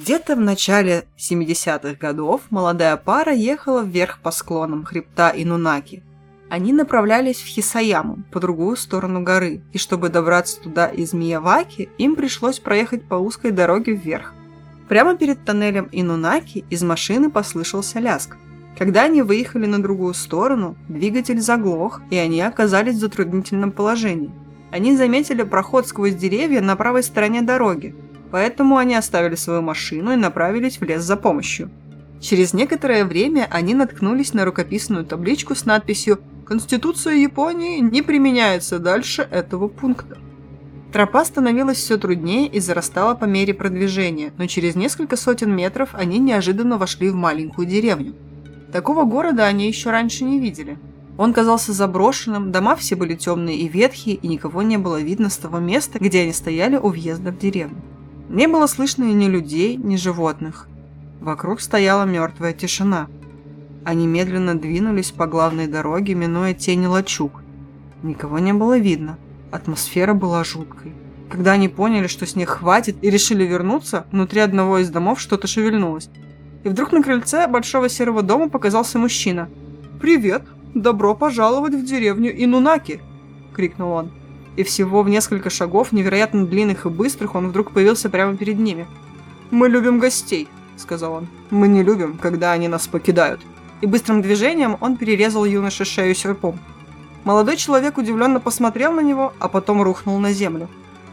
Где-то 0.00 0.34
в 0.34 0.40
начале 0.40 1.04
70-х 1.18 1.94
годов 2.00 2.40
молодая 2.48 2.96
пара 2.96 3.34
ехала 3.34 3.82
вверх 3.82 4.20
по 4.22 4.30
склонам 4.30 4.82
хребта 4.82 5.30
Инунаки. 5.36 6.02
Они 6.48 6.72
направлялись 6.72 7.36
в 7.36 7.44
Хисаяму, 7.44 8.20
по 8.32 8.40
другую 8.40 8.76
сторону 8.76 9.22
горы, 9.22 9.60
и 9.74 9.78
чтобы 9.78 10.08
добраться 10.08 10.58
туда 10.58 10.86
из 10.86 11.12
Мияваки, 11.12 11.90
им 11.98 12.16
пришлось 12.16 12.60
проехать 12.60 13.04
по 13.04 13.16
узкой 13.16 13.50
дороге 13.50 13.92
вверх. 13.92 14.32
Прямо 14.88 15.16
перед 15.18 15.44
тоннелем 15.44 15.90
Инунаки 15.92 16.64
из 16.70 16.82
машины 16.82 17.30
послышался 17.30 17.98
ляск. 17.98 18.38
Когда 18.78 19.02
они 19.02 19.20
выехали 19.20 19.66
на 19.66 19.82
другую 19.82 20.14
сторону, 20.14 20.78
двигатель 20.88 21.40
заглох, 21.40 22.00
и 22.08 22.16
они 22.16 22.40
оказались 22.40 22.94
в 22.94 23.00
затруднительном 23.00 23.70
положении. 23.70 24.32
Они 24.70 24.96
заметили 24.96 25.42
проход 25.42 25.86
сквозь 25.86 26.14
деревья 26.14 26.62
на 26.62 26.74
правой 26.74 27.02
стороне 27.02 27.42
дороги, 27.42 27.94
поэтому 28.30 28.76
они 28.76 28.94
оставили 28.94 29.34
свою 29.34 29.62
машину 29.62 30.12
и 30.12 30.16
направились 30.16 30.78
в 30.78 30.84
лес 30.84 31.02
за 31.02 31.16
помощью. 31.16 31.70
Через 32.20 32.52
некоторое 32.52 33.04
время 33.04 33.48
они 33.50 33.74
наткнулись 33.74 34.34
на 34.34 34.44
рукописную 34.44 35.04
табличку 35.04 35.54
с 35.54 35.64
надписью 35.64 36.20
«Конституция 36.46 37.14
Японии 37.14 37.80
не 37.80 38.02
применяется 38.02 38.78
дальше 38.78 39.26
этого 39.30 39.68
пункта». 39.68 40.18
Тропа 40.92 41.24
становилась 41.24 41.78
все 41.78 41.96
труднее 41.96 42.48
и 42.48 42.58
зарастала 42.58 43.14
по 43.14 43.24
мере 43.24 43.54
продвижения, 43.54 44.32
но 44.36 44.46
через 44.46 44.74
несколько 44.74 45.16
сотен 45.16 45.54
метров 45.54 45.90
они 45.92 46.18
неожиданно 46.18 46.78
вошли 46.78 47.10
в 47.10 47.14
маленькую 47.14 47.66
деревню. 47.66 48.14
Такого 48.72 49.04
города 49.04 49.46
они 49.46 49.66
еще 49.68 49.90
раньше 49.90 50.24
не 50.24 50.40
видели. 50.40 50.78
Он 51.16 51.32
казался 51.32 51.72
заброшенным, 51.72 52.50
дома 52.50 52.74
все 52.76 52.96
были 52.96 53.14
темные 53.14 53.56
и 53.58 53.68
ветхие, 53.68 54.16
и 54.16 54.26
никого 54.26 54.62
не 54.62 54.78
было 54.78 55.00
видно 55.00 55.28
с 55.30 55.36
того 55.36 55.58
места, 55.58 55.98
где 55.98 56.22
они 56.22 56.32
стояли 56.32 56.76
у 56.76 56.88
въезда 56.88 57.30
в 57.30 57.38
деревню. 57.38 57.82
Не 58.30 58.46
было 58.46 58.68
слышно 58.68 59.02
ни 59.02 59.26
людей, 59.26 59.76
ни 59.76 59.96
животных. 59.96 60.68
Вокруг 61.20 61.60
стояла 61.60 62.04
мертвая 62.04 62.52
тишина. 62.52 63.08
Они 63.84 64.06
медленно 64.06 64.54
двинулись 64.54 65.10
по 65.10 65.26
главной 65.26 65.66
дороге, 65.66 66.14
минуя 66.14 66.54
тени 66.54 66.86
лачуг. 66.86 67.42
Никого 68.04 68.38
не 68.38 68.52
было 68.52 68.78
видно. 68.78 69.18
Атмосфера 69.50 70.14
была 70.14 70.44
жуткой. 70.44 70.92
Когда 71.28 71.52
они 71.52 71.68
поняли, 71.68 72.06
что 72.06 72.24
с 72.24 72.36
них 72.36 72.50
хватит, 72.50 73.02
и 73.02 73.10
решили 73.10 73.42
вернуться, 73.42 74.06
внутри 74.12 74.42
одного 74.42 74.78
из 74.78 74.90
домов 74.90 75.20
что-то 75.20 75.48
шевельнулось. 75.48 76.08
И 76.62 76.68
вдруг 76.68 76.92
на 76.92 77.02
крыльце 77.02 77.48
большого 77.48 77.88
серого 77.88 78.22
дома 78.22 78.48
показался 78.48 79.00
мужчина. 79.00 79.48
«Привет! 80.00 80.42
Добро 80.72 81.16
пожаловать 81.16 81.74
в 81.74 81.84
деревню 81.84 82.32
Инунаки!»— 82.32 83.00
крикнул 83.56 83.90
он. 83.90 84.12
И 84.56 84.62
всего 84.62 85.02
в 85.02 85.08
несколько 85.08 85.50
шагов, 85.50 85.92
невероятно 85.92 86.46
длинных 86.46 86.86
и 86.86 86.88
быстрых, 86.88 87.34
он 87.34 87.48
вдруг 87.48 87.72
появился 87.72 88.10
прямо 88.10 88.36
перед 88.36 88.58
ними. 88.58 88.86
«Мы 89.50 89.68
любим 89.68 89.98
гостей»,— 89.98 90.48
сказал 90.76 91.12
он. 91.14 91.28
«Мы 91.50 91.68
не 91.68 91.82
любим, 91.82 92.18
когда 92.18 92.52
они 92.52 92.68
нас 92.68 92.86
покидают». 92.86 93.40
И 93.80 93.86
быстрым 93.86 94.22
движением 94.22 94.76
он 94.80 94.96
перерезал 94.96 95.44
юноше 95.44 95.84
шею 95.84 96.14
серпом. 96.14 96.58
Молодой 97.24 97.56
человек 97.56 97.98
удивленно 97.98 98.40
посмотрел 98.40 98.92
на 98.92 99.00
него, 99.00 99.32
а 99.38 99.48
потом 99.48 99.82
рухнул 99.82 100.18
на 100.18 100.32
землю. 100.32 100.68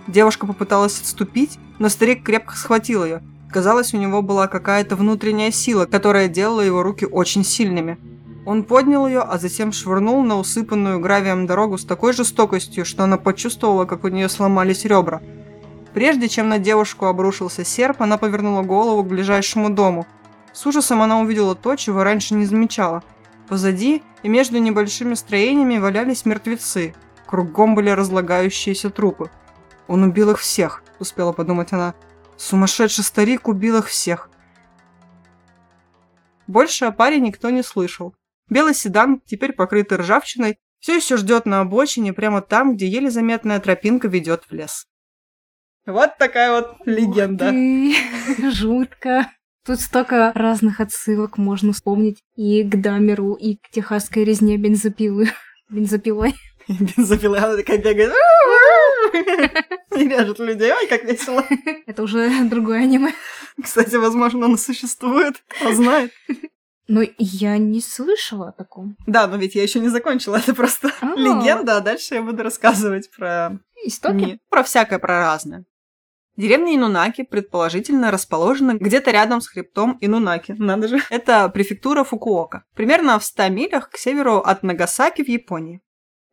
Девушка 0.07 0.47
попыталась 0.47 0.99
отступить, 1.01 1.59
но 1.79 1.89
старик 1.89 2.23
крепко 2.23 2.55
схватил 2.55 3.03
ее. 3.03 3.21
Казалось, 3.51 3.93
у 3.93 3.97
него 3.97 4.21
была 4.21 4.47
какая-то 4.47 4.95
внутренняя 4.95 5.51
сила, 5.51 5.85
которая 5.85 6.27
делала 6.27 6.61
его 6.61 6.83
руки 6.83 7.05
очень 7.05 7.43
сильными. 7.43 7.97
Он 8.47 8.63
поднял 8.63 9.05
ее, 9.05 9.23
а 9.23 9.37
затем 9.37 9.73
швырнул 9.73 10.23
на 10.23 10.37
усыпанную 10.37 11.01
гравием 11.01 11.47
дорогу 11.47 11.77
с 11.77 11.83
такой 11.83 12.13
жестокостью, 12.13 12.85
что 12.85 13.03
она 13.03 13.17
почувствовала, 13.17 13.83
как 13.83 14.05
у 14.05 14.07
нее 14.07 14.29
сломались 14.29 14.85
ребра. 14.85 15.21
Прежде 15.93 16.29
чем 16.29 16.47
на 16.47 16.57
девушку 16.57 17.07
обрушился 17.07 17.65
серп, 17.65 18.03
она 18.03 18.17
повернула 18.17 18.61
голову 18.61 19.03
к 19.03 19.07
ближайшему 19.07 19.69
дому. 19.69 20.07
С 20.53 20.65
ужасом 20.65 21.01
она 21.01 21.19
увидела 21.19 21.55
то, 21.55 21.75
чего 21.75 22.05
раньше 22.05 22.35
не 22.35 22.45
замечала. 22.45 23.03
Позади 23.49 24.01
и 24.23 24.29
между 24.29 24.59
небольшими 24.59 25.15
строениями 25.15 25.77
валялись 25.77 26.23
мертвецы. 26.23 26.95
Кругом 27.25 27.75
были 27.75 27.89
разлагающиеся 27.89 28.89
трупы. 28.91 29.29
«Он 29.89 30.03
убил 30.03 30.31
их 30.31 30.39
всех»,— 30.39 30.83
успела 30.99 31.33
подумать 31.33 31.73
она. 31.73 31.95
«Сумасшедший 32.37 33.03
старик 33.03 33.49
убил 33.49 33.79
их 33.79 33.87
всех». 33.87 34.29
Больше 36.47 36.85
о 36.85 36.91
паре 36.91 37.19
никто 37.19 37.49
не 37.49 37.61
слышал. 37.61 38.13
Белый 38.49 38.73
седан, 38.73 39.21
теперь 39.25 39.53
покрытый 39.53 39.97
ржавчиной, 39.97 40.57
все 40.79 40.95
еще 40.95 41.17
ждет 41.17 41.45
на 41.45 41.61
обочине, 41.61 42.13
прямо 42.13 42.41
там, 42.41 42.75
где 42.75 42.87
еле 42.87 43.09
заметная 43.09 43.59
тропинка 43.59 44.07
ведет 44.07 44.43
в 44.49 44.53
лес. 44.53 44.85
Вот 45.85 46.17
такая 46.17 46.51
вот 46.51 46.75
легенда. 46.85 47.49
Ты... 47.49 47.95
Жутко. 48.51 49.31
Тут 49.65 49.81
столько 49.81 50.31
разных 50.33 50.79
отсылок 50.79 51.37
можно 51.37 51.73
вспомнить 51.73 52.23
и 52.35 52.63
к 52.63 52.79
Дамеру, 52.81 53.33
и 53.33 53.55
к 53.55 53.69
техасской 53.69 54.23
резне 54.23 54.57
бензопилы. 54.57 55.29
Бензопилой. 55.69 56.35
Бензопила, 56.67 57.37
она 57.37 57.57
такая 57.57 57.77
бегает. 57.77 58.13
И 59.95 60.07
режет 60.07 60.39
людей. 60.39 60.71
Ой, 60.71 60.87
как 60.87 61.03
весело. 61.05 61.43
Это 61.85 62.03
уже 62.03 62.43
другое 62.45 62.83
аниме. 62.83 63.13
Кстати, 63.61 63.95
возможно, 63.95 64.45
оно 64.45 64.57
существует. 64.57 65.43
Кто 65.47 65.73
знает. 65.73 66.11
Но 66.88 67.03
я 67.17 67.57
не 67.57 67.81
слышала 67.81 68.49
о 68.49 68.51
таком. 68.51 68.95
Да, 69.05 69.27
но 69.27 69.38
ведь 69.38 69.55
я 69.55 69.63
еще 69.63 69.79
не 69.79 69.89
закончила. 69.89 70.35
Это 70.43 70.53
просто 70.53 70.91
А. 71.01 71.15
легенда, 71.15 71.77
а 71.77 71.81
дальше 71.81 72.15
я 72.15 72.21
буду 72.21 72.43
рассказывать 72.43 73.09
про... 73.15 73.59
Истоки? 73.83 74.15
Не- 74.15 74.39
про 74.49 74.63
всякое, 74.63 74.99
про 74.99 75.19
разное. 75.19 75.65
Деревня 76.38 76.75
Инунаки 76.75 77.23
предположительно 77.23 78.11
расположена 78.11 78.75
где-то 78.75 79.09
рядом 79.11 79.41
с 79.41 79.47
хребтом 79.47 79.97
Инунаки. 80.01 80.55
Надо 80.57 80.88
же. 80.88 80.99
Это 81.09 81.49
префектура 81.49 82.03
Фукуока. 82.03 82.63
Примерно 82.75 83.17
в 83.17 83.23
100 83.25 83.49
милях 83.49 83.89
к 83.89 83.97
северу 83.97 84.38
от 84.38 84.63
Нагасаки 84.63 85.23
в 85.23 85.27
Японии. 85.27 85.81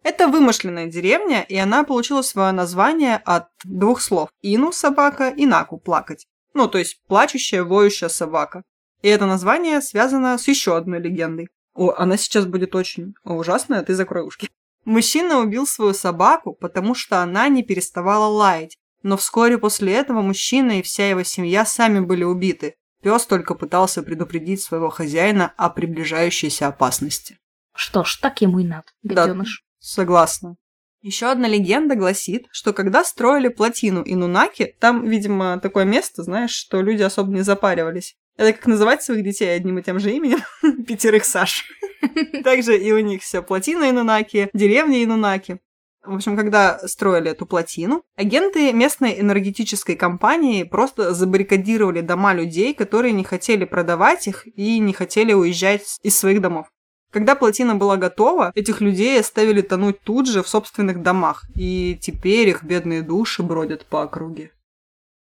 Это 0.03 0.29
вымышленная 0.29 0.87
деревня, 0.87 1.43
и 1.49 1.57
она 1.57 1.83
получила 1.83 2.21
свое 2.21 2.53
название 2.53 3.17
от 3.25 3.49
двух 3.65 4.03
слов. 4.03 4.29
Ину– 4.43 4.71
собака, 4.73 5.31
и 5.31 5.47
наку– 5.47 5.79
плакать. 5.85 6.27
Ну, 6.53 6.69
то 6.69 6.77
есть 6.77 7.03
плачущая, 7.09 7.65
воющая 7.65 8.11
собака. 8.11 8.63
И 9.05 9.09
это 9.09 9.27
название 9.27 9.83
связано 9.83 10.39
с 10.39 10.49
еще 10.49 10.79
одной 10.79 10.99
легендой. 10.99 11.49
О, 11.75 11.93
она 11.95 12.17
сейчас 12.17 12.47
будет 12.47 12.75
очень 12.75 13.13
ужасная, 13.23 13.83
ты 13.83 13.95
закрой 13.95 14.27
ушки. 14.27 14.49
Мужчина 14.87 15.41
убил 15.41 15.67
свою 15.67 15.93
собаку, 15.93 16.55
потому 16.55 16.95
что 16.95 17.21
она 17.21 17.49
не 17.49 17.63
переставала 17.63 18.25
лаять. 18.25 18.79
Но 19.03 19.19
вскоре 19.19 19.59
после 19.59 19.93
этого 19.93 20.23
мужчина 20.23 20.79
и 20.79 20.83
вся 20.83 21.07
его 21.07 21.23
семья 21.23 21.67
сами 21.67 22.01
были 22.01 22.25
убиты. 22.25 22.77
Пес 23.03 23.27
только 23.27 23.55
пытался 23.55 24.03
предупредить 24.03 24.63
своего 24.63 24.89
хозяина 24.89 25.53
о 25.59 25.69
приближающейся 25.69 26.69
опасности. 26.69 27.39
Что 27.77 28.05
ж, 28.05 28.17
так 28.23 28.41
ему 28.41 28.61
и 28.61 28.65
надо, 28.65 28.87
Да. 29.03 29.27
гаденыш. 29.27 29.65
Согласна. 29.81 30.57
Еще 31.03 31.27
одна 31.27 31.47
легенда 31.47 31.95
гласит, 31.95 32.47
что 32.51 32.73
когда 32.73 33.05
строили 33.05 33.49
плотину 33.49 34.03
Инунаки, 34.03 34.75
там, 34.81 35.05
видимо, 35.05 35.61
такое 35.61 35.85
место, 35.85 36.23
знаешь, 36.23 36.53
что 36.53 36.81
люди 36.81 37.03
особо 37.03 37.31
не 37.33 37.43
запаривались. 37.43 38.17
Это 38.37 38.53
как 38.53 38.67
называть 38.67 39.03
своих 39.03 39.23
детей 39.23 39.55
одним 39.55 39.79
и 39.79 39.83
тем 39.83 40.01
же 40.01 40.11
именем? 40.11 40.41
Пятерых 40.87 41.25
Саш. 41.25 41.65
Также 42.45 42.77
и 42.77 42.93
у 42.93 42.99
них 42.99 43.23
все 43.23 43.43
плотина 43.43 43.91
Инунаки, 43.91 44.51
деревня 44.53 45.03
Инунаки. 45.05 45.61
В 46.05 46.17
общем, 46.17 46.37
когда 46.37 46.87
строили 46.87 47.31
эту 47.31 47.47
плотину, 47.47 48.03
агенты 48.17 48.73
местной 48.73 49.21
энергетической 49.21 49.97
компании 49.97 50.65
просто 50.65 51.15
забаррикадировали 51.15 52.03
дома 52.03 52.35
людей, 52.35 52.75
которые 52.75 53.13
не 53.13 53.25
хотели 53.25 53.65
продавать 53.65 54.27
их 54.29 54.47
и 54.47 54.81
не 54.81 54.93
хотели 54.93 55.33
уезжать 55.33 55.99
из 56.03 56.19
своих 56.19 56.43
домов. 56.43 56.67
Когда 57.11 57.37
плотина 57.37 57.77
была 57.77 57.97
готова, 57.97 58.51
этих 58.55 58.81
людей 58.81 59.19
оставили 59.21 59.63
тонуть 59.63 60.01
тут 60.01 60.29
же 60.29 60.43
в 60.43 60.49
собственных 60.49 61.01
домах, 61.01 61.45
и 61.55 61.97
теперь 62.03 62.49
их 62.49 62.65
бедные 62.65 63.03
души 63.03 63.43
бродят 63.43 63.87
по 63.87 64.03
округе. 64.03 64.51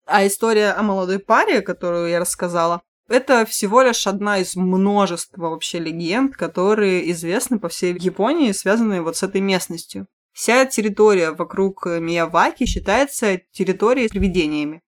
А 0.04 0.26
история 0.26 0.72
о 0.72 0.82
молодой 0.82 1.18
паре, 1.18 1.62
которую 1.62 2.10
я 2.10 2.18
рассказала, 2.18 2.82
это 3.08 3.44
всего 3.44 3.82
лишь 3.82 4.06
одна 4.06 4.38
из 4.38 4.56
множества 4.56 5.50
вообще 5.50 5.78
легенд, 5.78 6.36
которые 6.36 7.10
известны 7.12 7.58
по 7.58 7.68
всей 7.68 7.94
Японии, 7.98 8.52
связанные 8.52 9.02
вот 9.02 9.16
с 9.16 9.22
этой 9.22 9.40
местностью. 9.40 10.06
Вся 10.32 10.66
территория 10.66 11.30
вокруг 11.30 11.86
Мияваки 11.86 12.66
считается 12.66 13.40
территорией 13.52 14.08
с 14.08 14.10
привидениями. 14.10 14.82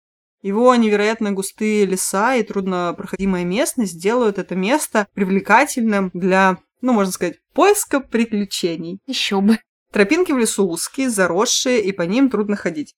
Его 0.42 0.76
невероятно 0.76 1.32
густые 1.32 1.86
леса 1.86 2.36
и 2.36 2.44
труднопроходимая 2.44 3.46
местность 3.46 4.02
делают 4.02 4.38
это 4.38 4.56
место 4.56 5.08
привлекательным 5.14 6.12
для, 6.14 6.58
ну, 6.82 6.94
можно 6.94 7.14
сказать, 7.14 7.38
поиска 7.54 8.02
приключений. 8.02 9.00
Еще 9.06 9.40
бы. 9.40 9.60
Тропинки 9.92 10.32
в 10.32 10.38
лесу 10.38 10.68
узкие, 10.68 11.10
заросшие, 11.10 11.82
и 11.82 11.92
по 11.94 12.02
ним 12.02 12.30
трудно 12.30 12.58
ходить. 12.58 12.94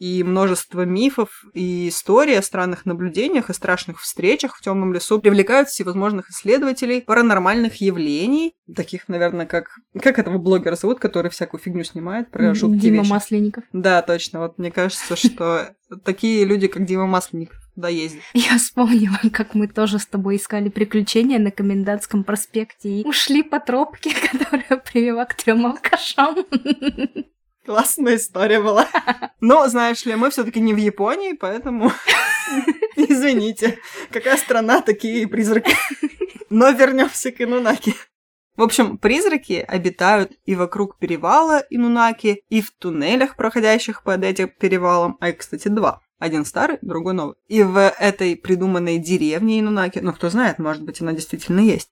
И 0.00 0.24
множество 0.24 0.86
мифов 0.86 1.44
и 1.52 1.90
историй 1.90 2.38
о 2.38 2.42
странных 2.42 2.86
наблюдениях 2.86 3.50
и 3.50 3.52
страшных 3.52 4.00
встречах 4.00 4.56
в 4.56 4.62
темном 4.62 4.94
лесу 4.94 5.20
привлекают 5.20 5.68
всевозможных 5.68 6.30
исследователей 6.30 7.02
паранормальных 7.02 7.82
явлений, 7.82 8.54
таких, 8.74 9.08
наверное, 9.08 9.44
как... 9.44 9.68
Как 10.00 10.18
этого 10.18 10.38
блогера 10.38 10.74
зовут, 10.74 11.00
который 11.00 11.30
всякую 11.30 11.60
фигню 11.60 11.84
снимает 11.84 12.30
про 12.30 12.54
жуткие 12.54 12.80
Дима 12.80 13.02
вещи? 13.02 13.10
Масленников. 13.10 13.64
Да, 13.74 14.00
точно. 14.00 14.40
Вот 14.40 14.56
мне 14.56 14.70
кажется, 14.70 15.16
что 15.16 15.74
такие 16.04 16.46
люди, 16.46 16.66
как 16.66 16.86
Дима 16.86 17.06
Масленников, 17.06 17.58
туда 17.74 17.88
ездят. 17.88 18.22
Я 18.32 18.56
вспомнила, 18.56 19.18
как 19.32 19.54
мы 19.54 19.68
тоже 19.68 19.98
с 19.98 20.06
тобой 20.06 20.36
искали 20.36 20.70
приключения 20.70 21.38
на 21.38 21.50
Комендантском 21.50 22.24
проспекте 22.24 22.88
и 22.88 23.06
ушли 23.06 23.42
по 23.42 23.60
тропке, 23.60 24.12
которая 24.32 24.80
привела 24.80 25.26
к 25.26 25.34
трем 25.34 25.66
алкашам. 25.66 26.36
Классная 27.64 28.16
история 28.16 28.60
была. 28.60 28.88
Но, 29.40 29.68
знаешь 29.68 30.04
ли, 30.06 30.14
мы 30.14 30.30
все-таки 30.30 30.60
не 30.60 30.72
в 30.72 30.78
Японии, 30.78 31.34
поэтому 31.34 31.92
извините. 32.96 33.78
Какая 34.10 34.36
страна, 34.36 34.80
такие 34.80 35.28
призраки. 35.28 35.74
Но 36.48 36.70
вернемся 36.70 37.30
к 37.30 37.40
Инунаки. 37.40 37.94
В 38.56 38.62
общем, 38.62 38.98
призраки 38.98 39.64
обитают 39.66 40.32
и 40.44 40.54
вокруг 40.54 40.98
перевала 40.98 41.64
Инунаки, 41.70 42.42
и 42.48 42.60
в 42.60 42.72
туннелях, 42.72 43.36
проходящих 43.36 44.02
под 44.02 44.24
этим 44.24 44.48
перевалом, 44.48 45.16
а 45.20 45.30
их, 45.30 45.38
кстати, 45.38 45.68
два. 45.68 46.02
Один 46.18 46.44
старый, 46.44 46.78
другой 46.82 47.14
новый. 47.14 47.36
И 47.48 47.62
в 47.62 47.78
этой 47.78 48.36
придуманной 48.36 48.98
деревне 48.98 49.60
Инунаки, 49.60 50.00
ну, 50.00 50.12
кто 50.12 50.28
знает, 50.28 50.58
может 50.58 50.82
быть, 50.82 51.00
она 51.00 51.12
действительно 51.12 51.60
есть. 51.60 51.90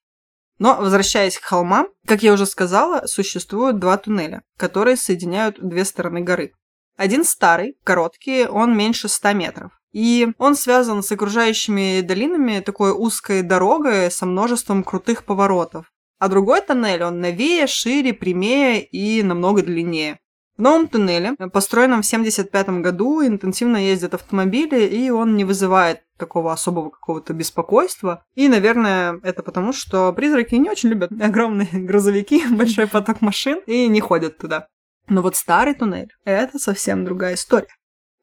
Но, 0.58 0.76
возвращаясь 0.76 1.38
к 1.38 1.44
холмам, 1.44 1.88
как 2.06 2.22
я 2.22 2.32
уже 2.32 2.46
сказала, 2.46 3.06
существуют 3.06 3.78
два 3.78 3.96
туннеля, 3.96 4.42
которые 4.56 4.96
соединяют 4.96 5.56
две 5.60 5.84
стороны 5.84 6.20
горы. 6.20 6.52
Один 6.96 7.24
старый, 7.24 7.76
короткий, 7.84 8.46
он 8.46 8.76
меньше 8.76 9.08
100 9.08 9.32
метров. 9.34 9.72
И 9.92 10.32
он 10.38 10.56
связан 10.56 11.02
с 11.02 11.12
окружающими 11.12 12.00
долинами 12.00 12.60
такой 12.60 12.90
узкой 12.90 13.42
дорогой 13.42 14.10
со 14.10 14.26
множеством 14.26 14.82
крутых 14.82 15.24
поворотов. 15.24 15.92
А 16.18 16.28
другой 16.28 16.60
тоннель, 16.60 17.04
он 17.04 17.20
новее, 17.20 17.68
шире, 17.68 18.12
прямее 18.12 18.84
и 18.84 19.22
намного 19.22 19.62
длиннее. 19.62 20.18
В 20.56 20.62
новом 20.62 20.88
туннеле, 20.88 21.36
построенном 21.52 22.02
в 22.02 22.06
1975 22.06 22.82
году, 22.82 23.24
интенсивно 23.24 23.76
ездят 23.76 24.14
автомобили, 24.14 24.86
и 24.86 25.08
он 25.10 25.36
не 25.36 25.44
вызывает 25.44 26.00
такого 26.18 26.52
особого 26.52 26.90
какого-то 26.90 27.32
беспокойства. 27.32 28.24
И, 28.34 28.48
наверное, 28.48 29.18
это 29.22 29.42
потому, 29.42 29.72
что 29.72 30.12
призраки 30.12 30.54
не 30.56 30.70
очень 30.70 30.90
любят 30.90 31.10
огромные 31.20 31.68
грузовики, 31.72 32.44
большой 32.50 32.86
поток 32.86 33.20
машин, 33.20 33.60
и 33.66 33.86
не 33.88 34.00
ходят 34.00 34.38
туда. 34.38 34.66
Но 35.08 35.22
вот 35.22 35.36
старый 35.36 35.74
туннель– 35.74 36.12
это 36.24 36.58
совсем 36.58 37.04
другая 37.04 37.34
история. 37.34 37.68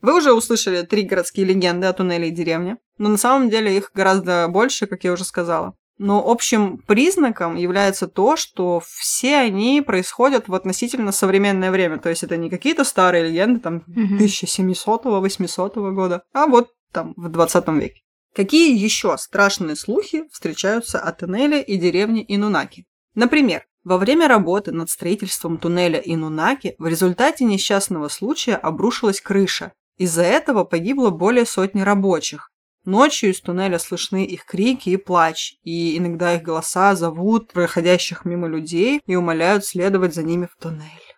Вы 0.02 0.18
уже 0.18 0.34
услышали 0.34 0.84
три 0.84 1.02
городские 1.02 1.48
легенды 1.48 1.88
о 1.88 1.94
туннеле 1.94 2.28
и 2.28 2.32
деревне, 2.32 2.78
но 3.00 3.10
на 3.10 3.18
самом 3.18 3.50
деле 3.50 3.76
их 3.76 3.90
гораздо 3.96 4.48
больше, 4.50 4.86
как 4.86 5.04
я 5.04 5.12
уже 5.14 5.24
сказала. 5.24 5.74
Но 5.98 6.22
общим 6.30 6.78
признаком 6.80 7.56
является 7.56 8.08
то, 8.08 8.36
что 8.36 8.84
все 8.86 9.38
они 9.38 9.82
происходят 9.82 10.50
в 10.50 10.54
относительно 10.54 11.14
современное 11.14 11.72
время. 11.72 11.98
То 12.00 12.10
есть 12.10 12.22
это 12.22 12.36
не 12.36 12.50
какие-то 12.50 12.84
старые 12.84 13.30
легенды, 13.30 13.62
там, 13.62 13.84
Мгм. 13.88 14.18
1700-800 14.18 15.92
года, 15.94 16.24
а 16.34 16.48
вот 16.48 16.70
там 16.96 17.14
в 17.18 17.30
20 17.30 17.68
веке. 17.68 18.02
Какие 18.34 18.78
еще 18.78 19.18
страшные 19.18 19.76
слухи 19.76 20.24
встречаются 20.32 21.00
о 21.00 21.12
туннеле 21.12 21.62
и 21.62 21.78
деревне 21.78 22.26
Инунаки? 22.28 22.86
Например, 23.16 23.66
во 23.84 23.98
время 23.98 24.28
работы 24.28 24.72
над 24.72 24.90
строительством 24.90 25.58
туннеля 25.58 26.00
Инунаки 26.00 26.76
в 26.80 26.88
результате 26.88 27.44
несчастного 27.44 28.08
случая 28.08 28.56
обрушилась 28.56 29.22
крыша. 29.22 29.74
Из-за 29.98 30.24
этого 30.24 30.64
погибло 30.64 31.10
более 31.10 31.46
сотни 31.46 31.82
рабочих. 31.82 32.50
Ночью 32.86 33.32
из 33.32 33.42
туннеля 33.42 33.78
слышны 33.78 34.26
их 34.26 34.46
крики 34.46 34.90
и 34.90 34.98
плач, 34.98 35.56
и 35.64 35.98
иногда 35.98 36.36
их 36.36 36.44
голоса 36.44 36.96
зовут 36.96 37.52
проходящих 37.52 38.26
мимо 38.26 38.48
людей 38.48 39.02
и 39.06 39.16
умоляют 39.16 39.66
следовать 39.66 40.16
за 40.16 40.24
ними 40.24 40.48
в 40.52 40.62
туннель. 40.62 41.16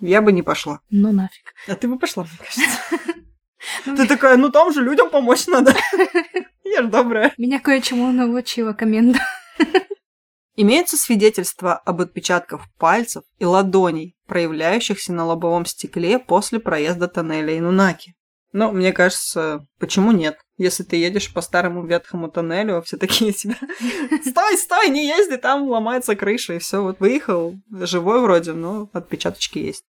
Я 0.00 0.22
бы 0.22 0.32
не 0.32 0.42
пошла. 0.42 0.80
Ну 0.90 1.12
нафиг. 1.12 1.54
А 1.68 1.74
ты 1.74 1.88
бы 1.88 1.98
пошла, 1.98 2.24
мне 2.24 2.38
кажется. 2.38 3.20
Ты 3.84 4.06
такая, 4.06 4.36
ну 4.36 4.50
там 4.50 4.72
же 4.72 4.82
людям 4.82 5.10
помочь 5.10 5.46
надо. 5.46 5.74
Я 6.64 6.82
ж 6.82 6.86
добрая. 6.86 7.32
Меня 7.38 7.60
кое-чему 7.60 8.10
научила 8.12 8.72
коменда. 8.72 9.20
Имеются 10.56 10.96
свидетельства 10.96 11.74
об 11.74 12.00
отпечатках 12.00 12.62
пальцев 12.78 13.24
и 13.38 13.44
ладоней, 13.44 14.16
проявляющихся 14.26 15.12
на 15.12 15.24
лобовом 15.24 15.66
стекле 15.66 16.18
после 16.20 16.60
проезда 16.60 17.08
тоннеля 17.08 17.58
Инунаки. 17.58 18.14
Но 18.52 18.70
мне 18.70 18.92
кажется, 18.92 19.66
почему 19.80 20.12
нет? 20.12 20.38
Если 20.56 20.84
ты 20.84 20.94
едешь 20.94 21.34
по 21.34 21.40
старому 21.40 21.84
ветхому 21.84 22.30
тоннелю, 22.30 22.82
все 22.82 22.96
такие 22.96 23.32
тебя 23.32 23.56
«Стой, 24.24 24.56
стой, 24.56 24.90
не 24.90 25.08
езди, 25.08 25.36
там 25.36 25.68
ломается 25.68 26.14
крыша», 26.14 26.54
и 26.54 26.58
все, 26.60 26.80
вот 26.80 27.00
выехал, 27.00 27.56
живой 27.68 28.20
вроде, 28.20 28.52
но 28.52 28.88
отпечаточки 28.92 29.58
есть. 29.58 29.84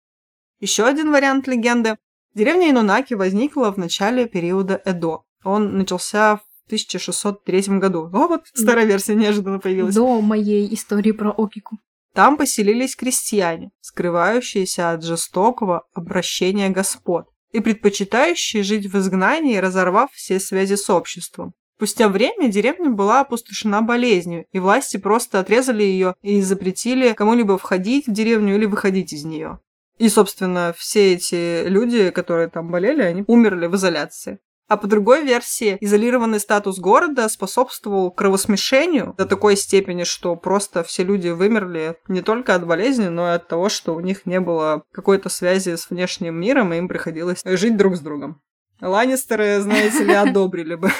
Еще 0.61 0.87
один 0.87 1.11
вариант 1.11 1.49
легенды. 1.49 1.97
Деревня 2.35 2.71
Инунаки 2.71 3.15
возникла 3.15 3.73
в 3.73 3.77
начале 3.77 4.27
периода 4.27 4.81
Эдо. 4.85 5.25
Он 5.45 5.77
начался 5.77 6.37
в 6.37 6.43
1603 6.67 7.79
году. 7.79 8.09
О, 8.13 8.29
вот 8.29 8.43
старая 8.55 8.87
версия 8.87 9.15
неожиданно 9.15 9.59
появилась. 9.59 9.95
До 9.95 10.21
моей 10.21 10.73
истории 10.73 11.13
про 11.13 11.31
Окику. 11.31 11.79
Там 12.15 12.37
поселились 12.37 12.97
крестьяне, 12.97 13.71
скрывающиеся 13.81 14.93
от 14.93 15.03
жестокого 15.03 15.85
обращения 15.95 16.69
господ 16.71 17.27
и 17.53 17.61
предпочитающие 17.61 18.63
жить 18.63 18.87
в 18.87 18.99
изгнании, 18.99 19.57
разорвав 19.57 20.11
все 20.13 20.41
связи 20.41 20.77
с 20.77 20.89
обществом. 20.89 21.53
Спустя 21.77 22.09
время 22.09 22.49
деревня 22.49 22.91
была 22.91 23.21
опустошена 23.23 23.83
болезнью, 23.83 24.47
и 24.53 24.59
власти 24.59 24.99
просто 24.99 25.41
отрезали 25.41 25.83
ее 25.83 26.15
и 26.23 26.41
запретили 26.41 27.13
кому-либо 27.13 27.59
входить 27.59 28.07
в 28.07 28.13
деревню 28.13 28.55
или 28.55 28.67
выходить 28.67 29.13
из 29.13 29.25
нее. 29.25 29.59
И, 30.03 30.09
собственно, 30.09 30.75
все 30.77 31.13
эти 31.13 31.65
люди, 31.69 32.11
которые 32.11 32.49
там 32.49 32.73
болели, 32.73 33.03
они 33.03 33.23
умерли 33.29 33.69
в 33.69 33.77
изоляции. 33.77 34.41
А 34.67 34.77
по 34.77 34.89
другой 34.89 35.23
версии, 35.23 35.79
изолированный 35.81 36.41
статус 36.41 36.81
города 36.81 37.29
способствовал 37.29 38.11
кровосмешению 38.11 39.15
до 39.17 39.27
такой 39.27 39.57
степени, 39.57 40.03
что 40.03 40.35
просто 40.35 40.83
все 40.83 41.05
люди 41.05 41.29
вымерли 41.29 41.99
не 42.09 42.21
только 42.21 42.57
от 42.57 42.67
болезни, 42.67 43.07
но 43.07 43.29
и 43.29 43.37
от 43.37 43.47
того, 43.47 43.69
что 43.69 43.95
у 43.95 44.01
них 44.01 44.27
не 44.27 44.41
было 44.41 44.83
какой-то 44.91 45.29
связи 45.29 45.77
с 45.77 45.89
внешним 45.89 46.35
миром, 46.35 46.73
и 46.73 46.79
им 46.79 46.89
приходилось 46.89 47.43
жить 47.45 47.77
друг 47.77 47.95
с 47.95 48.01
другом. 48.01 48.43
Ланнистеры, 48.81 49.61
знаете 49.61 50.03
ли, 50.03 50.15
одобрили 50.15 50.75
бы. 50.75 50.91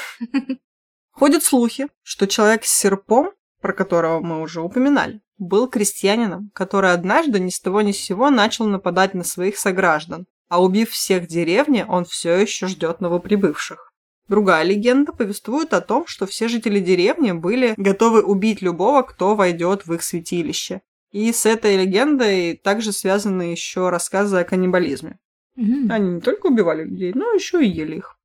Ходят 1.11 1.43
слухи, 1.43 1.89
что 2.05 2.29
человек 2.29 2.65
с 2.65 2.71
серпом, 2.71 3.33
про 3.61 3.73
которого 3.73 4.21
мы 4.21 4.41
уже 4.41 4.61
упоминали, 4.61 5.23
был 5.43 5.69
крестьянином, 5.69 6.51
который 6.55 6.93
однажды 6.93 7.41
ни 7.41 7.51
с 7.51 7.61
того 7.61 7.83
ни 7.83 7.93
с 7.93 7.99
сего 7.99 8.31
начал 8.31 8.67
нападать 8.67 9.15
на 9.15 9.25
своих 9.25 9.59
сограждан, 9.59 10.27
а 10.49 10.63
убив 10.63 10.91
всех 10.91 11.25
в 11.25 11.27
деревне, 11.27 11.85
он 11.87 12.05
все 12.05 12.37
еще 12.37 12.67
ждет 12.67 13.01
новоприбывших. 13.01 13.93
Другая 14.29 14.63
легенда 14.65 15.13
повествует 15.13 15.75
о 15.75 15.81
том, 15.81 16.07
что 16.07 16.27
все 16.27 16.49
жители 16.49 16.81
деревни 16.81 17.33
были 17.33 17.75
готовы 17.77 18.23
убить 18.23 18.63
любого, 18.63 19.03
кто 19.03 19.35
войдет 19.35 19.87
в 19.87 19.93
их 19.93 20.03
святилище. 20.03 20.81
И 21.11 21.31
с 21.33 21.45
этой 21.45 21.77
легендой 21.77 22.57
также 22.57 22.93
связаны 22.93 23.43
еще 23.43 23.91
рассказы 23.91 24.39
о 24.39 24.45
каннибализме. 24.45 25.19
Мгм. 25.57 25.93
Они 25.93 26.11
не 26.15 26.21
только 26.21 26.47
убивали 26.47 26.85
людей, 26.85 27.13
но 27.15 27.33
еще 27.35 27.63
и 27.63 27.69
ели 27.69 27.97
их. 27.97 28.17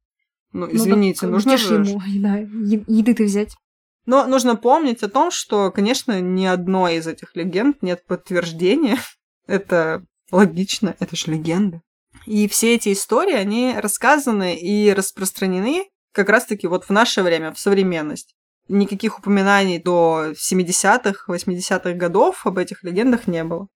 Ну, 0.53 0.67
Ну, 0.67 0.75
извините, 0.75 1.21
так 1.21 1.31
нужно 1.31 1.55
где 1.55 1.57
ж 1.57 1.67
же... 1.67 1.73
ему, 1.75 2.01
да, 2.21 2.37
еды-то 2.37 3.23
взять. 3.23 3.55
Но 4.07 4.25
нужно 4.25 4.55
помнить 4.55 5.03
о 5.03 5.09
том, 5.09 5.31
что, 5.31 5.69
конечно, 5.69 6.21
ни 6.21 6.45
одной 6.45 6.95
из 6.95 7.07
этих 7.07 7.35
легенд 7.35 7.83
нет 7.83 8.05
подтверждения. 8.07 8.97
Это 9.47 10.03
логично, 10.31 10.95
это 10.99 11.15
же 11.15 11.31
легенды. 11.31 11.81
И 12.25 12.49
все 12.49 12.75
эти 12.75 12.91
истории, 12.91 13.35
они 13.35 13.73
рассказаны 13.77 14.57
и 14.57 14.91
распространены 14.91 15.89
как 16.11 16.27
раз-таки 16.29 16.67
вот 16.67 16.85
в 16.85 16.89
наше 16.89 17.21
время, 17.21 17.53
в 17.53 17.59
современность. 17.59 18.35
Никаких 18.67 19.19
упоминаний 19.19 19.81
до 19.81 20.33
70-х, 20.33 21.31
80-х 21.31 21.93
годов 21.93 22.45
об 22.45 22.57
этих 22.57 22.83
легендах 22.83 23.27
не 23.27 23.43
было. 23.45 23.67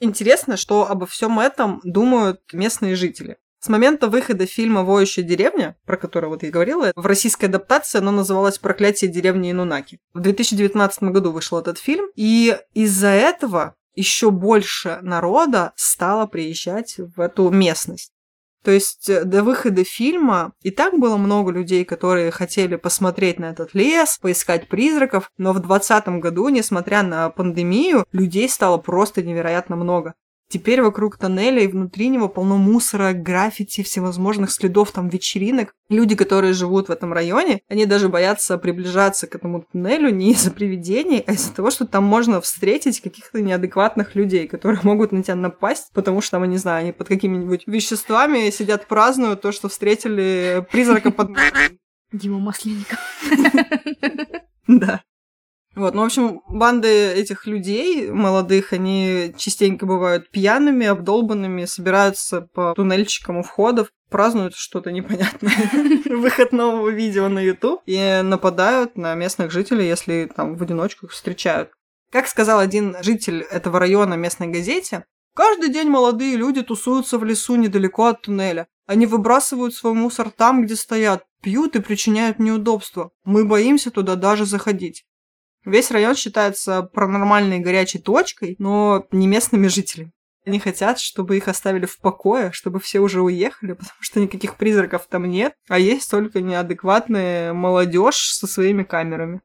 Интересно, 0.00 0.56
что 0.56 0.90
обо 0.90 1.06
всем 1.06 1.38
этом 1.38 1.80
думают 1.84 2.40
местные 2.52 2.96
жители. 2.96 3.36
С 3.64 3.68
момента 3.68 4.08
выхода 4.08 4.44
фильма 4.44 4.82
«Воющая 4.82 5.22
деревня», 5.22 5.76
про 5.86 5.96
который 5.96 6.28
вот 6.28 6.42
я 6.42 6.50
говорила, 6.50 6.90
в 6.96 7.06
российской 7.06 7.44
адаптации 7.44 7.98
оно 7.98 8.10
называлось 8.10 8.58
«Проклятие 8.58 9.08
деревни 9.08 9.52
Инунаки». 9.52 10.00
В 10.14 10.18
2019 10.18 11.04
году 11.04 11.30
вышел 11.30 11.60
этот 11.60 11.78
фильм, 11.78 12.06
и 12.16 12.58
из-за 12.74 13.06
этого 13.06 13.76
еще 13.94 14.32
больше 14.32 14.98
народа 15.02 15.74
стало 15.76 16.26
приезжать 16.26 16.96
в 16.98 17.20
эту 17.20 17.50
местность. 17.50 18.10
То 18.64 18.72
есть 18.72 19.08
э, 19.08 19.22
до 19.22 19.44
выхода 19.44 19.84
фильма 19.84 20.54
и 20.62 20.72
так 20.72 20.98
было 20.98 21.16
много 21.16 21.52
людей, 21.52 21.84
которые 21.84 22.32
хотели 22.32 22.74
посмотреть 22.74 23.38
на 23.38 23.46
этот 23.46 23.74
лес, 23.74 24.18
поискать 24.20 24.66
призраков, 24.66 25.30
но 25.38 25.52
в 25.52 25.60
2020 25.60 26.20
году, 26.20 26.48
несмотря 26.48 27.04
на 27.04 27.30
пандемию, 27.30 28.06
людей 28.10 28.48
стало 28.48 28.78
просто 28.78 29.22
невероятно 29.22 29.76
много. 29.76 30.14
Теперь 30.52 30.82
вокруг 30.82 31.16
тоннеля 31.16 31.62
и 31.62 31.66
внутри 31.66 32.08
него 32.08 32.28
полно 32.28 32.58
мусора, 32.58 33.14
граффити, 33.14 33.82
всевозможных 33.82 34.50
следов 34.50 34.90
там 34.90 35.08
вечеринок. 35.08 35.74
Люди, 35.88 36.14
которые 36.14 36.52
живут 36.52 36.88
в 36.88 36.92
этом 36.92 37.14
районе, 37.14 37.62
они 37.70 37.86
даже 37.86 38.10
боятся 38.10 38.58
приближаться 38.58 39.26
к 39.26 39.34
этому 39.34 39.62
туннелю 39.72 40.10
не 40.10 40.32
из-за 40.32 40.50
привидений, 40.50 41.24
а 41.26 41.32
из-за 41.32 41.54
того, 41.54 41.70
что 41.70 41.86
там 41.86 42.04
можно 42.04 42.38
встретить 42.42 43.00
каких-то 43.00 43.40
неадекватных 43.40 44.14
людей, 44.14 44.46
которые 44.46 44.78
могут 44.84 45.10
на 45.12 45.22
тебя 45.22 45.36
напасть, 45.36 45.90
потому 45.94 46.20
что, 46.20 46.32
там, 46.32 46.44
не 46.44 46.58
знаю, 46.58 46.82
они 46.82 46.92
под 46.92 47.08
какими-нибудь 47.08 47.62
веществами 47.66 48.50
сидят, 48.50 48.86
празднуют 48.86 49.40
то, 49.40 49.52
что 49.52 49.70
встретили 49.70 50.66
призрака 50.70 51.10
под... 51.10 51.30
Дима 52.12 52.40
Масленников. 52.40 52.98
Да. 54.68 55.02
Вот, 55.74 55.94
ну, 55.94 56.02
в 56.02 56.04
общем, 56.04 56.42
банды 56.48 57.12
этих 57.12 57.46
людей 57.46 58.10
молодых, 58.10 58.74
они 58.74 59.34
частенько 59.38 59.86
бывают 59.86 60.30
пьяными, 60.30 60.86
обдолбанными, 60.86 61.64
собираются 61.64 62.42
по 62.42 62.74
туннельчикам 62.74 63.38
у 63.38 63.42
входов, 63.42 63.88
празднуют 64.10 64.54
что-то 64.54 64.92
непонятное. 64.92 65.52
Выход 66.04 66.52
нового 66.52 66.90
видео 66.90 67.28
на 67.28 67.38
YouTube 67.38 67.80
и 67.86 68.20
нападают 68.22 68.96
на 68.96 69.14
местных 69.14 69.50
жителей, 69.50 69.88
если 69.88 70.30
там 70.34 70.56
в 70.56 70.62
одиночку 70.62 71.06
их 71.06 71.12
встречают. 71.12 71.70
Как 72.10 72.28
сказал 72.28 72.58
один 72.58 72.96
житель 73.00 73.40
этого 73.40 73.78
района 73.78 74.14
местной 74.14 74.48
газете, 74.48 75.06
каждый 75.34 75.70
день 75.70 75.88
молодые 75.88 76.36
люди 76.36 76.62
тусуются 76.62 77.16
в 77.16 77.24
лесу 77.24 77.56
недалеко 77.56 78.08
от 78.08 78.20
туннеля. 78.20 78.68
Они 78.86 79.06
выбрасывают 79.06 79.74
свой 79.74 79.94
мусор 79.94 80.30
там, 80.30 80.62
где 80.62 80.76
стоят, 80.76 81.24
пьют 81.42 81.76
и 81.76 81.80
причиняют 81.80 82.38
неудобства. 82.38 83.12
Мы 83.24 83.46
боимся 83.46 83.90
туда 83.90 84.16
даже 84.16 84.44
заходить. 84.44 85.06
Весь 85.64 85.90
район 85.90 86.16
считается 86.16 86.82
паранормальной 86.82 87.60
горячей 87.60 87.98
точкой, 87.98 88.56
но 88.58 89.06
не 89.12 89.26
местными 89.26 89.68
жителями. 89.68 90.12
Они 90.44 90.58
хотят, 90.58 90.98
чтобы 90.98 91.36
их 91.36 91.46
оставили 91.46 91.86
в 91.86 91.98
покое, 92.00 92.50
чтобы 92.50 92.80
все 92.80 92.98
уже 92.98 93.20
уехали, 93.20 93.72
потому 93.74 94.00
что 94.00 94.20
никаких 94.20 94.56
призраков 94.56 95.06
там 95.08 95.26
нет, 95.26 95.54
а 95.68 95.78
есть 95.78 96.10
только 96.10 96.40
неадекватная 96.40 97.52
молодежь 97.52 98.32
со 98.32 98.46
своими 98.46 98.82
камерами. 98.82 99.40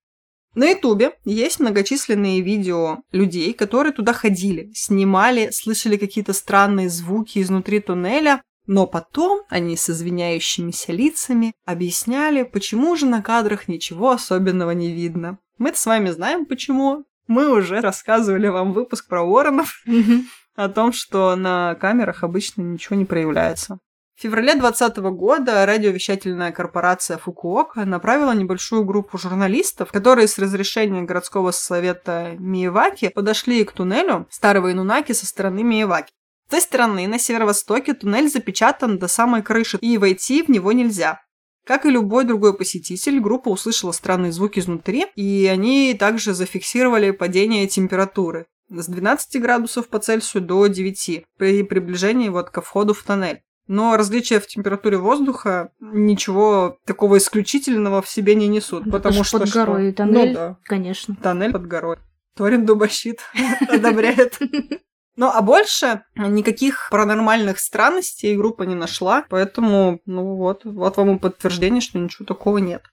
На 0.55 0.71
Ютубе 0.71 1.11
есть 1.23 1.59
многочисленные 1.59 2.41
видео 2.41 3.03
людей, 3.11 3.53
которые 3.53 3.93
туда 3.93 4.11
ходили, 4.13 4.71
снимали, 4.73 5.51
слышали 5.51 5.97
какие-то 5.97 6.33
странные 6.33 6.89
звуки 6.89 7.39
изнутри 7.39 7.79
туннеля, 7.79 8.41
но 8.65 8.87
потом 8.87 9.43
они 9.49 9.77
с 9.77 9.87
извиняющимися 9.87 10.93
лицами 10.93 11.53
объясняли, 11.63 12.41
почему 12.41 12.95
же 12.95 13.05
на 13.05 13.21
кадрах 13.21 13.67
ничего 13.67 14.09
особенного 14.09 14.71
не 14.71 14.91
видно. 14.91 15.37
Мы-то 15.57 15.79
с 15.79 15.85
вами 15.85 16.09
знаем 16.09 16.45
почему. 16.45 17.05
Мы 17.27 17.51
уже 17.51 17.81
рассказывали 17.81 18.47
вам 18.47 18.73
выпуск 18.73 19.07
про 19.07 19.23
воронов 19.23 19.83
о 20.55 20.69
том, 20.69 20.93
что 20.93 21.35
на 21.35 21.75
камерах 21.75 22.23
обычно 22.23 22.61
ничего 22.61 22.95
не 22.95 23.05
проявляется. 23.05 23.79
В 24.17 24.21
феврале 24.21 24.55
2020 24.55 24.97
года 25.15 25.63
радиовещательная 25.67 26.51
корпорация 26.51 27.19
Фукуока 27.19 27.85
направила 27.85 28.33
небольшую 28.33 28.83
группу 28.83 29.19
журналистов, 29.19 29.91
которые 29.91 30.27
с 30.27 30.39
разрешения 30.39 31.03
городского 31.03 31.51
совета 31.51 32.35
Миеваки 32.39 33.09
подошли 33.09 33.63
к 33.63 33.73
туннелю 33.73 34.25
старого 34.31 34.71
Инунаки 34.71 35.11
со 35.11 35.27
стороны 35.27 35.61
Миеваки. 35.61 36.11
С 36.47 36.51
той 36.51 36.61
стороны, 36.61 37.07
на 37.07 37.19
северо-востоке, 37.19 37.93
туннель 37.93 38.29
запечатан 38.29 38.97
до 38.97 39.07
самой 39.07 39.43
крыши, 39.43 39.77
и 39.81 39.99
войти 39.99 40.41
в 40.41 40.49
него 40.49 40.71
нельзя. 40.71 41.21
Как 41.67 41.85
и 41.85 41.89
любой 41.89 42.23
другой 42.23 42.55
посетитель, 42.57 43.19
группа 43.19 43.49
услышала 43.49 43.91
странные 43.91 44.31
звуки 44.31 44.59
изнутри, 44.59 45.05
и 45.17 45.45
они 45.51 45.93
также 45.99 46.33
зафиксировали 46.33 47.11
падение 47.11 47.67
температуры 47.67 48.45
с 48.69 48.87
12 48.87 49.41
градусов 49.41 49.89
по 49.89 49.99
Цельсию 49.99 50.43
до 50.43 50.67
9 50.67 51.25
при 51.37 51.63
приближении 51.63 52.29
вот 52.29 52.49
ко 52.51 52.61
входу 52.61 52.93
в 52.93 53.03
тоннель. 53.03 53.41
Но 53.67 53.97
различия 53.97 54.39
в 54.39 54.47
температуре 54.47 54.97
воздуха 54.97 55.71
ничего 55.81 56.77
такого 56.85 57.17
исключительного 57.17 58.01
в 58.01 58.07
себе 58.09 58.33
не 58.35 58.47
несут, 58.47 58.85
Да 58.85 58.91
потому 58.91 59.25
что 59.25 59.39
под 59.39 59.49
что? 59.49 59.59
горой 59.59 59.91
тоннель. 59.91 60.29
Ну 60.29 60.33
да, 60.33 60.57
Конечно. 60.63 61.17
тоннель 61.21 61.51
под 61.51 61.67
горой. 61.67 61.97
Торин 62.37 62.65
Дубащит 62.65 63.19
одобряет. 63.69 64.39
Ну, 65.17 65.31
а 65.33 65.41
больше 65.41 66.03
никаких 66.15 66.89
паранормальных 66.91 67.57
странностей 67.59 68.37
группа 68.37 68.63
не 68.63 68.75
нашла, 68.75 69.25
поэтому, 69.29 69.99
ну 70.05 70.35
вот, 70.35 70.63
вот 70.63 70.95
вам 70.95 71.15
и 71.15 71.19
подтверждение, 71.19 71.81
что 71.81 71.97
ничего 71.97 72.23
такого 72.23 72.59
нет. 72.59 72.83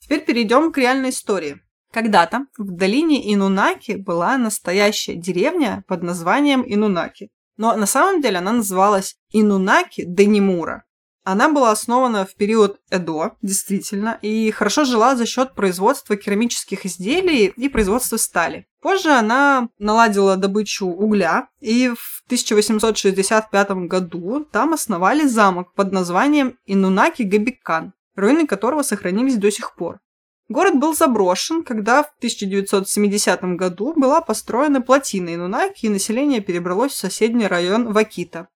Теперь 0.00 0.22
перейдем 0.24 0.72
к 0.72 0.78
реальной 0.78 1.08
истории. 1.08 1.62
Когда-то 1.90 2.46
в 2.58 2.70
долине 2.70 3.32
Инунаки 3.34 3.92
была 3.92 4.36
настоящая 4.36 5.14
деревня 5.14 5.82
под 5.88 6.02
названием 6.02 6.62
Инунаки. 6.66 7.30
Но 7.56 7.74
на 7.74 7.86
самом 7.86 8.20
деле 8.20 8.38
она 8.38 8.52
называлась 8.52 9.16
Инунаки 9.32 10.04
Денимура. 10.06 10.84
Она 11.30 11.48
была 11.48 11.70
основана 11.70 12.26
в 12.26 12.34
период 12.34 12.80
Эдо, 12.90 13.36
действительно, 13.40 14.18
и 14.20 14.50
хорошо 14.50 14.84
жила 14.84 15.14
за 15.14 15.26
счет 15.26 15.54
производства 15.54 16.16
керамических 16.16 16.84
изделий 16.84 17.52
и 17.56 17.68
производства 17.68 18.16
стали. 18.16 18.66
Позже 18.82 19.10
она 19.10 19.68
наладила 19.78 20.36
добычу 20.36 20.86
угля, 20.86 21.46
и 21.60 21.92
в 21.96 22.24
1865 22.26 23.70
году 23.86 24.44
там 24.50 24.74
основали 24.74 25.24
замок 25.24 25.72
под 25.74 25.92
названием 25.92 26.58
Инунаки 26.66 27.22
Габикан, 27.22 27.92
руины 28.16 28.48
которого 28.48 28.82
сохранились 28.82 29.36
до 29.36 29.52
сих 29.52 29.76
пор. 29.76 30.00
Город 30.48 30.80
был 30.80 30.96
заброшен, 30.96 31.62
когда 31.62 32.02
в 32.02 32.12
1970 32.18 33.44
году 33.54 33.94
была 33.96 34.20
построена 34.20 34.80
плотина 34.80 35.32
Инунаки, 35.32 35.86
и 35.86 35.90
население 35.90 36.40
перебралось 36.40 36.90
в 36.90 36.96
соседний 36.96 37.46
район 37.46 37.92
Вакита. 37.92 38.48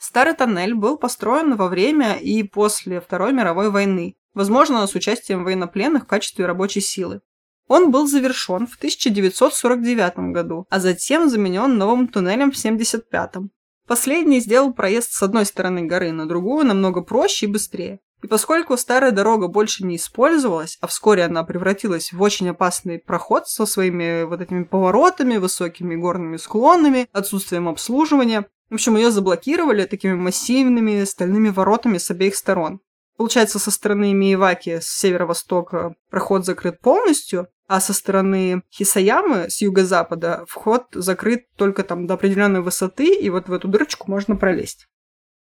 Старый 0.00 0.32
тоннель 0.34 0.72
был 0.72 0.96
построен 0.96 1.56
во 1.56 1.68
время 1.68 2.14
и 2.14 2.42
после 2.42 3.02
Второй 3.02 3.34
мировой 3.34 3.70
войны, 3.70 4.16
возможно, 4.32 4.86
с 4.86 4.94
участием 4.94 5.44
военнопленных 5.44 6.04
в 6.04 6.06
качестве 6.06 6.46
рабочей 6.46 6.80
силы. 6.80 7.20
Он 7.68 7.90
был 7.90 8.06
завершен 8.06 8.66
в 8.66 8.76
1949 8.76 10.32
году, 10.32 10.66
а 10.70 10.80
затем 10.80 11.28
заменен 11.28 11.76
новым 11.76 12.08
туннелем 12.08 12.50
в 12.50 12.56
1975. 12.56 13.50
Последний 13.86 14.40
сделал 14.40 14.72
проезд 14.72 15.12
с 15.12 15.22
одной 15.22 15.44
стороны 15.44 15.82
горы 15.82 16.12
на 16.12 16.26
другую 16.26 16.64
намного 16.64 17.02
проще 17.02 17.44
и 17.44 17.50
быстрее. 17.50 18.00
И 18.22 18.26
поскольку 18.26 18.78
старая 18.78 19.12
дорога 19.12 19.48
больше 19.48 19.84
не 19.84 19.96
использовалась, 19.96 20.78
а 20.80 20.86
вскоре 20.86 21.24
она 21.24 21.44
превратилась 21.44 22.10
в 22.12 22.22
очень 22.22 22.48
опасный 22.48 22.98
проход 22.98 23.48
со 23.48 23.66
своими 23.66 24.22
вот 24.22 24.40
этими 24.40 24.64
поворотами, 24.64 25.36
высокими 25.36 25.94
горными 25.94 26.38
склонами, 26.38 27.06
отсутствием 27.12 27.68
обслуживания, 27.68 28.46
в 28.70 28.74
общем, 28.74 28.96
ее 28.96 29.10
заблокировали 29.10 29.84
такими 29.84 30.14
массивными 30.14 31.04
стальными 31.04 31.48
воротами 31.48 31.98
с 31.98 32.10
обеих 32.10 32.36
сторон. 32.36 32.80
Получается, 33.16 33.58
со 33.58 33.70
стороны 33.70 34.14
Миеваки 34.14 34.80
с 34.80 34.86
северо-востока 34.86 35.94
проход 36.08 36.46
закрыт 36.46 36.80
полностью, 36.80 37.48
а 37.66 37.80
со 37.80 37.92
стороны 37.92 38.62
Хисаямы 38.72 39.50
с 39.50 39.60
юго-запада 39.60 40.44
вход 40.48 40.86
закрыт 40.92 41.44
только 41.56 41.84
там 41.84 42.06
до 42.06 42.14
определенной 42.14 42.62
высоты, 42.62 43.14
и 43.14 43.28
вот 43.28 43.48
в 43.48 43.52
эту 43.52 43.68
дырочку 43.68 44.10
можно 44.10 44.36
пролезть. 44.36 44.86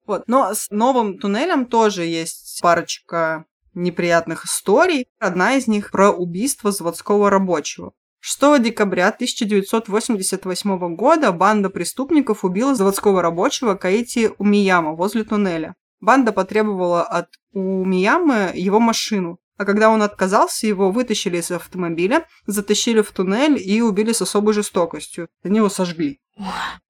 Вот. 0.05 0.25
Но 0.27 0.53
с 0.53 0.69
новым 0.71 1.19
туннелем 1.19 1.67
тоже 1.67 2.05
есть 2.05 2.61
парочка 2.61 3.47
неприятных 3.75 4.45
историй. 4.45 5.07
Одна 5.19 5.55
из 5.55 5.67
них 5.67 5.91
про 5.91 6.11
убийство 6.11 6.73
заводского 6.73 7.31
рабочего. 7.31 7.93
6 8.25 8.63
декабря 8.63 9.09
1988 9.09 10.95
года 10.95 11.33
банда 11.33 11.71
преступников 11.71 12.45
убила 12.45 12.73
заводского 12.73 13.21
рабочего 13.21 13.75
Каити 13.75 14.31
Умияма 14.39 14.93
возле 14.93 15.25
туннеля. 15.25 15.75
Банда 16.01 16.31
потребовала 16.31 17.03
от 17.03 17.27
Умиямы 17.53 18.53
его 18.55 18.79
машину, 18.79 19.41
а 19.59 19.65
когда 19.65 19.91
он 19.91 20.03
отказался, 20.03 20.69
его 20.69 20.93
вытащили 20.93 21.39
из 21.39 21.51
автомобиля, 21.51 22.29
затащили 22.47 23.03
в 23.03 23.11
туннель 23.11 23.61
и 23.61 23.83
убили 23.83 24.13
с 24.13 24.23
особой 24.23 24.55
жестокостью. 24.55 25.29
Они 25.43 25.57
его 25.57 25.69
сожгли. 25.69 26.21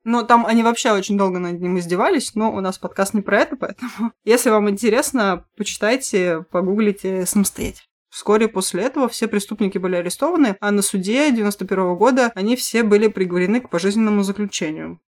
Но 0.05 0.25
там 0.25 0.45
они 0.45 0.63
вообще 0.63 0.93
очень 0.93 1.17
долго 1.17 1.39
над 1.39 1.59
ним 1.59 1.79
издевались, 1.79 2.35
но 2.35 2.53
у 2.53 2.61
нас 2.61 2.77
подкаст 2.77 3.15
не 3.15 3.23
про 3.23 3.41
это, 3.41 3.57
поэтому 3.57 4.13
если 4.25 4.51
вам 4.51 4.69
интересно, 4.69 5.47
почитайте, 5.57 6.45
погуглите 6.51 7.25
самостоятельно. 7.25 7.87
Вскоре 8.13 8.47
после 8.47 8.83
этого 8.83 9.09
все 9.09 9.27
преступники 9.27 9.79
были 9.79 9.97
арестованы, 9.97 10.59
а 10.61 10.71
на 10.71 10.83
суде 10.83 11.33
91 11.33 11.97
года 11.97 12.31
они 12.35 12.57
все 12.57 12.83
были 12.83 13.09
приговорены 13.09 13.63
к 13.63 13.71
пожизненному 13.71 14.23
заключению. 14.23 15.01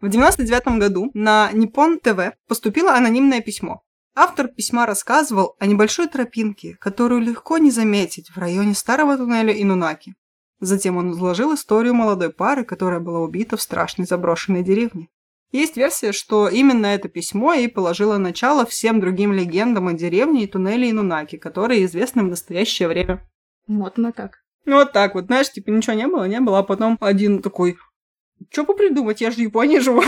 В 0.00 0.08
99 0.08 0.78
году 0.78 1.10
на 1.12 1.50
Nippon 1.52 1.98
ТВ 1.98 2.36
поступило 2.46 2.94
анонимное 2.94 3.40
письмо. 3.40 3.82
Автор 4.14 4.46
письма 4.46 4.86
рассказывал 4.86 5.56
о 5.58 5.66
небольшой 5.66 6.06
тропинке, 6.06 6.76
которую 6.78 7.20
легко 7.20 7.58
не 7.58 7.72
заметить 7.72 8.30
в 8.30 8.38
районе 8.38 8.74
старого 8.74 9.16
туннеля 9.16 9.52
Инунаки. 9.52 10.14
Затем 10.60 10.98
он 10.98 11.10
изложил 11.10 11.52
историю 11.52 11.94
молодой 11.94 12.32
пары, 12.32 12.64
которая 12.64 13.00
была 13.00 13.18
убита 13.18 13.56
в 13.56 13.62
страшной 13.62 14.06
заброшенной 14.06 14.62
деревне. 14.62 15.08
Есть 15.52 15.76
версия, 15.76 16.12
что 16.12 16.48
именно 16.48 16.86
это 16.86 17.08
письмо 17.08 17.54
и 17.54 17.68
положило 17.68 18.18
начало 18.18 18.66
всем 18.66 19.00
другим 19.00 19.32
легендам 19.32 19.88
о 19.88 19.92
деревне 19.92 20.44
и 20.44 20.46
туннеле 20.46 20.90
Инунаки, 20.90 21.36
которые 21.36 21.84
известны 21.84 22.24
в 22.24 22.28
настоящее 22.28 22.88
время. 22.88 23.26
Вот 23.68 23.96
мы 23.96 24.12
так. 24.12 24.38
Ну 24.64 24.76
вот 24.76 24.92
так 24.92 25.14
вот, 25.14 25.26
знаешь, 25.26 25.50
типа 25.50 25.70
ничего 25.70 25.94
не 25.94 26.08
было, 26.08 26.24
не 26.26 26.40
было, 26.40 26.58
а 26.58 26.62
потом 26.62 26.98
один 27.00 27.40
такой, 27.40 27.76
что 28.50 28.64
попридумать, 28.64 29.20
я 29.20 29.30
же 29.30 29.36
в 29.36 29.40
Японии 29.40 29.78
живу. 29.78 30.02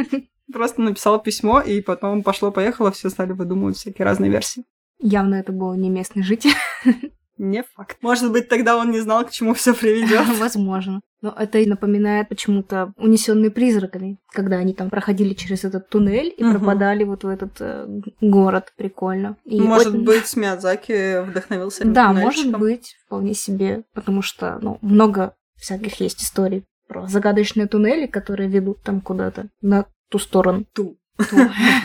Просто 0.52 0.82
написал 0.82 1.22
письмо, 1.22 1.60
и 1.60 1.80
потом 1.80 2.24
пошло-поехало, 2.24 2.90
все 2.90 3.08
стали 3.08 3.32
выдумывать 3.32 3.76
всякие 3.76 4.04
разные 4.04 4.30
версии. 4.30 4.64
Явно 4.98 5.36
это 5.36 5.52
был 5.52 5.74
не 5.74 5.88
местный 5.88 6.24
житель. 6.24 6.50
Не 7.40 7.62
факт. 7.62 7.96
Может 8.02 8.30
быть, 8.32 8.50
тогда 8.50 8.76
он 8.76 8.90
не 8.90 9.00
знал, 9.00 9.24
к 9.24 9.30
чему 9.30 9.54
все 9.54 9.72
приведет. 9.72 10.26
Возможно. 10.38 11.00
Но 11.22 11.34
это 11.36 11.58
и 11.58 11.66
напоминает 11.66 12.28
почему-то 12.28 12.92
унесенные 12.98 13.50
призраками, 13.50 14.18
когда 14.30 14.56
они 14.56 14.74
там 14.74 14.90
проходили 14.90 15.32
через 15.32 15.64
этот 15.64 15.88
туннель 15.88 16.34
и 16.36 16.44
угу. 16.44 16.58
пропадали 16.58 17.04
вот 17.04 17.24
в 17.24 17.28
этот 17.28 17.52
э, 17.60 17.86
город. 18.20 18.74
Прикольно. 18.76 19.38
И 19.46 19.58
может 19.58 19.92
вот... 19.92 20.02
быть, 20.02 20.36
Миядзаки 20.36 21.22
вдохновился 21.22 21.86
Да, 21.86 22.12
может 22.12 22.54
быть, 22.58 22.94
вполне 23.06 23.32
себе, 23.32 23.84
потому 23.94 24.20
что 24.20 24.58
ну, 24.60 24.76
много 24.82 25.34
всяких 25.56 25.98
есть 25.98 26.22
историй 26.22 26.66
про 26.88 27.06
загадочные 27.06 27.68
туннели, 27.68 28.06
которые 28.06 28.50
ведут 28.50 28.82
там 28.82 29.00
куда-то 29.00 29.48
на 29.62 29.86
ту 30.10 30.18
сторону. 30.18 30.66
Ту. 30.74 30.98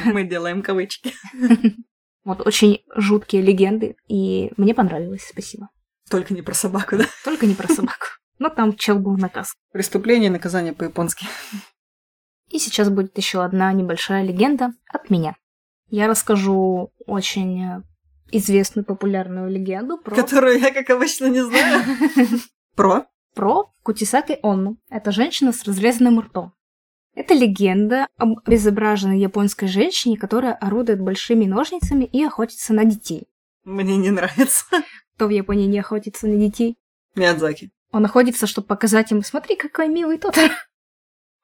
Мы 0.05 0.25
делаем 0.25 0.61
кавычки. 0.61 1.13
Вот 2.25 2.45
очень 2.45 2.83
жуткие 2.95 3.43
легенды, 3.43 3.95
и 4.07 4.51
мне 4.57 4.73
понравилось, 4.73 5.25
спасибо. 5.29 5.69
Только 6.09 6.33
не 6.33 6.41
про 6.41 6.53
собаку, 6.53 6.97
да? 6.97 7.05
Только 7.23 7.45
не 7.45 7.53
про 7.55 7.67
собаку. 7.67 8.07
Но 8.39 8.49
там 8.49 8.75
чел 8.75 8.99
был 8.99 9.15
наказ. 9.15 9.53
Преступление 9.71 10.27
и 10.27 10.33
наказание 10.33 10.73
по-японски. 10.73 11.27
И 12.49 12.59
сейчас 12.59 12.89
будет 12.89 13.17
еще 13.17 13.43
одна 13.43 13.71
небольшая 13.71 14.23
легенда 14.23 14.73
от 14.87 15.09
меня. 15.09 15.35
Я 15.89 16.07
расскажу 16.07 16.91
очень 17.05 17.83
известную 18.31 18.85
популярную 18.85 19.49
легенду 19.49 19.97
про... 19.97 20.15
Которую 20.15 20.59
я, 20.59 20.73
как 20.73 20.89
обычно, 20.89 21.27
не 21.27 21.43
знаю. 21.43 21.83
Про? 22.75 23.05
Про 23.35 23.71
Кутисаки 23.83 24.39
Онну. 24.41 24.77
Это 24.89 25.11
женщина 25.11 25.53
с 25.53 25.63
разрезанным 25.63 26.19
ртом. 26.19 26.53
Это 27.15 27.33
легенда 27.33 28.07
об 28.17 28.39
обезображенной 28.45 29.19
японской 29.19 29.67
женщине, 29.67 30.17
которая 30.17 30.53
орудует 30.53 30.99
большими 30.99 31.45
ножницами 31.45 32.03
и 32.03 32.23
охотится 32.23 32.73
на 32.73 32.83
детей. 32.83 33.27
Мне 33.63 33.95
не 33.95 34.11
нравится. 34.11 34.65
Кто 35.15 35.27
в 35.27 35.29
Японии 35.29 35.65
не 35.65 35.79
охотится 35.79 36.27
на 36.27 36.35
детей? 36.35 36.77
Миядзаки. 37.15 37.71
Он 37.91 38.01
находится, 38.01 38.47
чтобы 38.47 38.67
показать 38.67 39.11
им, 39.13 39.23
смотри, 39.23 39.55
какой 39.55 39.87
милый 39.87 40.17
тот. 40.17 40.37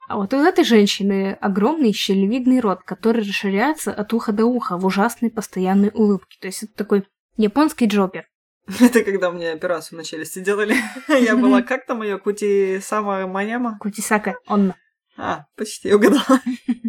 А 0.09 0.17
вот 0.17 0.33
у 0.33 0.37
этой 0.37 0.65
женщины 0.65 1.37
огромный 1.39 1.93
щелевидный 1.93 2.59
рот, 2.59 2.83
который 2.83 3.23
расширяется 3.23 3.93
от 3.93 4.11
уха 4.11 4.33
до 4.33 4.45
уха 4.45 4.77
в 4.77 4.85
ужасной 4.85 5.31
постоянной 5.31 5.91
улыбке. 5.93 6.37
То 6.41 6.47
есть 6.47 6.63
это 6.63 6.73
такой 6.75 7.07
японский 7.37 7.85
джокер. 7.85 8.27
Это 8.79 9.05
когда 9.05 9.31
мне 9.31 9.51
операцию 9.51 9.97
на 9.97 10.03
челюсти 10.03 10.39
делали. 10.39 10.75
Я 11.07 11.37
была 11.37 11.61
как 11.61 11.85
там 11.85 12.03
ее 12.03 12.17
Кути 12.19 12.79
Сама 12.81 13.25
Манема? 13.25 13.77
Кутисака 13.79 14.35
Онна. 14.45 14.75
А, 15.17 15.45
почти 15.55 15.93
угадала. 15.93 16.41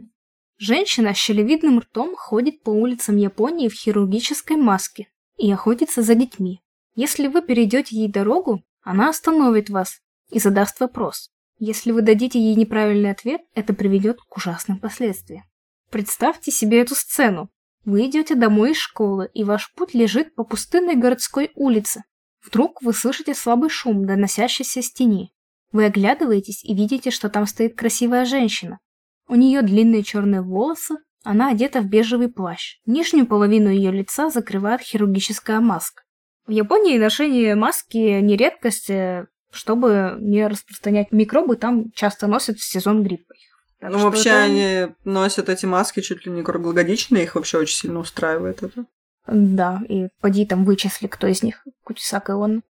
Женщина 0.58 1.14
с 1.14 1.16
щелевидным 1.16 1.80
ртом 1.80 2.14
ходит 2.16 2.62
по 2.62 2.70
улицам 2.70 3.16
Японии 3.16 3.68
в 3.68 3.74
хирургической 3.74 4.56
маске 4.56 5.08
и 5.36 5.50
охотится 5.50 6.02
за 6.02 6.14
детьми. 6.14 6.60
Если 6.94 7.26
вы 7.26 7.42
перейдете 7.42 7.96
ей 7.96 8.08
дорогу, 8.08 8.62
она 8.82 9.08
остановит 9.08 9.70
вас 9.70 10.00
и 10.30 10.38
задаст 10.38 10.78
вопрос. 10.80 11.30
Если 11.58 11.90
вы 11.90 12.02
дадите 12.02 12.38
ей 12.38 12.54
неправильный 12.54 13.10
ответ, 13.10 13.42
это 13.54 13.72
приведет 13.72 14.20
к 14.20 14.36
ужасным 14.36 14.78
последствиям. 14.78 15.44
Представьте 15.90 16.50
себе 16.50 16.80
эту 16.80 16.94
сцену. 16.94 17.50
Вы 17.84 18.06
идете 18.06 18.34
домой 18.34 18.72
из 18.72 18.78
школы, 18.78 19.30
и 19.34 19.44
ваш 19.44 19.72
путь 19.74 19.94
лежит 19.94 20.34
по 20.34 20.44
пустынной 20.44 20.96
городской 20.96 21.50
улице. 21.54 22.04
Вдруг 22.44 22.82
вы 22.82 22.92
слышите 22.92 23.34
слабый 23.34 23.70
шум, 23.70 24.06
доносящийся 24.06 24.82
с 24.82 24.92
тени. 24.92 25.32
Вы 25.72 25.86
оглядываетесь 25.86 26.64
и 26.64 26.74
видите, 26.74 27.10
что 27.10 27.28
там 27.28 27.46
стоит 27.46 27.76
красивая 27.76 28.24
женщина. 28.24 28.78
У 29.26 29.34
нее 29.34 29.62
длинные 29.62 30.02
черные 30.02 30.42
волосы, 30.42 30.96
она 31.24 31.50
одета 31.50 31.80
в 31.80 31.86
бежевый 31.86 32.28
плащ. 32.28 32.78
Нижнюю 32.84 33.26
половину 33.26 33.70
ее 33.70 33.90
лица 33.90 34.28
закрывает 34.30 34.82
хирургическая 34.82 35.60
маска. 35.60 36.02
В 36.46 36.50
Японии 36.50 36.98
ношение 36.98 37.54
маски 37.54 38.20
не 38.20 38.36
редкость, 38.36 38.90
э, 38.90 39.26
чтобы 39.52 40.16
не 40.18 40.46
распространять 40.46 41.12
микробы, 41.12 41.56
там 41.56 41.92
часто 41.92 42.26
носят 42.26 42.58
в 42.58 42.64
сезон 42.64 43.04
гриппа. 43.04 43.34
Так 43.78 43.92
ну, 43.92 43.98
вообще 43.98 44.30
это... 44.30 44.42
они 44.42 44.94
носят 45.04 45.48
эти 45.48 45.66
маски 45.66 46.00
чуть 46.00 46.26
ли 46.26 46.32
не 46.32 46.42
круглогодично, 46.42 47.16
их 47.18 47.36
вообще 47.36 47.58
очень 47.58 47.76
сильно 47.76 48.00
устраивает 48.00 48.62
это. 48.62 48.86
Да, 49.26 49.80
и 49.88 50.08
поди 50.20 50.46
там 50.46 50.64
вычисли, 50.64 51.06
кто 51.06 51.28
из 51.28 51.42
них, 51.42 51.64
Кутисака 51.84 52.32
и 52.32 52.34
он. 52.34 52.62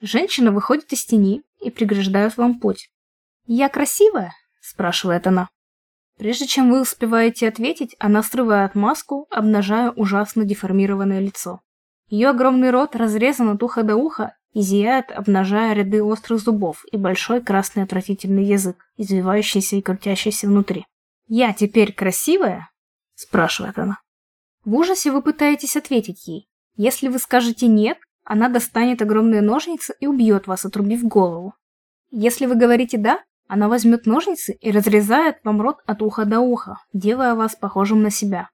Женщина 0.00 0.52
выходит 0.52 0.92
из 0.92 1.04
тени 1.04 1.42
и 1.60 1.70
преграждает 1.70 2.36
вам 2.36 2.60
путь. 2.60 2.88
«Я 3.46 3.68
красивая?»– 3.68 4.32
спрашивает 4.60 5.26
она. 5.26 5.48
Прежде 6.18 6.46
чем 6.46 6.70
вы 6.70 6.80
успеваете 6.80 7.48
ответить, 7.48 7.94
она 7.98 8.22
срывает 8.22 8.74
маску, 8.74 9.26
обнажая 9.30 9.90
ужасно 9.90 10.44
деформированное 10.44 11.20
лицо. 11.20 11.60
Ее 12.08 12.30
огромный 12.30 12.70
рот 12.70 12.96
разрезан 12.96 13.50
от 13.50 13.62
уха 13.62 13.82
до 13.82 13.96
уха 13.96 14.34
и 14.52 14.62
зияет, 14.62 15.10
обнажая 15.10 15.74
ряды 15.74 16.02
острых 16.02 16.40
зубов 16.40 16.84
и 16.90 16.96
большой 16.96 17.42
красный 17.42 17.82
отвратительный 17.82 18.44
язык, 18.44 18.76
извивающийся 18.96 19.76
и 19.76 19.82
крутящийся 19.82 20.46
внутри. 20.46 20.86
«Я 21.28 21.52
теперь 21.52 21.92
красивая?»– 21.92 22.70
спрашивает 23.14 23.78
она. 23.78 23.98
В 24.66 24.74
ужасе 24.74 25.12
вы 25.12 25.22
пытаетесь 25.22 25.76
ответить 25.76 26.26
ей. 26.26 26.48
Если 26.74 27.06
вы 27.06 27.20
скажете 27.20 27.68
«нет», 27.68 27.98
она 28.26 28.48
достанет 28.48 29.00
огромные 29.00 29.40
ножницы 29.40 29.94
и 30.00 30.06
убьет 30.06 30.48
вас, 30.48 30.64
отрубив 30.64 31.04
голову. 31.04 31.54
Если 32.10 32.46
вы 32.46 32.56
говорите 32.56 32.98
«да», 32.98 33.20
она 33.46 33.68
возьмет 33.68 34.04
ножницы 34.04 34.52
и 34.60 34.72
разрезает 34.72 35.36
вам 35.44 35.62
рот 35.62 35.78
от 35.86 36.02
уха 36.02 36.24
до 36.24 36.40
уха, 36.40 36.78
делая 36.92 37.36
вас 37.36 37.54
похожим 37.54 38.02
на 38.02 38.10
себя. 38.10 38.50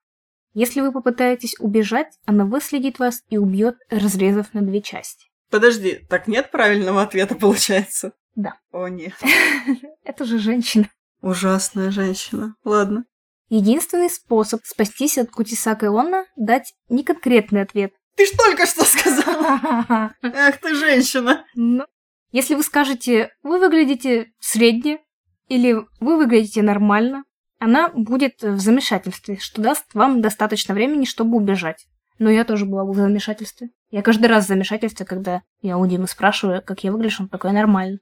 Если 0.53 0.83
вы 0.83 0.93
попытаетесь 0.93 1.55
убежать, 1.59 2.19
она 2.27 2.45
выследит 2.45 2.99
вас 2.99 3.23
и 3.31 3.39
убьет, 3.39 3.77
разрезав 3.89 4.53
на 4.53 4.61
две 4.61 4.83
части. 4.83 5.27
Подожди, 5.51 6.05
так 6.09 6.29
нет 6.29 6.51
правильного 6.51 7.01
ответа 7.01 7.35
получается? 7.35 8.13
Да. 8.35 8.59
О, 8.73 8.89
нет. 8.89 9.15
Это 10.05 10.27
же 10.27 10.39
женщина. 10.39 10.89
Ужасная 11.23 11.91
женщина. 11.91 12.57
Ладно. 12.65 13.05
Единственный 13.49 14.11
способ 14.11 14.61
спастись 14.65 15.17
от 15.17 15.31
Кутисака 15.31 15.89
Онна– 15.89 16.27
дать 16.37 16.75
неконкретный 16.91 17.63
ответ. 17.63 17.93
Ты 18.17 18.27
ж 18.27 18.31
только 18.37 18.67
что 18.67 18.85
сказала! 18.85 20.15
Ах 20.23 20.59
ты 20.59 20.75
женщина! 20.75 21.45
Но 21.55 21.87
если 22.31 22.55
вы 22.55 22.63
скажете 22.63 23.31
«вы 23.43 23.59
выглядите 23.59 24.33
средне» 24.39 25.01
или 25.49 25.75
«вы 26.01 26.17
выглядите 26.17 26.63
нормально», 26.63 27.25
она 27.59 27.89
будет 27.91 28.43
в 28.43 28.59
замешательстве, 28.59 29.39
что 29.39 29.63
даст 29.63 29.95
вам 29.95 30.21
достаточно 30.21 30.75
времени, 30.75 31.05
чтобы 31.05 31.37
убежать. 31.37 31.87
Но 32.19 32.31
я 32.31 32.45
тоже 32.45 32.67
была 32.67 32.85
в 32.85 32.95
замешательстве. 32.95 33.71
Я 33.91 34.03
каждый 34.03 34.27
раз 34.27 34.45
в 34.45 34.49
замешательстве, 34.49 35.07
когда 35.07 35.43
я 35.61 35.79
у 35.79 35.87
Димы 35.87 36.09
спрашиваю, 36.09 36.63
как 36.63 36.83
я 36.85 36.93
выгляжу, 36.93 37.25
он 37.25 37.29
такой 37.29 37.53
нормально. 37.53 37.99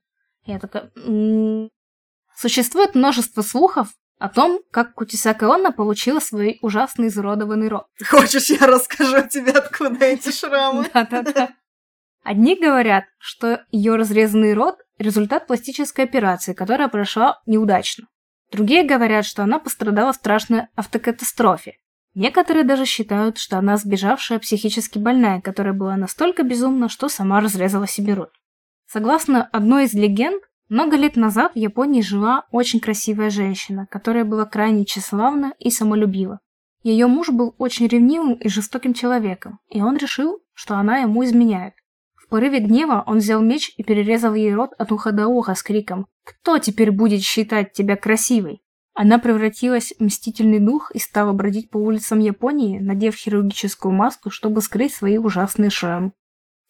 Я 0.46 0.58
такая... 0.58 0.90
М-м-м". 0.96 1.70
Существует 2.36 2.94
множество 2.94 3.42
слухов 3.42 3.88
о 4.20 4.28
том, 4.28 4.60
как 4.70 4.94
Кутисака 4.94 5.52
Онна 5.52 5.72
получила 5.72 6.20
свой 6.20 6.58
ужасный 6.60 7.08
изуродованный 7.08 7.68
рот. 7.68 7.86
Хочешь, 8.06 8.50
я 8.50 8.66
расскажу 8.66 9.26
тебе, 9.26 9.52
откуда 9.52 10.04
эти 10.04 10.30
шрамы? 10.38 10.86
Да-да-да. 10.92 11.48
Одни 12.22 12.54
говорят, 12.54 13.04
что 13.18 13.64
ее 13.70 13.96
разрезанный 13.96 14.52
рот– 14.52 14.76
результат 14.98 15.46
пластической 15.46 16.04
операции, 16.04 16.52
которая 16.52 16.88
прошла 16.88 17.40
неудачно. 17.46 18.08
Другие 18.52 18.84
говорят, 18.84 19.24
что 19.24 19.42
она 19.42 19.58
пострадала 19.58 20.12
в 20.12 20.16
страшной 20.16 20.66
автокатастрофе. 20.76 21.76
Некоторые 22.14 22.64
даже 22.64 22.84
считают, 22.84 23.38
что 23.38 23.56
она 23.56 23.78
сбежавшая 23.78 24.38
психически 24.38 24.98
больная, 24.98 25.40
которая 25.40 25.72
была 25.72 25.96
настолько 25.96 26.42
безумна, 26.42 26.90
что 26.90 27.08
сама 27.08 27.40
разрезала 27.40 27.86
себе 27.86 28.12
рот. 28.12 28.32
Согласно 28.86 29.44
одной 29.44 29.84
из 29.84 29.94
легенд, 29.94 30.42
много 30.70 30.96
лет 30.96 31.16
назад 31.16 31.52
в 31.52 31.58
Японии 31.58 32.00
жила 32.00 32.46
очень 32.50 32.80
красивая 32.80 33.28
женщина, 33.28 33.86
которая 33.90 34.24
была 34.24 34.46
крайне 34.46 34.86
тщеславна 34.86 35.52
и 35.58 35.70
самолюбива. 35.70 36.40
Ее 36.82 37.06
муж 37.08 37.28
был 37.28 37.54
очень 37.58 37.88
ревнивым 37.88 38.32
и 38.32 38.48
жестоким 38.48 38.94
человеком, 38.94 39.58
и 39.68 39.82
он 39.82 39.98
решил, 39.98 40.38
что 40.54 40.76
она 40.76 41.00
ему 41.00 41.22
изменяет 41.22 41.74
порыве 42.30 42.60
гнева 42.60 43.02
он 43.06 43.18
взял 43.18 43.42
меч 43.42 43.74
и 43.76 43.82
перерезал 43.82 44.34
ей 44.34 44.54
рот 44.54 44.70
от 44.78 44.92
уха 44.92 45.12
до 45.12 45.26
уха 45.26 45.54
с 45.54 45.62
криком 45.62 46.06
«Кто 46.24 46.58
теперь 46.58 46.92
будет 46.92 47.20
считать 47.20 47.72
тебя 47.72 47.96
красивой?» 47.96 48.62
Она 48.94 49.18
превратилась 49.18 49.92
в 49.98 50.02
мстительный 50.02 50.60
дух 50.60 50.90
и 50.92 50.98
стала 50.98 51.32
бродить 51.32 51.70
по 51.70 51.78
улицам 51.78 52.20
Японии, 52.20 52.78
надев 52.78 53.14
хирургическую 53.16 53.92
маску, 53.92 54.30
чтобы 54.30 54.62
скрыть 54.62 54.94
свои 54.94 55.18
ужасные 55.18 55.70
шрамы. 55.70 56.12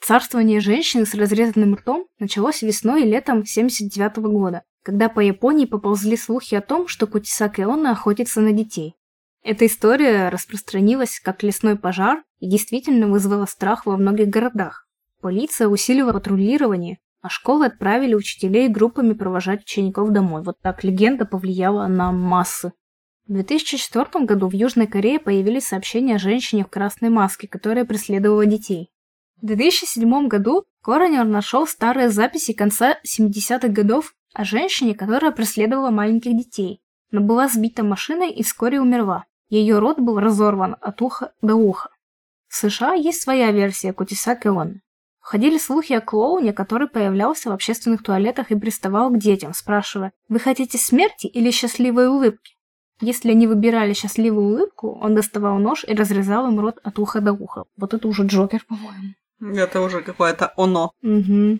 Царствование 0.02 0.60
женщины 0.60 1.04
с 1.04 1.14
разрезанным 1.14 1.74
ртом 1.74 2.06
началось 2.18 2.62
весной 2.62 3.02
и 3.02 3.10
летом 3.10 3.44
79 3.44 4.18
-го 4.18 4.30
года, 4.30 4.62
когда 4.82 5.08
по 5.08 5.20
Японии 5.20 5.66
поползли 5.66 6.16
слухи 6.16 6.54
о 6.54 6.62
том, 6.62 6.88
что 6.88 7.06
Кутисака 7.06 7.64
Онна 7.66 7.92
охотится 7.92 8.40
на 8.40 8.52
детей. 8.52 8.94
Эта 9.42 9.66
история 9.66 10.28
распространилась 10.30 11.20
как 11.20 11.42
лесной 11.42 11.76
пожар 11.76 12.22
и 12.40 12.48
действительно 12.48 13.08
вызвала 13.08 13.46
страх 13.46 13.86
во 13.86 13.96
многих 13.96 14.28
городах. 14.28 14.86
Полиция 15.20 15.68
усилила 15.68 16.12
патрулирование, 16.12 16.98
а 17.20 17.28
школы 17.28 17.66
отправили 17.66 18.14
учителей 18.14 18.68
группами 18.68 19.12
провожать 19.12 19.62
учеников 19.62 20.10
домой. 20.10 20.42
Вот 20.42 20.58
так 20.62 20.82
легенда 20.82 21.26
повлияла 21.26 21.86
на 21.86 22.10
массы. 22.10 22.72
В 23.28 23.32
2004 23.32 24.24
году 24.24 24.48
в 24.48 24.54
Южной 24.54 24.86
Корее 24.86 25.18
появились 25.18 25.66
сообщения 25.66 26.16
о 26.16 26.18
женщине 26.18 26.64
в 26.64 26.68
красной 26.68 27.10
маске, 27.10 27.48
которая 27.48 27.84
преследовала 27.84 28.46
детей. 28.46 28.90
В 29.42 29.46
2007 29.46 30.28
году 30.28 30.66
Коронер 30.82 31.24
нашел 31.24 31.66
старые 31.66 32.10
записи 32.10 32.52
конца 32.52 32.98
70-х 33.06 33.68
годов 33.68 34.12
о 34.34 34.44
женщине, 34.44 34.94
которая 34.94 35.30
преследовала 35.30 35.88
маленьких 35.88 36.36
детей, 36.36 36.82
но 37.10 37.22
была 37.22 37.48
сбита 37.48 37.82
машиной 37.82 38.30
и 38.32 38.42
вскоре 38.42 38.82
умерла. 38.82 39.24
Ее 39.48 39.78
рот 39.78 39.98
был 39.98 40.20
разорван 40.20 40.76
от 40.82 41.00
уха 41.00 41.32
до 41.40 41.54
уха. 41.54 41.88
В 42.48 42.56
США 42.56 42.92
есть 42.92 43.22
своя 43.22 43.50
версия 43.50 43.94
Кутисаки 43.94 44.48
Он. 44.48 44.82
Ходили 45.20 45.56
слухи 45.56 45.94
о 45.94 46.02
клоуне, 46.02 46.52
который 46.52 46.88
появлялся 46.88 47.48
в 47.48 47.54
общественных 47.54 48.02
туалетах 48.02 48.50
и 48.50 48.58
приставал 48.58 49.08
к 49.08 49.18
детям, 49.18 49.54
спрашивая, 49.54 50.12
«Вы 50.28 50.38
хотите 50.38 50.76
смерти 50.76 51.26
или 51.26 51.50
счастливой 51.50 52.08
улыбки?» 52.08 52.56
Если 53.00 53.30
они 53.30 53.46
выбирали 53.46 53.94
счастливую 53.94 54.48
улыбку, 54.48 54.98
он 55.00 55.14
доставал 55.14 55.56
нож 55.56 55.84
и 55.84 55.94
разрезал 55.94 56.46
им 56.48 56.60
рот 56.60 56.78
от 56.82 56.98
уха 56.98 57.22
до 57.22 57.32
уха. 57.32 57.64
Вот 57.78 57.94
это 57.94 58.06
уже 58.06 58.26
Джокер, 58.26 58.62
по-моему. 58.68 59.14
Это 59.40 59.80
уже 59.80 60.02
какое-то 60.02 60.52
оно. 60.56 60.92
Угу. 61.02 61.58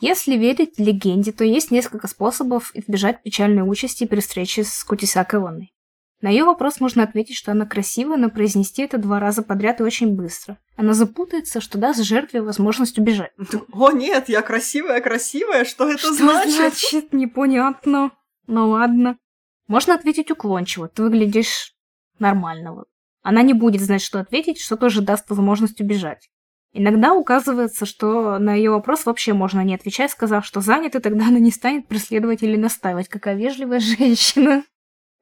Если 0.00 0.36
верить 0.36 0.78
легенде, 0.78 1.32
то 1.32 1.44
есть 1.44 1.70
несколько 1.70 2.08
способов 2.08 2.70
избежать 2.74 3.22
печальной 3.22 3.62
участи 3.62 4.06
при 4.06 4.20
встрече 4.20 4.64
с 4.64 4.84
Кутисакой 4.84 5.40
Онной. 5.40 5.74
На 6.20 6.28
ее 6.28 6.44
вопрос 6.44 6.80
можно 6.80 7.02
ответить, 7.02 7.36
что 7.36 7.52
она 7.52 7.66
красивая, 7.66 8.16
но 8.16 8.30
произнести 8.30 8.82
это 8.82 8.96
два 8.96 9.20
раза 9.20 9.42
подряд 9.42 9.80
и 9.80 9.84
очень 9.84 10.16
быстро. 10.16 10.58
Она 10.74 10.94
запутается, 10.94 11.60
что 11.60 11.76
даст 11.76 12.02
жертве 12.02 12.40
возможность 12.40 12.98
убежать. 12.98 13.32
О 13.72 13.92
нет, 13.92 14.28
я 14.28 14.40
красивая, 14.40 15.00
красивая, 15.00 15.64
что 15.64 15.88
это 15.88 15.98
что 15.98 16.14
значит? 16.14 16.54
значит? 16.54 17.12
Непонятно. 17.12 18.10
Ну 18.46 18.70
ладно. 18.70 19.18
Можно 19.66 19.94
ответить 19.94 20.30
уклончиво, 20.30 20.88
ты 20.88 21.02
выглядишь 21.02 21.74
нормально. 22.18 22.84
Она 23.22 23.42
не 23.42 23.52
будет 23.52 23.82
знать, 23.82 24.02
что 24.02 24.18
ответить, 24.18 24.58
что 24.60 24.76
тоже 24.76 25.02
даст 25.02 25.28
возможность 25.28 25.80
убежать. 25.80 26.30
Иногда 26.76 27.14
указывается, 27.14 27.86
что 27.86 28.38
на 28.40 28.52
ее 28.52 28.70
вопрос 28.72 29.06
вообще 29.06 29.32
можно 29.32 29.60
не 29.60 29.76
отвечать, 29.76 30.10
сказав, 30.10 30.44
что 30.44 30.60
занят, 30.60 30.96
и 30.96 30.98
тогда 30.98 31.28
она 31.28 31.38
не 31.38 31.52
станет 31.52 31.86
преследовать 31.86 32.42
или 32.42 32.56
настаивать. 32.56 33.08
Какая 33.08 33.36
вежливая 33.36 33.78
женщина. 33.78 34.64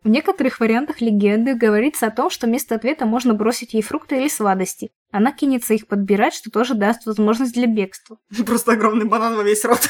В 0.02 0.08
некоторых 0.08 0.60
вариантах 0.60 1.02
легенды 1.02 1.54
говорится 1.54 2.06
о 2.06 2.10
том, 2.10 2.30
что 2.30 2.46
вместо 2.46 2.74
ответа 2.74 3.04
можно 3.04 3.34
бросить 3.34 3.74
ей 3.74 3.82
фрукты 3.82 4.16
или 4.16 4.28
сладости. 4.28 4.92
Она 5.10 5.30
кинется 5.30 5.74
их 5.74 5.86
подбирать, 5.86 6.32
что 6.32 6.50
тоже 6.50 6.74
даст 6.74 7.04
возможность 7.04 7.52
для 7.52 7.66
бегства. 7.66 8.18
Просто 8.46 8.72
огромный 8.72 9.04
банан 9.04 9.36
во 9.36 9.42
весь 9.42 9.64
рот. 9.66 9.80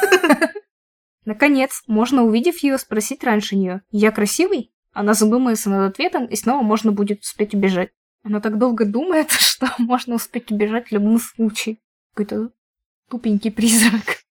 Наконец, 1.24 1.82
можно, 1.88 2.22
увидев 2.22 2.62
ее, 2.62 2.78
спросить 2.78 3.24
раньше 3.24 3.56
нее 3.56 3.82
«Я 3.90 4.12
красивый?» 4.12 4.72
Она 4.92 5.14
задумается 5.14 5.68
над 5.68 5.90
ответом, 5.92 6.26
и 6.26 6.36
снова 6.36 6.62
можно 6.62 6.92
будет 6.92 7.22
успеть 7.22 7.54
убежать. 7.54 7.90
Она 8.22 8.40
так 8.40 8.58
долго 8.58 8.84
думает, 8.84 9.30
что 9.30 9.68
можно 9.78 10.14
успеть 10.14 10.50
убежать 10.50 10.88
в 10.88 10.92
любом 10.92 11.18
случае. 11.18 11.78
Какой-то 12.14 12.50
тупенький 13.10 13.50
призрак. 13.50 14.22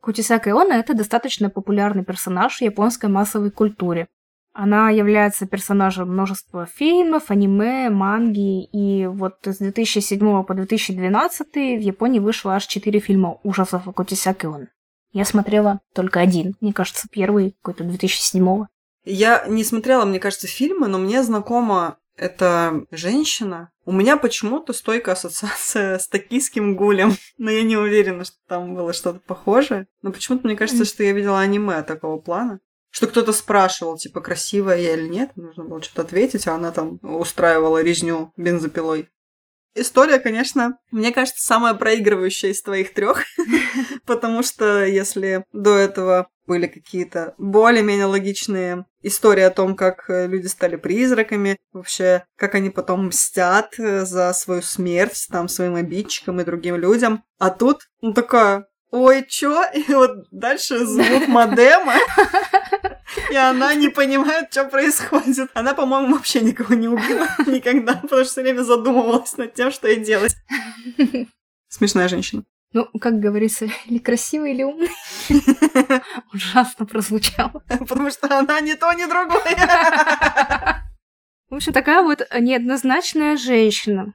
Кутисака 0.00 0.50
Иона– 0.50 0.72
это 0.74 0.94
достаточно 0.94 1.48
популярный 1.48 2.04
персонаж 2.04 2.58
в 2.58 2.62
японской 2.62 3.08
массовой 3.08 3.50
культуре. 3.50 4.08
Она 4.52 4.90
является 4.90 5.46
персонажем 5.46 6.12
множества 6.12 6.66
фильмов, 6.66 7.30
аниме, 7.30 7.88
манги, 7.88 8.64
и 8.64 9.06
вот 9.06 9.36
с 9.44 9.58
2007 9.58 10.44
по 10.44 10.54
2012 10.54 11.54
в 11.54 11.80
Японии 11.80 12.18
вышло 12.18 12.56
аж 12.56 12.66
4 12.66 13.00
фильма 13.00 13.38
ужасов 13.44 13.88
о 13.88 13.92
Котисякион. 13.92 14.68
Я 15.12 15.24
смотрела 15.24 15.80
только 15.94 16.20
один, 16.20 16.56
мне 16.60 16.72
кажется, 16.72 17.08
первый, 17.10 17.54
какой-то 17.62 17.84
2007 17.84 18.44
-го. 18.44 18.66
Я 19.04 19.44
не 19.48 19.64
смотрела, 19.64 20.04
мне 20.04 20.20
кажется, 20.20 20.46
фильмы, 20.46 20.88
но 20.88 20.98
мне 20.98 21.22
знакома 21.22 21.96
эта 22.22 22.84
женщина. 22.90 23.70
У 23.84 23.92
меня 23.92 24.16
почему-то 24.16 24.72
стойкая 24.72 25.14
ассоциация 25.14 25.98
с 26.00 26.06
токийским 26.08 26.76
гулем, 26.76 27.16
но 27.36 27.50
я 27.50 27.62
не 27.62 27.76
уверена, 27.76 28.24
что 28.24 28.36
там 28.46 28.74
было 28.74 28.92
что-то 28.92 29.20
похожее. 29.20 29.88
Но 30.02 30.12
почему-то 30.12 30.46
мне 30.46 30.56
кажется, 30.56 30.84
что 30.84 31.02
я 31.02 31.12
видела 31.12 31.40
аниме 31.40 31.82
такого 31.82 32.18
плана 32.18 32.60
что 32.94 33.06
кто-то 33.06 33.32
спрашивал, 33.32 33.96
типа, 33.96 34.20
красивая 34.20 34.76
я 34.76 34.92
или 34.92 35.08
нет, 35.08 35.34
нужно 35.34 35.64
было 35.64 35.82
что-то 35.82 36.02
ответить, 36.02 36.46
а 36.46 36.56
она 36.56 36.72
там 36.72 36.98
устраивала 37.02 37.82
резню 37.82 38.34
бензопилой. 38.36 39.08
История, 39.74 40.18
конечно, 40.18 40.78
мне 40.90 41.12
кажется, 41.12 41.44
самая 41.44 41.74
проигрывающая 41.74 42.50
из 42.50 42.62
твоих 42.62 42.92
трех, 42.92 43.24
потому 44.06 44.42
что 44.42 44.84
если 44.84 45.44
до 45.52 45.76
этого 45.76 46.28
были 46.46 46.66
какие-то 46.66 47.34
более-менее 47.38 48.06
логичные 48.06 48.84
истории 49.02 49.42
о 49.42 49.50
том, 49.50 49.74
как 49.74 50.10
э, 50.10 50.26
люди 50.26 50.46
стали 50.46 50.76
призраками, 50.76 51.56
вообще, 51.72 52.24
как 52.36 52.54
они 52.54 52.68
потом 52.68 53.06
мстят 53.06 53.78
э, 53.78 54.04
за 54.04 54.32
свою 54.32 54.60
смерть, 54.60 55.28
там, 55.30 55.48
своим 55.48 55.76
обидчикам 55.76 56.40
и 56.40 56.44
другим 56.44 56.76
людям. 56.76 57.24
А 57.38 57.50
тут, 57.50 57.88
ну, 58.00 58.12
такая, 58.12 58.66
ой, 58.90 59.24
чё? 59.28 59.64
И 59.74 59.92
вот 59.94 60.26
дальше 60.30 60.84
звук 60.84 61.28
модема, 61.28 61.94
и 63.32 63.36
она 63.36 63.74
не 63.74 63.88
понимает, 63.88 64.48
что 64.50 64.66
происходит. 64.66 65.50
Она, 65.54 65.72
по-моему, 65.72 66.16
вообще 66.16 66.42
никого 66.42 66.74
не 66.74 66.86
убила 66.86 67.26
никогда, 67.46 67.94
потому 67.94 68.24
что 68.24 68.32
все 68.32 68.42
время 68.42 68.62
задумывалась 68.62 69.36
над 69.38 69.54
тем, 69.54 69.72
что 69.72 69.88
ей 69.88 70.04
делать. 70.04 70.36
Смешная 71.68 72.08
женщина. 72.08 72.44
Ну, 72.74 72.86
как 73.00 73.20
говорится, 73.20 73.68
или 73.86 73.98
красивый, 73.98 74.52
или 74.52 74.62
умный. 74.62 74.90
Ужасно 76.34 76.84
прозвучало. 76.84 77.62
Потому 77.68 78.10
что 78.10 78.38
она 78.38 78.60
не 78.60 78.74
то, 78.74 78.92
ни 78.92 79.06
другое. 79.06 79.56
В 81.48 81.54
общем, 81.54 81.72
такая 81.72 82.02
вот 82.02 82.26
неоднозначная 82.38 83.38
женщина. 83.38 84.12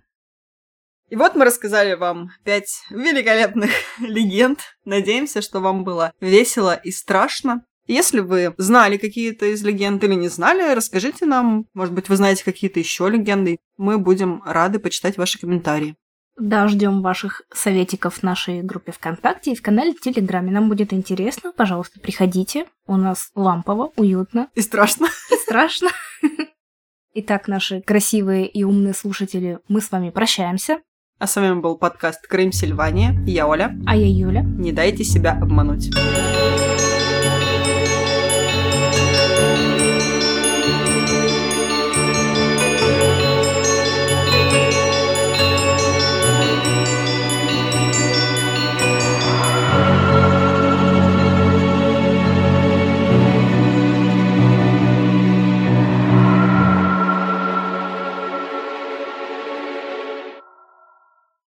И 1.10 1.16
вот 1.16 1.34
мы 1.36 1.46
рассказали 1.46 1.96
вам 1.96 2.30
пять 2.44 2.84
великолепных 2.92 3.72
легенд. 4.00 4.60
Надеемся, 4.86 5.42
что 5.42 5.60
вам 5.60 5.84
было 5.84 6.14
весело 6.20 6.76
и 6.76 6.92
страшно. 6.92 7.64
Если 7.88 8.20
вы 8.20 8.54
знали 8.58 8.98
какие-то 8.98 9.46
из 9.46 9.64
легенд 9.64 10.04
или 10.04 10.14
не 10.14 10.28
знали, 10.28 10.74
расскажите 10.74 11.26
нам. 11.26 11.66
Может 11.74 11.94
быть, 11.94 12.10
вы 12.10 12.18
знаете 12.18 12.44
какие-то 12.44 12.80
еще 12.80 13.10
легенды. 13.10 13.60
Мы 13.78 13.98
будем 13.98 14.44
рады 14.46 14.80
почитать 14.80 15.18
ваши 15.18 15.40
комментарии. 15.40 15.96
Да, 16.38 16.68
ждем 16.68 17.02
ваших 17.02 17.44
советиков 17.52 18.16
в 18.16 18.24
нашей 18.24 18.62
группе 18.62 18.92
ВКонтакте 18.92 19.54
и 19.54 19.56
в 19.56 19.62
канале 19.62 19.94
Телеграме. 19.94 20.52
Нам 20.52 20.70
будет 20.70 20.94
интересно. 20.94 21.52
Пожалуйста, 21.56 22.00
приходите. 22.00 22.66
У 22.86 22.96
нас 22.96 23.32
лампово, 23.34 23.92
уютно. 23.96 24.50
И 24.54 24.62
страшно. 24.62 25.08
И 25.32 25.36
страшно. 25.36 25.90
Итак, 27.16 27.48
наши 27.48 27.82
красивые 27.82 28.48
и 28.48 28.64
умные 28.64 28.94
слушатели, 28.94 29.60
мы 29.68 29.82
с 29.82 29.92
вами 29.92 30.12
прощаемся. 30.12 30.82
А 31.18 31.26
с 31.26 31.36
вами 31.36 31.60
был 31.60 31.76
подкаст 31.76 32.28
Крым 32.28 32.52
Сильвания. 32.52 33.20
Я 33.26 33.48
Оля. 33.48 33.76
А 33.88 33.96
я 33.96 34.08
Юля. 34.08 34.44
Не 34.44 34.72
дайте 34.72 35.04
себя 35.04 35.32
обмануть. 35.32 35.90